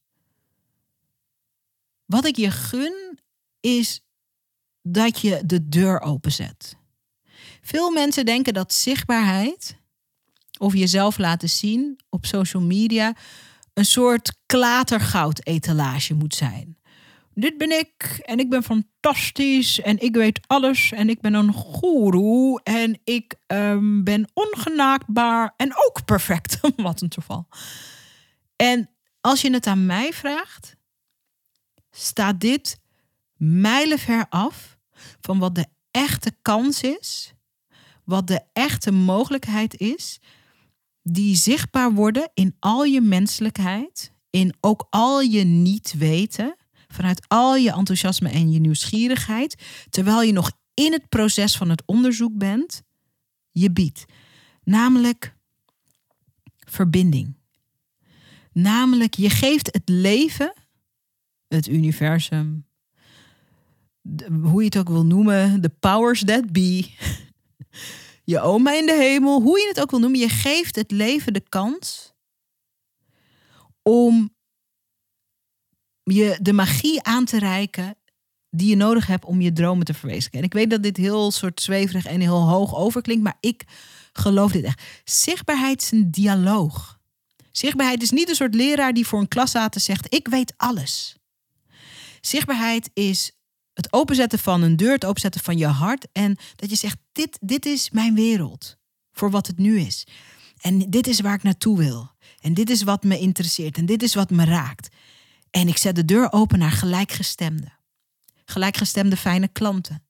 Wat 2.08 2.26
ik 2.26 2.36
je 2.36 2.50
gun 2.50 3.18
is 3.60 4.00
dat 4.82 5.20
je 5.20 5.40
de 5.44 5.68
deur 5.68 6.00
openzet. 6.00 6.76
Veel 7.62 7.90
mensen 7.90 8.24
denken 8.24 8.54
dat 8.54 8.72
zichtbaarheid 8.72 9.76
of 10.58 10.74
jezelf 10.74 11.18
laten 11.18 11.48
zien 11.48 12.00
op 12.08 12.26
social 12.26 12.62
media 12.62 13.16
een 13.74 13.84
soort 13.84 14.32
klatergoud-etalage 14.46 16.14
moet 16.14 16.34
zijn. 16.34 16.78
Dit 17.34 17.58
ben 17.58 17.78
ik 17.78 18.20
en 18.24 18.38
ik 18.38 18.50
ben 18.50 18.62
fantastisch 18.62 19.80
en 19.80 20.00
ik 20.00 20.14
weet 20.14 20.40
alles 20.46 20.92
en 20.92 21.08
ik 21.08 21.20
ben 21.20 21.34
een 21.34 21.52
goeroe 21.52 22.60
en 22.62 23.00
ik 23.04 23.34
um, 23.46 24.04
ben 24.04 24.30
ongenaakbaar 24.34 25.54
en 25.56 25.72
ook 25.86 26.04
perfect. 26.04 26.58
Wat 26.76 27.00
een 27.00 27.08
toeval. 27.08 27.48
En 28.56 28.90
als 29.20 29.40
je 29.40 29.52
het 29.52 29.66
aan 29.66 29.86
mij 29.86 30.12
vraagt, 30.12 30.76
staat 31.98 32.40
dit 32.40 32.78
mijlenver 33.36 34.26
af 34.28 34.78
van 35.20 35.38
wat 35.38 35.54
de 35.54 35.66
echte 35.90 36.32
kans 36.42 36.82
is, 36.82 37.32
wat 38.04 38.26
de 38.26 38.40
echte 38.52 38.90
mogelijkheid 38.90 39.80
is, 39.80 40.20
die 41.02 41.36
zichtbaar 41.36 41.92
worden 41.92 42.30
in 42.34 42.56
al 42.58 42.84
je 42.84 43.00
menselijkheid, 43.00 44.12
in 44.30 44.54
ook 44.60 44.86
al 44.90 45.20
je 45.20 45.44
niet 45.44 45.94
weten, 45.98 46.56
vanuit 46.88 47.28
al 47.28 47.56
je 47.56 47.72
enthousiasme 47.72 48.28
en 48.28 48.52
je 48.52 48.58
nieuwsgierigheid, 48.58 49.62
terwijl 49.90 50.22
je 50.22 50.32
nog 50.32 50.52
in 50.74 50.92
het 50.92 51.08
proces 51.08 51.56
van 51.56 51.70
het 51.70 51.82
onderzoek 51.86 52.38
bent, 52.38 52.82
je 53.50 53.70
biedt. 53.70 54.04
Namelijk 54.64 55.36
verbinding. 56.58 57.36
Namelijk, 58.52 59.14
je 59.14 59.30
geeft 59.30 59.72
het 59.72 59.88
leven, 59.88 60.52
het 61.48 61.68
universum, 61.68 62.66
hoe 64.42 64.60
je 64.60 64.64
het 64.64 64.78
ook 64.78 64.88
wil 64.88 65.06
noemen, 65.06 65.60
de 65.60 65.68
powers 65.80 66.24
that 66.24 66.52
be, 66.52 66.90
je 68.24 68.40
oma 68.40 68.72
in 68.72 68.86
de 68.86 68.96
hemel, 68.96 69.42
hoe 69.42 69.58
je 69.58 69.68
het 69.68 69.80
ook 69.80 69.90
wil 69.90 70.00
noemen, 70.00 70.20
je 70.20 70.28
geeft 70.28 70.76
het 70.76 70.90
leven 70.90 71.32
de 71.32 71.44
kans 71.48 72.14
om 73.82 74.36
je 76.02 76.38
de 76.40 76.52
magie 76.52 77.02
aan 77.02 77.24
te 77.24 77.38
reiken 77.38 77.96
die 78.50 78.68
je 78.68 78.76
nodig 78.76 79.06
hebt 79.06 79.24
om 79.24 79.40
je 79.40 79.52
dromen 79.52 79.84
te 79.84 79.94
verwezenlijken. 79.94 80.38
En 80.38 80.46
ik 80.46 80.52
weet 80.52 80.70
dat 80.70 80.82
dit 80.82 80.96
heel 80.96 81.30
soort 81.30 81.60
zweverig 81.60 82.06
en 82.06 82.20
heel 82.20 82.48
hoog 82.48 82.74
overklinkt, 82.74 83.22
maar 83.22 83.36
ik 83.40 83.64
geloof 84.12 84.52
dit 84.52 84.64
echt. 84.64 84.82
Zichtbaarheid 85.04 85.82
is 85.82 85.90
een 85.90 86.10
dialoog. 86.10 86.98
Zichtbaarheid 87.50 88.02
is 88.02 88.10
niet 88.10 88.28
een 88.28 88.34
soort 88.34 88.54
leraar 88.54 88.92
die 88.92 89.06
voor 89.06 89.20
een 89.20 89.28
klas 89.28 89.48
staat 89.48 89.74
en 89.74 89.80
zegt: 89.80 90.14
Ik 90.14 90.28
weet 90.28 90.54
alles. 90.56 91.16
Zichtbaarheid 92.20 92.90
is 92.94 93.32
het 93.72 93.92
openzetten 93.92 94.38
van 94.38 94.62
een 94.62 94.76
deur, 94.76 94.92
het 94.92 95.04
openzetten 95.04 95.40
van 95.40 95.58
je 95.58 95.66
hart. 95.66 96.06
En 96.12 96.36
dat 96.56 96.70
je 96.70 96.76
zegt, 96.76 96.96
dit, 97.12 97.38
dit 97.40 97.66
is 97.66 97.90
mijn 97.90 98.14
wereld. 98.14 98.76
Voor 99.12 99.30
wat 99.30 99.46
het 99.46 99.58
nu 99.58 99.80
is. 99.80 100.06
En 100.58 100.78
dit 100.90 101.06
is 101.06 101.20
waar 101.20 101.34
ik 101.34 101.42
naartoe 101.42 101.78
wil. 101.78 102.10
En 102.40 102.54
dit 102.54 102.70
is 102.70 102.82
wat 102.82 103.04
me 103.04 103.18
interesseert. 103.18 103.76
En 103.76 103.86
dit 103.86 104.02
is 104.02 104.14
wat 104.14 104.30
me 104.30 104.44
raakt. 104.44 104.88
En 105.50 105.68
ik 105.68 105.76
zet 105.76 105.94
de 105.94 106.04
deur 106.04 106.32
open 106.32 106.58
naar 106.58 106.70
gelijkgestemde. 106.70 107.72
Gelijkgestemde 108.44 109.16
fijne 109.16 109.48
klanten. 109.48 110.04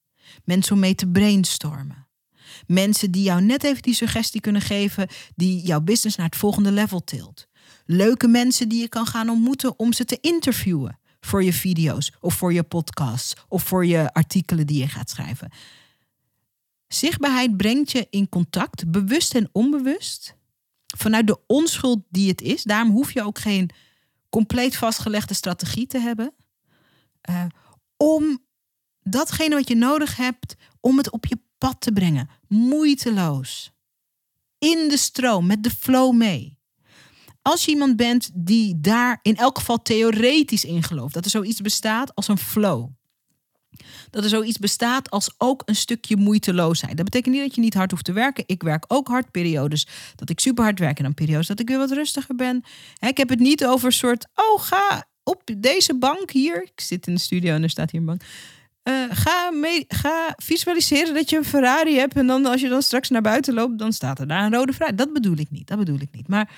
Mensen 0.44 0.74
om 0.74 0.80
mee 0.80 0.94
te 0.94 1.08
brainstormen. 1.08 2.08
Mensen 2.66 3.10
die 3.10 3.22
jou 3.22 3.42
net 3.42 3.64
even 3.64 3.82
die 3.82 3.94
suggestie 3.94 4.40
kunnen 4.40 4.62
geven 4.62 5.08
die 5.34 5.62
jouw 5.62 5.80
business 5.80 6.16
naar 6.16 6.26
het 6.26 6.36
volgende 6.36 6.72
level 6.72 7.04
tilt. 7.04 7.46
Leuke 7.84 8.28
mensen 8.28 8.68
die 8.68 8.80
je 8.80 8.88
kan 8.88 9.06
gaan 9.06 9.28
ontmoeten 9.28 9.78
om 9.78 9.92
ze 9.92 10.04
te 10.04 10.18
interviewen 10.20 10.98
voor 11.20 11.44
je 11.44 11.52
video's 11.52 12.12
of 12.20 12.34
voor 12.34 12.52
je 12.52 12.62
podcasts 12.62 13.34
of 13.48 13.62
voor 13.62 13.86
je 13.86 14.12
artikelen 14.12 14.66
die 14.66 14.78
je 14.78 14.88
gaat 14.88 15.10
schrijven. 15.10 15.52
Zichtbaarheid 16.88 17.56
brengt 17.56 17.92
je 17.92 18.06
in 18.10 18.28
contact, 18.28 18.90
bewust 18.90 19.34
en 19.34 19.48
onbewust, 19.52 20.34
vanuit 20.96 21.26
de 21.26 21.38
onschuld 21.46 22.02
die 22.08 22.28
het 22.28 22.40
is. 22.40 22.62
Daarom 22.62 22.90
hoef 22.90 23.12
je 23.12 23.22
ook 23.22 23.38
geen 23.38 23.70
compleet 24.28 24.76
vastgelegde 24.76 25.34
strategie 25.34 25.86
te 25.86 25.98
hebben. 25.98 26.34
Uh, 27.30 27.44
om 27.96 28.38
datgene 29.02 29.54
wat 29.54 29.68
je 29.68 29.76
nodig 29.76 30.16
hebt, 30.16 30.54
om 30.80 30.96
het 30.96 31.10
op 31.10 31.26
je 31.26 31.38
pad 31.58 31.80
te 31.80 31.92
brengen. 31.92 32.28
Moeiteloos. 32.48 33.72
In 34.58 34.88
de 34.88 34.96
stroom, 34.96 35.46
met 35.46 35.62
de 35.62 35.70
flow 35.70 36.14
mee 36.14 36.57
als 37.48 37.64
je 37.64 37.70
iemand 37.70 37.96
bent 37.96 38.30
die 38.34 38.80
daar 38.80 39.18
in 39.22 39.36
elk 39.36 39.58
geval 39.58 39.82
theoretisch 39.82 40.64
in 40.64 40.82
gelooft, 40.82 41.14
dat 41.14 41.24
er 41.24 41.30
zoiets 41.30 41.60
bestaat 41.60 42.14
als 42.14 42.28
een 42.28 42.38
flow. 42.38 42.88
Dat 44.10 44.24
er 44.24 44.28
zoiets 44.28 44.58
bestaat 44.58 45.10
als 45.10 45.34
ook 45.38 45.62
een 45.64 45.76
stukje 45.76 46.16
moeiteloosheid. 46.16 46.96
Dat 46.96 47.04
betekent 47.04 47.34
niet 47.34 47.44
dat 47.44 47.54
je 47.54 47.60
niet 47.60 47.74
hard 47.74 47.90
hoeft 47.90 48.04
te 48.04 48.12
werken. 48.12 48.44
Ik 48.46 48.62
werk 48.62 48.84
ook 48.88 49.08
hard 49.08 49.30
periodes 49.30 49.86
dat 50.14 50.30
ik 50.30 50.40
super 50.40 50.64
hard 50.64 50.78
werk 50.78 50.98
en 50.98 51.04
dan 51.04 51.14
periodes 51.14 51.46
dat 51.46 51.60
ik 51.60 51.68
weer 51.68 51.78
wat 51.78 51.90
rustiger 51.90 52.34
ben. 52.34 52.64
Ik 52.98 53.16
heb 53.16 53.28
het 53.28 53.38
niet 53.38 53.66
over 53.66 53.86
een 53.86 53.92
soort, 53.92 54.26
oh 54.34 54.60
ga 54.60 55.04
op 55.22 55.42
deze 55.58 55.94
bank 55.94 56.30
hier. 56.30 56.62
Ik 56.62 56.80
zit 56.80 57.06
in 57.06 57.14
de 57.14 57.20
studio 57.20 57.54
en 57.54 57.62
er 57.62 57.70
staat 57.70 57.90
hier 57.90 58.00
een 58.00 58.06
bank. 58.06 58.22
Uh, 58.84 58.94
ga, 59.10 59.50
mee, 59.50 59.84
ga 59.88 60.34
visualiseren 60.36 61.14
dat 61.14 61.30
je 61.30 61.36
een 61.36 61.44
Ferrari 61.44 61.96
hebt. 61.96 62.14
En 62.14 62.26
dan 62.26 62.46
als 62.46 62.60
je 62.60 62.68
dan 62.68 62.82
straks 62.82 63.08
naar 63.08 63.22
buiten 63.22 63.54
loopt, 63.54 63.78
dan 63.78 63.92
staat 63.92 64.18
er 64.18 64.26
daar 64.28 64.44
een 64.44 64.54
rode 64.54 64.72
Ferrari. 64.72 64.96
Dat 64.96 65.12
bedoel 65.12 65.36
ik 65.36 65.50
niet. 65.50 65.66
Dat 65.66 65.78
bedoel 65.78 66.00
ik 66.00 66.08
niet. 66.12 66.28
Maar 66.28 66.50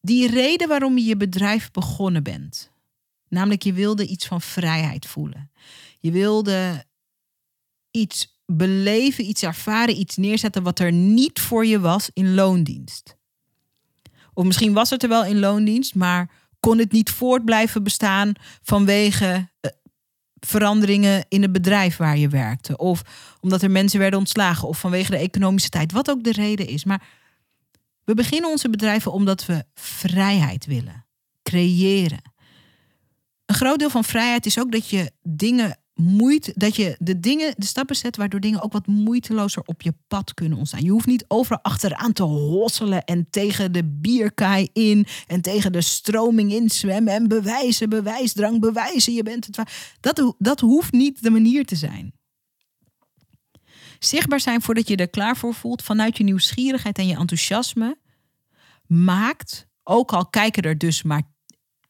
die 0.00 0.30
reden 0.30 0.68
waarom 0.68 0.98
je 0.98 1.04
je 1.04 1.16
bedrijf 1.16 1.70
begonnen 1.70 2.22
bent, 2.22 2.70
Namelijk, 3.30 3.62
je 3.62 3.72
wilde 3.72 4.06
iets 4.06 4.26
van 4.26 4.40
vrijheid 4.40 5.06
voelen. 5.06 5.50
Je 5.98 6.10
wilde 6.10 6.84
iets 7.90 8.40
beleven, 8.46 9.24
iets 9.24 9.42
ervaren, 9.42 9.98
iets 9.98 10.16
neerzetten 10.16 10.62
wat 10.62 10.78
er 10.78 10.92
niet 10.92 11.40
voor 11.40 11.66
je 11.66 11.80
was 11.80 12.10
in 12.12 12.34
loondienst. 12.34 13.16
Of 14.34 14.44
misschien 14.44 14.72
was 14.72 14.90
het 14.90 15.02
er 15.02 15.08
wel 15.08 15.24
in 15.24 15.38
loondienst, 15.38 15.94
maar 15.94 16.30
kon 16.60 16.78
het 16.78 16.92
niet 16.92 17.10
voort 17.10 17.44
blijven 17.44 17.82
bestaan 17.82 18.32
vanwege 18.62 19.48
eh, 19.60 19.70
veranderingen 20.40 21.24
in 21.28 21.42
het 21.42 21.52
bedrijf 21.52 21.96
waar 21.96 22.18
je 22.18 22.28
werkte. 22.28 22.76
Of 22.76 23.02
omdat 23.40 23.62
er 23.62 23.70
mensen 23.70 23.98
werden 23.98 24.18
ontslagen. 24.18 24.68
Of 24.68 24.78
vanwege 24.78 25.10
de 25.10 25.16
economische 25.16 25.68
tijd. 25.68 25.92
Wat 25.92 26.10
ook 26.10 26.24
de 26.24 26.32
reden 26.32 26.66
is. 26.66 26.84
Maar 26.84 27.02
we 28.10 28.16
beginnen 28.16 28.50
onze 28.50 28.70
bedrijven 28.70 29.12
omdat 29.12 29.46
we 29.46 29.64
vrijheid 29.74 30.66
willen. 30.66 31.06
Creëren. 31.42 32.32
Een 33.46 33.54
groot 33.54 33.78
deel 33.78 33.90
van 33.90 34.04
vrijheid 34.04 34.46
is 34.46 34.58
ook 34.58 34.72
dat 34.72 34.88
je 34.88 35.12
dingen 35.22 35.78
moeite, 35.94 36.52
dat 36.56 36.76
je 36.76 36.96
de 36.98 37.20
dingen, 37.20 37.54
de 37.56 37.66
stappen 37.66 37.96
zet 37.96 38.16
waardoor 38.16 38.40
dingen 38.40 38.62
ook 38.62 38.72
wat 38.72 38.86
moeitelozer 38.86 39.62
op 39.66 39.82
je 39.82 39.94
pad 40.08 40.34
kunnen 40.34 40.58
ontstaan. 40.58 40.82
Je 40.82 40.90
hoeft 40.90 41.06
niet 41.06 41.24
overal 41.28 41.62
achteraan 41.62 42.12
te 42.12 42.22
hosselen 42.22 43.04
en 43.04 43.26
tegen 43.30 43.72
de 43.72 43.84
bierkaai 43.84 44.68
in 44.72 45.06
en 45.26 45.40
tegen 45.40 45.72
de 45.72 45.80
stroming 45.80 46.52
in 46.52 46.70
zwemmen 46.70 47.14
en 47.14 47.28
bewijzen, 47.28 47.88
bewijsdrang, 47.88 48.60
bewijzen. 48.60 49.12
Je 49.12 49.22
bent 49.22 49.46
het. 49.46 49.58
Dat, 50.00 50.34
dat 50.38 50.60
hoeft 50.60 50.92
niet 50.92 51.22
de 51.22 51.30
manier 51.30 51.64
te 51.64 51.76
zijn. 51.76 52.19
Zichtbaar 54.04 54.40
zijn 54.40 54.62
voordat 54.62 54.88
je 54.88 54.96
er 54.96 55.10
klaar 55.10 55.36
voor 55.36 55.54
voelt 55.54 55.82
vanuit 55.82 56.16
je 56.16 56.24
nieuwsgierigheid 56.24 56.98
en 56.98 57.06
je 57.06 57.16
enthousiasme 57.16 57.98
maakt, 58.86 59.66
ook 59.82 60.12
al 60.12 60.26
kijken 60.26 60.62
er 60.62 60.78
dus 60.78 61.02
maar 61.02 61.22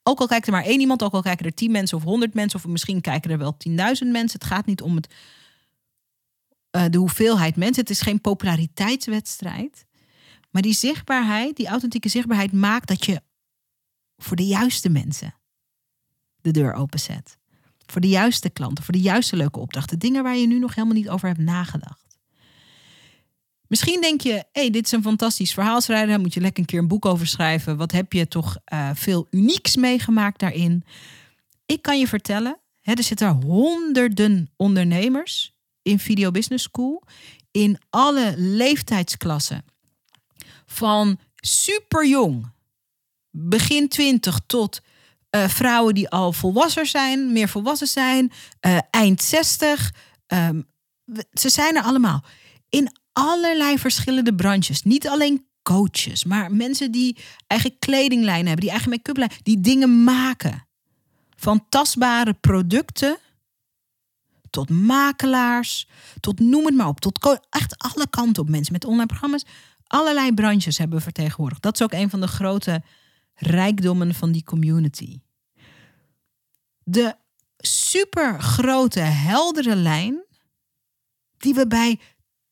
ook 0.03 0.21
al 0.21 0.27
kijkt 0.27 0.47
er 0.47 0.53
maar 0.53 0.65
één 0.65 0.81
iemand, 0.81 1.03
ook 1.03 1.13
al 1.13 1.23
kijken 1.23 1.47
er 1.47 1.55
tien 1.55 1.71
mensen 1.71 1.97
of 1.97 2.03
honderd 2.03 2.35
mensen, 2.35 2.59
of 2.59 2.67
misschien 2.67 3.01
kijken 3.01 3.31
er 3.31 3.39
wel 3.39 3.57
tienduizend 3.57 4.11
mensen. 4.11 4.39
Het 4.39 4.49
gaat 4.49 4.67
niet 4.67 4.83
om 4.83 4.95
het, 4.95 5.15
uh, 6.77 6.85
de 6.91 6.99
hoeveelheid 6.99 7.57
mensen. 7.57 7.81
Het 7.81 7.91
is 7.91 8.01
geen 8.01 8.21
populariteitswedstrijd. 8.21 9.87
Maar 10.51 10.63
die 10.63 10.73
zichtbaarheid, 10.73 11.57
die 11.57 11.67
authentieke 11.67 12.09
zichtbaarheid, 12.09 12.53
maakt 12.53 12.89
dat 12.89 13.05
je 13.05 13.23
voor 14.17 14.37
de 14.37 14.47
juiste 14.47 14.89
mensen 14.89 15.35
de 16.41 16.51
deur 16.51 16.73
openzet. 16.73 17.39
Voor 17.91 18.01
de 18.01 18.09
juiste 18.09 18.51
klanten, 18.51 18.85
voor 18.85 18.95
de 18.95 19.01
juiste 19.01 19.37
leuke 19.37 19.59
opdrachten. 19.59 19.99
Dingen 19.99 20.23
waar 20.23 20.37
je 20.37 20.47
nu 20.47 20.59
nog 20.59 20.75
helemaal 20.75 20.97
niet 20.97 21.09
over 21.09 21.29
hebt 21.29 21.41
nagedacht. 21.41 22.11
Misschien 23.67 24.01
denk 24.01 24.21
je, 24.21 24.33
hé, 24.33 24.45
hey, 24.53 24.71
dit 24.71 24.85
is 24.85 24.93
een 24.93 25.03
fantastisch 25.03 25.53
verhaalschrijver. 25.53 26.09
Daar 26.09 26.21
moet 26.21 26.35
je 26.35 26.41
lekker 26.41 26.61
een 26.61 26.67
keer 26.67 26.79
een 26.79 26.89
boek 26.89 27.05
over 27.05 27.27
schrijven. 27.27 27.77
Wat 27.77 27.93
heb 27.93 28.13
je 28.13 28.29
toch 28.29 28.57
uh, 28.73 28.91
veel 28.95 29.27
unieks 29.31 29.77
meegemaakt 29.77 30.41
daarin? 30.41 30.85
Ik 31.67 31.83
kan 31.83 31.99
je 31.99 32.07
vertellen, 32.07 32.59
hè, 32.81 32.93
er 32.93 33.03
zitten 33.03 33.43
honderden 33.43 34.51
ondernemers 34.57 35.55
in 35.83 35.99
Video 35.99 36.31
Business 36.31 36.65
School. 36.65 37.03
In 37.51 37.79
alle 37.91 38.35
leeftijdsklassen. 38.37 39.65
Van 40.67 41.19
super 41.37 42.09
jong, 42.09 42.53
begin 43.31 43.89
20 43.89 44.41
tot 44.47 44.81
uh, 45.31 45.49
vrouwen 45.49 45.95
die 45.95 46.09
al 46.09 46.33
volwassen 46.33 46.87
zijn, 46.87 47.33
meer 47.33 47.49
volwassen 47.49 47.87
zijn, 47.87 48.33
uh, 48.67 48.79
eind 48.91 49.23
60. 49.23 49.93
Um, 50.27 50.69
ze 51.33 51.49
zijn 51.49 51.77
er 51.77 51.83
allemaal. 51.83 52.25
In 52.69 52.93
allerlei 53.13 53.79
verschillende 53.79 54.35
branches. 54.35 54.83
Niet 54.83 55.09
alleen 55.09 55.47
coaches, 55.63 56.25
maar 56.25 56.53
mensen 56.53 56.93
die 56.93 57.17
eigen 57.47 57.79
kledinglijnen 57.79 58.47
hebben, 58.47 58.65
die 58.65 58.71
eigen 58.71 58.91
make-up 58.91 59.17
lijn, 59.17 59.31
die 59.43 59.61
dingen 59.61 60.05
maken. 60.05 60.67
Van 61.37 61.67
tastbare 61.69 62.35
producten 62.35 63.19
tot 64.51 64.71
makelaars, 64.71 65.89
tot 66.21 66.41
noem 66.41 66.65
het 66.67 66.75
maar 66.75 66.89
op, 66.89 67.01
tot 67.01 67.41
echt 67.51 67.79
alle 67.79 68.09
kanten 68.11 68.43
op 68.43 68.49
mensen 68.49 68.73
met 68.73 68.85
online 68.85 69.07
programma's. 69.07 69.45
Allerlei 69.87 70.35
branches 70.35 70.79
hebben 70.79 70.97
we 70.97 71.03
vertegenwoordigd. 71.03 71.63
Dat 71.63 71.75
is 71.75 71.83
ook 71.83 71.93
een 71.93 72.11
van 72.11 72.21
de 72.21 72.27
grote 72.27 72.83
rijkdommen 73.41 74.15
van 74.15 74.33
die 74.33 74.45
community. 74.45 75.21
De 76.83 77.17
super 77.57 78.43
grote, 78.43 79.01
heldere 79.01 79.77
lijn 79.77 80.25
die 81.39 81.55
we 81.55 81.67
bij 81.67 82.01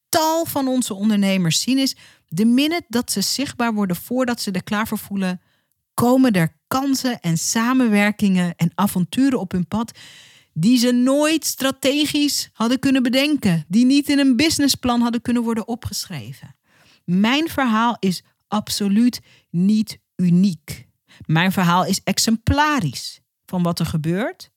tal 0.08 0.44
van 0.44 0.68
onze 0.68 0.94
ondernemers 0.94 1.60
zien 1.60 1.78
is, 1.78 1.96
de 2.28 2.44
minute 2.44 2.84
dat 2.88 3.12
ze 3.12 3.20
zichtbaar 3.20 3.74
worden 3.74 3.96
voordat 3.96 4.40
ze 4.40 4.50
er 4.50 4.62
klaar 4.62 4.88
voor 4.88 4.98
voelen, 4.98 5.40
komen 5.94 6.32
er 6.32 6.56
kansen 6.66 7.20
en 7.20 7.38
samenwerkingen 7.38 8.54
en 8.56 8.72
avonturen 8.74 9.40
op 9.40 9.52
hun 9.52 9.68
pad 9.68 9.98
die 10.52 10.78
ze 10.78 10.92
nooit 10.92 11.44
strategisch 11.44 12.48
hadden 12.52 12.78
kunnen 12.78 13.02
bedenken, 13.02 13.64
die 13.68 13.84
niet 13.84 14.08
in 14.08 14.18
een 14.18 14.36
businessplan 14.36 15.00
hadden 15.00 15.22
kunnen 15.22 15.42
worden 15.42 15.68
opgeschreven. 15.68 16.56
Mijn 17.04 17.48
verhaal 17.48 17.96
is 17.98 18.22
absoluut 18.48 19.20
niet 19.50 19.98
uniek. 20.22 20.88
Mijn 21.26 21.52
verhaal 21.52 21.84
is 21.84 22.00
exemplarisch 22.04 23.20
van 23.46 23.62
wat 23.62 23.78
er 23.78 23.86
gebeurt 23.86 24.50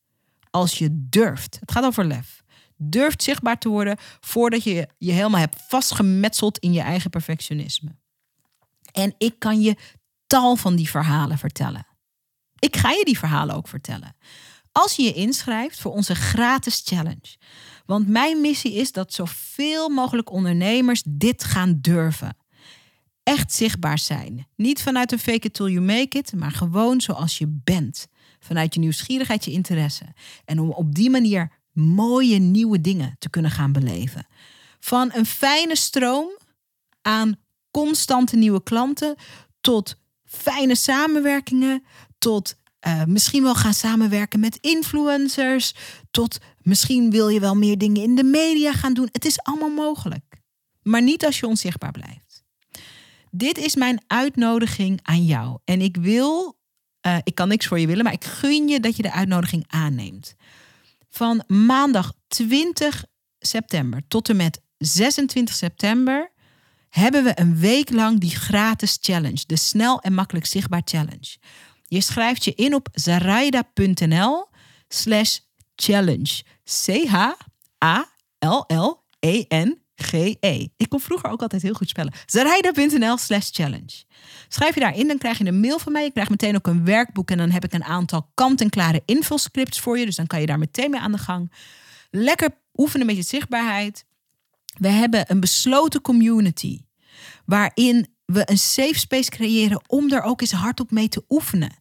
als 0.50 0.78
je 0.78 0.90
durft. 1.10 1.58
Het 1.60 1.72
gaat 1.72 1.86
over 1.86 2.06
lef 2.06 2.42
durft 2.90 3.24
zichtbaar 3.24 3.58
te 3.58 3.70
worden 3.70 3.98
voordat 4.20 4.64
je 4.64 4.88
je 4.98 5.12
helemaal 5.12 5.40
hebt 5.40 5.62
vastgemetseld 5.68 6.58
in 6.58 6.74
je 6.74 6.82
eigen 6.82 7.10
perfectionisme. 7.10 7.96
En 8.92 9.16
ik 9.18 9.40
kan 9.40 9.62
je 9.62 9.76
tal 10.28 10.56
van 10.56 10.76
die 10.76 10.90
verhalen 10.90 11.38
vertellen. 11.38 11.88
Ik 12.60 12.76
ga 12.76 12.90
je 12.90 13.06
die 13.06 13.18
verhalen 13.18 13.56
ook 13.56 13.68
vertellen. 13.68 14.16
Als 14.72 14.96
je 14.96 15.04
je 15.04 15.14
inschrijft 15.14 15.82
voor 15.82 15.92
onze 15.92 16.16
gratis 16.16 16.82
challenge. 16.86 17.38
Want 17.86 18.08
mijn 18.08 18.42
missie 18.42 18.74
is 18.74 18.92
dat 18.92 19.14
zoveel 19.14 19.90
mogelijk 19.90 20.32
ondernemers 20.32 21.04
dit 21.06 21.44
gaan 21.44 21.78
durven. 21.82 22.38
Echt 23.24 23.54
zichtbaar 23.54 24.00
zijn. 24.00 24.48
Niet 24.56 24.82
vanuit 24.82 25.12
een 25.12 25.20
fake 25.20 25.48
it 25.48 25.54
till 25.54 25.68
you 25.68 25.82
make 25.82 26.18
it, 26.18 26.34
maar 26.34 26.52
gewoon 26.52 27.02
zoals 27.02 27.38
je 27.38 27.60
bent. 27.64 28.08
Vanuit 28.40 28.74
je 28.74 28.80
nieuwsgierigheid, 28.80 29.46
je 29.46 29.52
interesse. 29.52 30.06
En 30.46 30.60
om 30.60 30.70
op 30.70 30.96
die 30.96 31.10
manier 31.10 31.52
mooie 31.74 32.38
nieuwe 32.38 32.82
dingen 32.82 33.16
te 33.20 33.30
kunnen 33.30 33.52
gaan 33.52 33.72
beleven. 33.72 34.28
Van 34.80 35.12
een 35.14 35.26
fijne 35.26 35.76
stroom 35.76 36.38
aan 37.02 37.36
constante 37.72 38.36
nieuwe 38.36 38.64
klanten 38.64 39.16
tot 39.62 39.96
fijne 40.26 40.76
samenwerkingen, 40.76 41.84
tot 42.18 42.56
uh, 42.88 43.04
misschien 43.06 43.44
wel 43.44 43.56
gaan 43.56 43.74
samenwerken 43.74 44.40
met 44.40 44.58
influencers, 44.62 45.76
tot 46.12 46.38
misschien 46.62 47.12
wil 47.12 47.30
je 47.30 47.40
wel 47.40 47.56
meer 47.56 47.78
dingen 47.78 48.02
in 48.02 48.16
de 48.16 48.24
media 48.24 48.74
gaan 48.74 48.94
doen. 48.94 49.10
Het 49.12 49.26
is 49.26 49.40
allemaal 49.40 49.70
mogelijk, 49.70 50.42
maar 50.82 51.02
niet 51.02 51.26
als 51.26 51.40
je 51.40 51.48
onzichtbaar 51.48 51.92
blijft. 51.92 52.31
Dit 53.32 53.58
is 53.58 53.76
mijn 53.76 54.04
uitnodiging 54.08 55.00
aan 55.04 55.26
jou 55.26 55.60
en 55.66 55.82
ik 55.82 55.98
wil, 55.98 56.60
uh, 57.08 57.18
ik 57.24 57.36
kan 57.36 57.48
niks 57.48 57.68
voor 57.68 57.80
je 57.80 57.88
willen, 57.88 58.04
maar 58.04 58.14
ik 58.14 58.24
gun 58.24 58.68
je 58.68 58.80
dat 58.80 58.96
je 58.96 59.02
de 59.02 59.12
uitnodiging 59.12 59.64
aanneemt 59.68 60.36
van 61.10 61.44
maandag 61.48 62.14
20 62.28 63.06
september 63.40 64.02
tot 64.08 64.30
en 64.30 64.36
met 64.36 64.62
26 64.78 65.56
september 65.56 66.32
hebben 66.90 67.24
we 67.24 67.40
een 67.40 67.58
week 67.58 67.90
lang 67.90 68.20
die 68.20 68.36
gratis 68.36 68.98
challenge, 69.02 69.44
de 69.46 69.56
snel 69.56 70.02
en 70.02 70.14
makkelijk 70.14 70.46
zichtbaar 70.46 70.82
challenge. 70.86 71.38
Je 71.84 72.02
schrijft 72.02 72.44
je 72.44 72.54
in 72.56 72.74
op 72.74 72.88
zaraida.nl 72.92 74.48
slash 74.88 75.40
challenge. 75.76 76.44
C-H-A-L-L-E-N 76.64 77.42
G-E. 80.02 80.68
Ik 80.78 80.90
kon 80.90 81.00
vroeger 81.00 81.30
ook 81.30 81.42
altijd 81.42 81.62
heel 81.62 81.74
goed 81.74 81.90
spellen. 81.90 82.14
Zaraida.nl 82.26 83.18
slash 83.18 83.50
challenge. 83.52 84.04
Schrijf 84.48 84.74
je 84.74 84.80
daarin, 84.80 85.08
dan 85.08 85.18
krijg 85.18 85.38
je 85.38 85.46
een 85.46 85.60
mail 85.60 85.80
van 85.80 85.92
mij. 85.92 86.04
Je 86.04 86.12
krijgt 86.12 86.30
meteen 86.30 86.56
ook 86.56 86.68
een 86.68 86.86
werkboek 86.86 87.32
en 87.32 87.38
dan 87.38 87.50
heb 87.50 87.64
ik 87.64 87.74
een 87.74 87.84
aantal 87.84 88.32
kant-en-klare 88.34 89.02
invulscripts 89.06 89.80
voor 89.80 89.98
je. 89.98 90.06
Dus 90.06 90.16
dan 90.16 90.28
kan 90.28 90.40
je 90.40 90.46
daar 90.46 90.60
meteen 90.60 90.90
mee 90.90 91.00
aan 91.00 91.12
de 91.12 91.18
gang. 91.18 91.52
Lekker 92.10 92.50
oefenen 92.76 93.06
met 93.06 93.16
je 93.16 93.22
zichtbaarheid. 93.22 94.06
We 94.66 94.88
hebben 94.88 95.26
een 95.28 95.40
besloten 95.40 96.02
community 96.02 96.80
waarin 97.46 98.08
we 98.26 98.50
een 98.50 98.58
safe 98.58 99.00
space 99.00 99.30
creëren 99.30 99.82
om 99.88 100.12
er 100.12 100.22
ook 100.22 100.42
eens 100.42 100.52
hardop 100.52 100.92
mee 100.92 101.10
te 101.10 101.24
oefenen. 101.30 101.80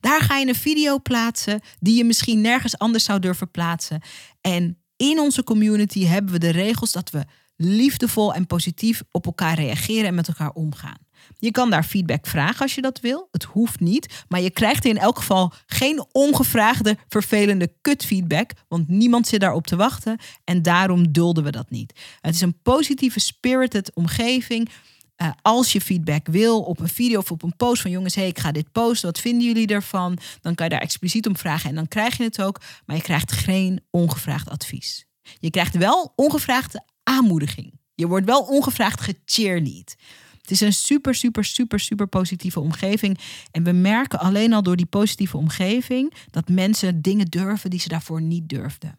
Daar 0.00 0.20
ga 0.20 0.36
je 0.36 0.46
een 0.46 0.54
video 0.54 1.00
plaatsen 1.00 1.60
die 1.80 1.96
je 1.96 2.04
misschien 2.04 2.40
nergens 2.40 2.78
anders 2.78 3.04
zou 3.04 3.18
durven 3.18 3.50
plaatsen. 3.50 4.02
En 4.40 4.78
in 4.96 5.18
onze 5.18 5.44
community 5.44 6.04
hebben 6.04 6.32
we 6.32 6.38
de 6.38 6.50
regels 6.50 6.92
dat 6.92 7.10
we 7.10 7.24
liefdevol 7.60 8.34
en 8.34 8.46
positief 8.46 9.02
op 9.10 9.26
elkaar 9.26 9.54
reageren 9.54 10.06
en 10.06 10.14
met 10.14 10.28
elkaar 10.28 10.50
omgaan. 10.50 11.06
Je 11.38 11.50
kan 11.50 11.70
daar 11.70 11.84
feedback 11.84 12.26
vragen 12.26 12.60
als 12.60 12.74
je 12.74 12.80
dat 12.80 13.00
wil. 13.00 13.28
Het 13.30 13.44
hoeft 13.44 13.80
niet. 13.80 14.24
Maar 14.28 14.40
je 14.40 14.50
krijgt 14.50 14.84
in 14.84 14.98
elk 14.98 15.18
geval 15.18 15.52
geen 15.66 16.04
ongevraagde, 16.12 16.96
vervelende 17.08 17.72
kutfeedback. 17.80 18.50
Want 18.68 18.88
niemand 18.88 19.26
zit 19.26 19.40
daarop 19.40 19.66
te 19.66 19.76
wachten. 19.76 20.18
En 20.44 20.62
daarom 20.62 21.12
dulden 21.12 21.44
we 21.44 21.50
dat 21.50 21.70
niet. 21.70 21.92
Het 22.20 22.34
is 22.34 22.40
een 22.40 22.62
positieve, 22.62 23.20
spirited 23.20 23.94
omgeving. 23.94 24.70
eh, 25.16 25.30
als 25.42 25.72
je 25.72 25.80
feedback 25.80 26.26
wil 26.26 26.62
op 26.62 26.80
een 26.80 26.88
video 26.88 27.18
of 27.18 27.30
op 27.30 27.42
een 27.42 27.56
post 27.56 27.82
van 27.82 27.90
jongens, 27.90 28.14
hey, 28.14 28.26
ik 28.26 28.38
ga 28.38 28.52
dit 28.52 28.72
posten, 28.72 29.08
wat 29.08 29.20
vinden 29.20 29.46
jullie 29.46 29.66
ervan? 29.66 30.18
Dan 30.40 30.54
kan 30.54 30.66
je 30.66 30.72
daar 30.72 30.80
expliciet 30.80 31.26
om 31.26 31.36
vragen 31.36 31.68
en 31.70 31.74
dan 31.74 31.88
krijg 31.88 32.16
je 32.16 32.22
het 32.24 32.42
ook, 32.42 32.60
maar 32.86 32.96
je 32.96 33.02
krijgt 33.02 33.32
geen 33.32 33.80
ongevraagd 33.90 34.48
advies. 34.48 35.06
Je 35.38 35.50
krijgt 35.50 35.76
wel 35.76 36.12
ongevraagde 36.16 36.84
aanmoediging. 37.08 37.80
Je 37.94 38.06
wordt 38.06 38.26
wel 38.26 38.40
ongevraagd 38.40 39.00
gecheerlead. 39.00 39.96
Het 40.40 40.50
is 40.50 40.60
een 40.60 40.72
super, 40.72 41.14
super, 41.14 41.44
super, 41.44 41.80
super 41.80 42.06
positieve 42.06 42.60
omgeving. 42.60 43.18
En 43.50 43.62
we 43.62 43.72
merken 43.72 44.18
alleen 44.18 44.52
al 44.52 44.62
door 44.62 44.76
die 44.76 44.86
positieve 44.86 45.36
omgeving 45.36 46.14
dat 46.30 46.48
mensen 46.48 47.02
dingen 47.02 47.26
durven 47.26 47.70
die 47.70 47.80
ze 47.80 47.88
daarvoor 47.88 48.22
niet 48.22 48.48
durfden. 48.48 48.98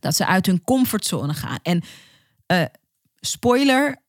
Dat 0.00 0.16
ze 0.16 0.26
uit 0.26 0.46
hun 0.46 0.62
comfortzone 0.62 1.34
gaan. 1.34 1.58
En 1.62 1.82
uh, 2.52 2.64
spoiler, 3.20 4.02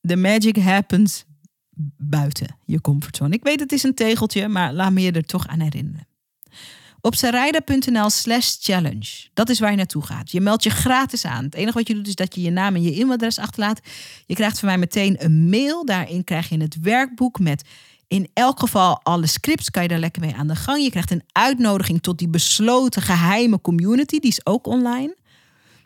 the 0.00 0.16
magic 0.16 0.56
happens 0.56 1.24
buiten 1.96 2.58
je 2.64 2.80
comfortzone. 2.80 3.34
Ik 3.34 3.42
weet 3.42 3.60
het 3.60 3.72
is 3.72 3.82
een 3.82 3.94
tegeltje, 3.94 4.48
maar 4.48 4.72
laat 4.72 4.92
me 4.92 5.00
je 5.00 5.12
er 5.12 5.24
toch 5.24 5.46
aan 5.46 5.60
herinneren. 5.60 6.06
Op 7.04 7.14
sarijda.nl 7.14 8.10
slash 8.10 8.56
challenge. 8.60 9.28
Dat 9.34 9.48
is 9.48 9.60
waar 9.60 9.70
je 9.70 9.76
naartoe 9.76 10.02
gaat. 10.02 10.30
Je 10.30 10.40
meldt 10.40 10.62
je 10.62 10.70
gratis 10.70 11.24
aan. 11.24 11.44
Het 11.44 11.54
enige 11.54 11.78
wat 11.78 11.88
je 11.88 11.94
doet 11.94 12.06
is 12.06 12.14
dat 12.14 12.34
je 12.34 12.42
je 12.42 12.50
naam 12.50 12.74
en 12.74 12.82
je 12.82 12.94
e-mailadres 12.94 13.38
achterlaat. 13.38 13.80
Je 14.26 14.34
krijgt 14.34 14.58
van 14.58 14.68
mij 14.68 14.78
meteen 14.78 15.24
een 15.24 15.48
mail. 15.48 15.84
Daarin 15.84 16.24
krijg 16.24 16.48
je 16.48 16.60
het 16.60 16.80
werkboek 16.80 17.38
met 17.38 17.68
in 18.08 18.30
elk 18.32 18.60
geval 18.60 19.00
alle 19.02 19.26
scripts. 19.26 19.70
Kan 19.70 19.82
je 19.82 19.88
daar 19.88 19.98
lekker 19.98 20.22
mee 20.22 20.34
aan 20.34 20.46
de 20.46 20.56
gang. 20.56 20.82
Je 20.82 20.90
krijgt 20.90 21.10
een 21.10 21.24
uitnodiging 21.32 22.02
tot 22.02 22.18
die 22.18 22.28
besloten 22.28 23.02
geheime 23.02 23.60
community. 23.60 24.18
Die 24.18 24.30
is 24.30 24.46
ook 24.46 24.66
online. 24.66 25.16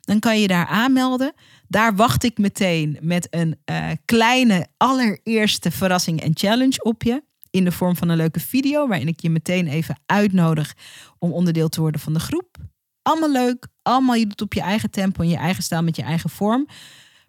Dan 0.01 0.19
kan 0.19 0.41
je 0.41 0.49
daar 0.49 0.67
aanmelden. 0.67 1.33
Daar 1.69 1.97
wacht 1.97 2.25
ik 2.25 2.39
meteen 2.39 2.99
met 3.01 3.27
een 3.31 3.59
uh, 3.71 3.91
kleine 4.05 4.67
allereerste 4.77 5.71
verrassing 5.71 6.21
en 6.21 6.31
challenge 6.35 6.83
op 6.83 7.03
je. 7.03 7.23
In 7.57 7.65
de 7.65 7.73
vorm 7.73 7.97
van 7.97 8.09
een 8.09 8.17
leuke 8.17 8.41
video, 8.41 8.89
waarin 8.89 9.09
ik 9.09 9.21
je 9.21 9.31
meteen 9.31 9.67
even 9.67 9.99
uitnodig 10.07 10.75
om 11.19 11.33
onderdeel 11.33 11.69
te 11.69 11.81
worden 11.81 12.01
van 12.01 12.13
de 12.13 12.21
groep. 12.21 12.57
Allemaal 13.03 13.31
leuk, 13.33 13.67
allemaal 13.83 14.15
je 14.15 14.27
doet 14.27 14.43
op 14.43 14.53
je 14.53 14.61
eigen 14.61 14.91
tempo 14.91 15.23
en 15.23 15.29
je 15.29 15.37
eigen 15.37 15.63
stijl 15.63 15.83
met 15.83 15.97
je 15.97 16.03
eigen 16.03 16.31
vorm. 16.31 16.65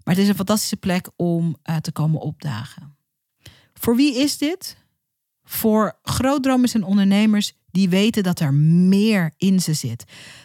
Maar 0.03 0.13
het 0.15 0.23
is 0.23 0.27
een 0.27 0.35
fantastische 0.35 0.77
plek 0.77 1.09
om 1.15 1.57
uh, 1.69 1.75
te 1.75 1.91
komen 1.91 2.21
opdagen. 2.21 2.97
Voor 3.73 3.95
wie 3.95 4.17
is 4.17 4.37
dit? 4.37 4.77
Voor 5.43 5.99
grootdromers 6.01 6.73
en 6.73 6.83
ondernemers 6.83 7.53
die 7.71 7.89
weten 7.89 8.23
dat 8.23 8.39
er 8.39 8.53
meer 8.53 9.33
in 9.37 9.59
ze 9.59 9.73
zit. 9.73 10.03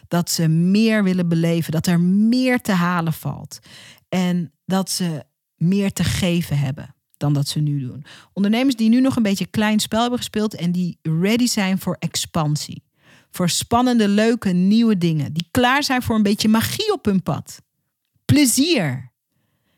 Dat 0.09 0.31
ze 0.31 0.49
meer 0.49 1.05
willen 1.05 1.29
beleven, 1.29 1.73
dat 1.73 1.87
er 1.87 2.01
meer 2.01 2.61
te 2.61 2.73
halen 2.73 3.13
valt. 3.13 3.59
En 4.09 4.53
dat 4.65 4.91
ze 4.91 5.25
meer 5.57 5.93
te 5.93 6.05
geven 6.05 6.59
hebben 6.59 6.92
dan 7.23 7.33
dat 7.33 7.49
ze 7.49 7.59
nu 7.59 7.81
doen. 7.81 8.05
Ondernemers 8.33 8.77
die 8.77 8.89
nu 8.89 9.01
nog 9.01 9.17
een 9.17 9.23
beetje 9.23 9.47
klein 9.47 9.81
spel 9.81 10.01
hebben 10.01 10.19
gespeeld 10.19 10.55
en 10.55 10.73
die 10.73 10.99
ready 11.03 11.47
zijn 11.47 11.79
voor 11.79 11.97
expansie. 11.99 12.83
Voor 13.31 13.49
spannende, 13.49 14.09
leuke, 14.09 14.49
nieuwe 14.49 14.99
dingen. 14.99 15.33
Die 15.33 15.49
klaar 15.51 15.83
zijn 15.83 16.03
voor 16.03 16.17
een 16.17 16.23
beetje 16.23 16.49
magie 16.49 16.93
op 16.93 17.05
hun 17.05 17.23
pad. 17.23 17.63
Plezier. 18.25 19.13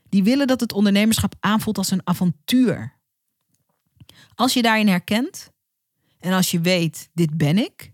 Die 0.09 0.22
willen 0.22 0.47
dat 0.47 0.61
het 0.61 0.72
ondernemerschap 0.72 1.34
aanvoelt 1.40 1.78
als 1.78 1.90
een 1.90 2.01
avontuur. 2.05 2.99
Als 4.34 4.53
je 4.53 4.62
daarin 4.62 4.88
herkent, 4.88 5.51
en 6.18 6.32
als 6.32 6.51
je 6.51 6.61
weet, 6.61 7.09
dit 7.14 7.36
ben 7.36 7.59
ik, 7.59 7.92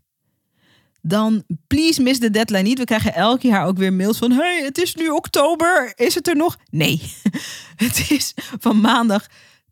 dan 1.02 1.44
please 1.66 2.02
miss 2.02 2.20
de 2.20 2.30
deadline 2.30 2.62
niet. 2.62 2.78
We 2.78 2.84
krijgen 2.84 3.14
elk 3.14 3.42
jaar 3.42 3.66
ook 3.66 3.78
weer 3.78 3.92
mails 3.92 4.18
van: 4.18 4.32
hey, 4.32 4.62
het 4.64 4.78
is 4.78 4.94
nu 4.94 5.08
oktober, 5.08 5.92
is 5.96 6.14
het 6.14 6.28
er 6.28 6.36
nog? 6.36 6.56
Nee, 6.70 7.12
het 7.84 8.10
is 8.10 8.34
van 8.58 8.80
maandag 8.80 9.26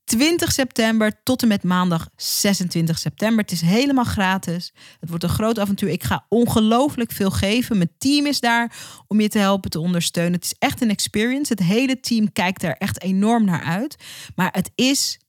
20 0.09 0.53
september 0.53 1.23
tot 1.23 1.43
en 1.43 1.49
met 1.49 1.63
maandag 1.63 2.09
26 2.17 2.99
september. 2.99 3.43
Het 3.43 3.53
is 3.53 3.61
helemaal 3.61 4.05
gratis. 4.05 4.73
Het 5.01 5.09
wordt 5.09 5.25
een 5.25 5.31
groot 5.31 5.59
avontuur. 5.59 5.89
Ik 5.89 6.05
ga 6.05 6.27
ongelooflijk 6.29 7.13
veel 7.13 7.31
geven. 7.31 7.77
Mijn 7.77 7.93
team 7.99 8.27
is 8.27 8.41
daar 8.41 8.77
om 9.07 9.21
je 9.21 9.29
te 9.29 9.39
helpen, 9.39 9.71
te 9.71 9.81
ondersteunen. 9.81 10.33
Het 10.33 10.45
is 10.45 10.55
echt 10.59 10.81
een 10.81 10.91
experience. 10.91 11.53
Het 11.53 11.63
hele 11.63 12.01
team 12.01 12.33
kijkt 12.33 12.63
er 12.63 12.77
echt 12.77 13.03
enorm 13.03 13.45
naar 13.45 13.63
uit. 13.63 13.97
Maar 14.35 14.51
het 14.53 14.71
is 14.75 15.21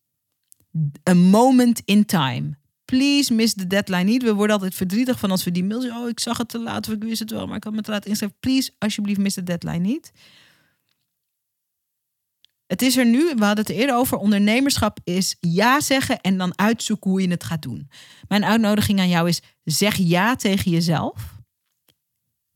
een 1.04 1.18
moment 1.18 1.82
in 1.86 2.06
time 2.06 2.59
please 2.90 3.34
miss 3.34 3.54
de 3.54 3.68
deadline 3.68 4.04
niet. 4.04 4.24
We 4.24 4.34
worden 4.34 4.56
altijd 4.56 4.76
verdrietig 4.76 5.20
van 5.20 5.32
als 5.32 5.44
we 5.44 5.52
die 5.52 5.64
mail 5.64 5.82
zien. 5.82 5.96
Oh, 5.96 6.10
ik 6.10 6.20
zag 6.20 6.38
het 6.38 6.50
te 6.50 6.60
laat 6.60 6.88
of 6.88 6.94
ik 6.94 7.04
wist 7.04 7.20
het 7.20 7.32
wel, 7.32 7.48
maar 7.48 7.56
ik 7.56 7.64
had 7.64 7.74
me 7.74 7.82
te 7.82 7.92
laat 7.92 8.06
inschrijven. 8.06 8.38
Please, 8.40 8.72
alsjeblieft, 8.78 9.20
miss 9.20 9.36
de 9.36 9.44
deadline 9.44 9.78
niet. 9.78 10.12
Het 12.68 12.82
is 12.82 12.98
er 12.98 13.06
nu, 13.06 13.20
we 13.36 13.46
hadden 13.46 13.66
het 13.66 13.76
eerder 13.76 13.96
over, 13.96 14.18
ondernemerschap 14.18 15.00
is 15.04 15.36
ja 15.40 15.82
zeggen 15.82 16.22
en 16.22 16.38
dan 16.38 16.58
uitzoeken 16.58 17.10
hoe 17.10 17.22
je 17.22 17.30
het 17.30 17.44
gaat 17.44 17.62
doen. 17.62 17.90
Mijn 18.28 18.46
uitnodiging 18.46 19.00
aan 19.00 19.10
jou 19.10 19.28
is, 19.28 19.42
zeg 19.64 19.96
ja 19.96 20.36
tegen 20.36 20.72
jezelf. 20.72 21.38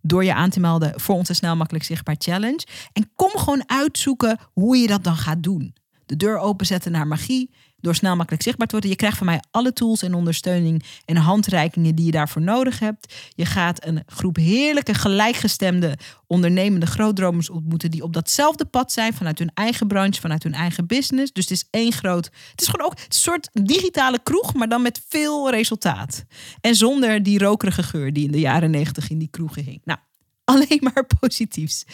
Door 0.01 0.23
je 0.23 0.33
aan 0.33 0.49
te 0.49 0.59
melden 0.59 0.99
voor 0.99 1.15
onze 1.15 1.33
snel 1.33 1.55
makkelijk 1.55 1.85
zichtbaar 1.85 2.15
challenge. 2.17 2.67
En 2.93 3.11
kom 3.15 3.29
gewoon 3.29 3.69
uitzoeken 3.69 4.39
hoe 4.53 4.77
je 4.77 4.87
dat 4.87 5.03
dan 5.03 5.15
gaat 5.15 5.43
doen. 5.43 5.75
De 6.05 6.15
deur 6.15 6.37
openzetten 6.37 6.91
naar 6.91 7.07
magie 7.07 7.49
door 7.83 7.95
snel 7.95 8.15
makkelijk 8.15 8.43
zichtbaar 8.43 8.67
te 8.67 8.73
worden. 8.73 8.91
Je 8.91 8.97
krijgt 8.97 9.17
van 9.17 9.25
mij 9.25 9.41
alle 9.51 9.73
tools 9.73 10.01
en 10.01 10.13
ondersteuning 10.13 10.83
en 11.05 11.15
handreikingen 11.15 11.95
die 11.95 12.05
je 12.05 12.11
daarvoor 12.11 12.41
nodig 12.41 12.79
hebt. 12.79 13.13
Je 13.35 13.45
gaat 13.45 13.85
een 13.85 14.03
groep 14.05 14.35
heerlijke, 14.35 14.93
gelijkgestemde, 14.93 15.97
ondernemende 16.27 16.85
grootdromers 16.85 17.49
ontmoeten 17.49 17.91
die 17.91 18.03
op 18.03 18.13
datzelfde 18.13 18.65
pad 18.65 18.91
zijn 18.91 19.13
vanuit 19.13 19.39
hun 19.39 19.51
eigen 19.53 19.87
branche, 19.87 20.21
vanuit 20.21 20.43
hun 20.43 20.53
eigen 20.53 20.87
business. 20.87 21.31
Dus 21.31 21.49
het 21.49 21.57
is 21.57 21.67
één 21.69 21.91
groot. 21.91 22.25
Het 22.51 22.61
is 22.61 22.67
gewoon 22.67 22.85
ook 22.85 22.93
een 22.93 23.03
soort 23.07 23.49
digitale 23.53 24.19
kroeg, 24.23 24.53
maar 24.53 24.69
dan 24.69 24.81
met 24.81 25.01
veel 25.07 25.49
resultaat. 25.49 26.23
En 26.61 26.75
zonder 26.75 27.23
die 27.23 27.39
rokerige 27.39 27.83
geur 27.83 28.13
die 28.13 28.25
in 28.25 28.31
de 28.31 28.39
jaren 28.39 28.71
negentig 28.71 29.09
in 29.09 29.17
die 29.17 29.29
kroegen 29.31 29.63
hing. 29.63 29.81
Nou, 29.83 29.99
alleen 30.53 30.79
maar 30.93 31.05
positiefs. 31.19 31.85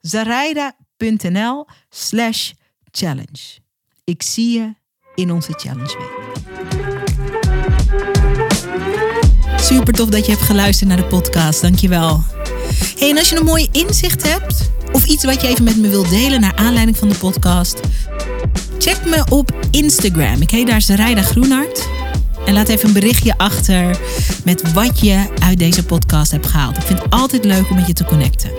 Zaraida.nl 0.00 1.66
slash 1.88 2.52
challenge. 2.90 3.58
Ik 4.04 4.22
zie 4.22 4.58
je 4.58 4.78
in 5.14 5.32
onze 5.32 5.52
Challenge 5.56 5.96
Week. 5.98 6.28
Super 9.60 9.92
tof 9.92 10.08
dat 10.08 10.26
je 10.26 10.32
hebt 10.32 10.44
geluisterd 10.44 10.88
naar 10.88 10.98
de 10.98 11.04
podcast. 11.04 11.60
Dankjewel. 11.60 12.22
Hey, 12.98 13.10
en 13.10 13.18
als 13.18 13.28
je 13.28 13.38
een 13.38 13.44
mooi 13.44 13.68
inzicht 13.72 14.22
hebt 14.28 14.70
of 14.92 15.04
iets 15.04 15.24
wat 15.24 15.40
je 15.40 15.48
even 15.48 15.64
met 15.64 15.76
me 15.76 15.88
wilt 15.88 16.08
delen 16.08 16.40
naar 16.40 16.54
aanleiding 16.54 16.96
van 16.96 17.08
de 17.08 17.14
podcast, 17.14 17.80
check 18.78 19.04
me 19.04 19.24
op 19.28 19.52
Instagram. 19.70 20.40
Ik 20.40 20.50
heet 20.50 20.66
daar 20.66 20.82
Zarijda 20.82 21.22
Groenhart. 21.22 21.88
En 22.46 22.54
laat 22.54 22.68
even 22.68 22.88
een 22.88 22.94
berichtje 22.94 23.34
achter 23.36 23.98
met 24.44 24.72
wat 24.72 25.00
je 25.00 25.26
uit 25.42 25.58
deze 25.58 25.84
podcast 25.84 26.30
hebt 26.30 26.46
gehaald. 26.46 26.76
Ik 26.76 26.82
vind 26.82 27.02
het 27.02 27.12
altijd 27.12 27.44
leuk 27.44 27.70
om 27.70 27.76
met 27.76 27.86
je 27.86 27.92
te 27.92 28.04
connecten. 28.04 28.50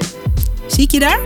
Zie 0.68 0.84
ik 0.84 0.91
je 0.91 0.99
daar? 0.99 1.20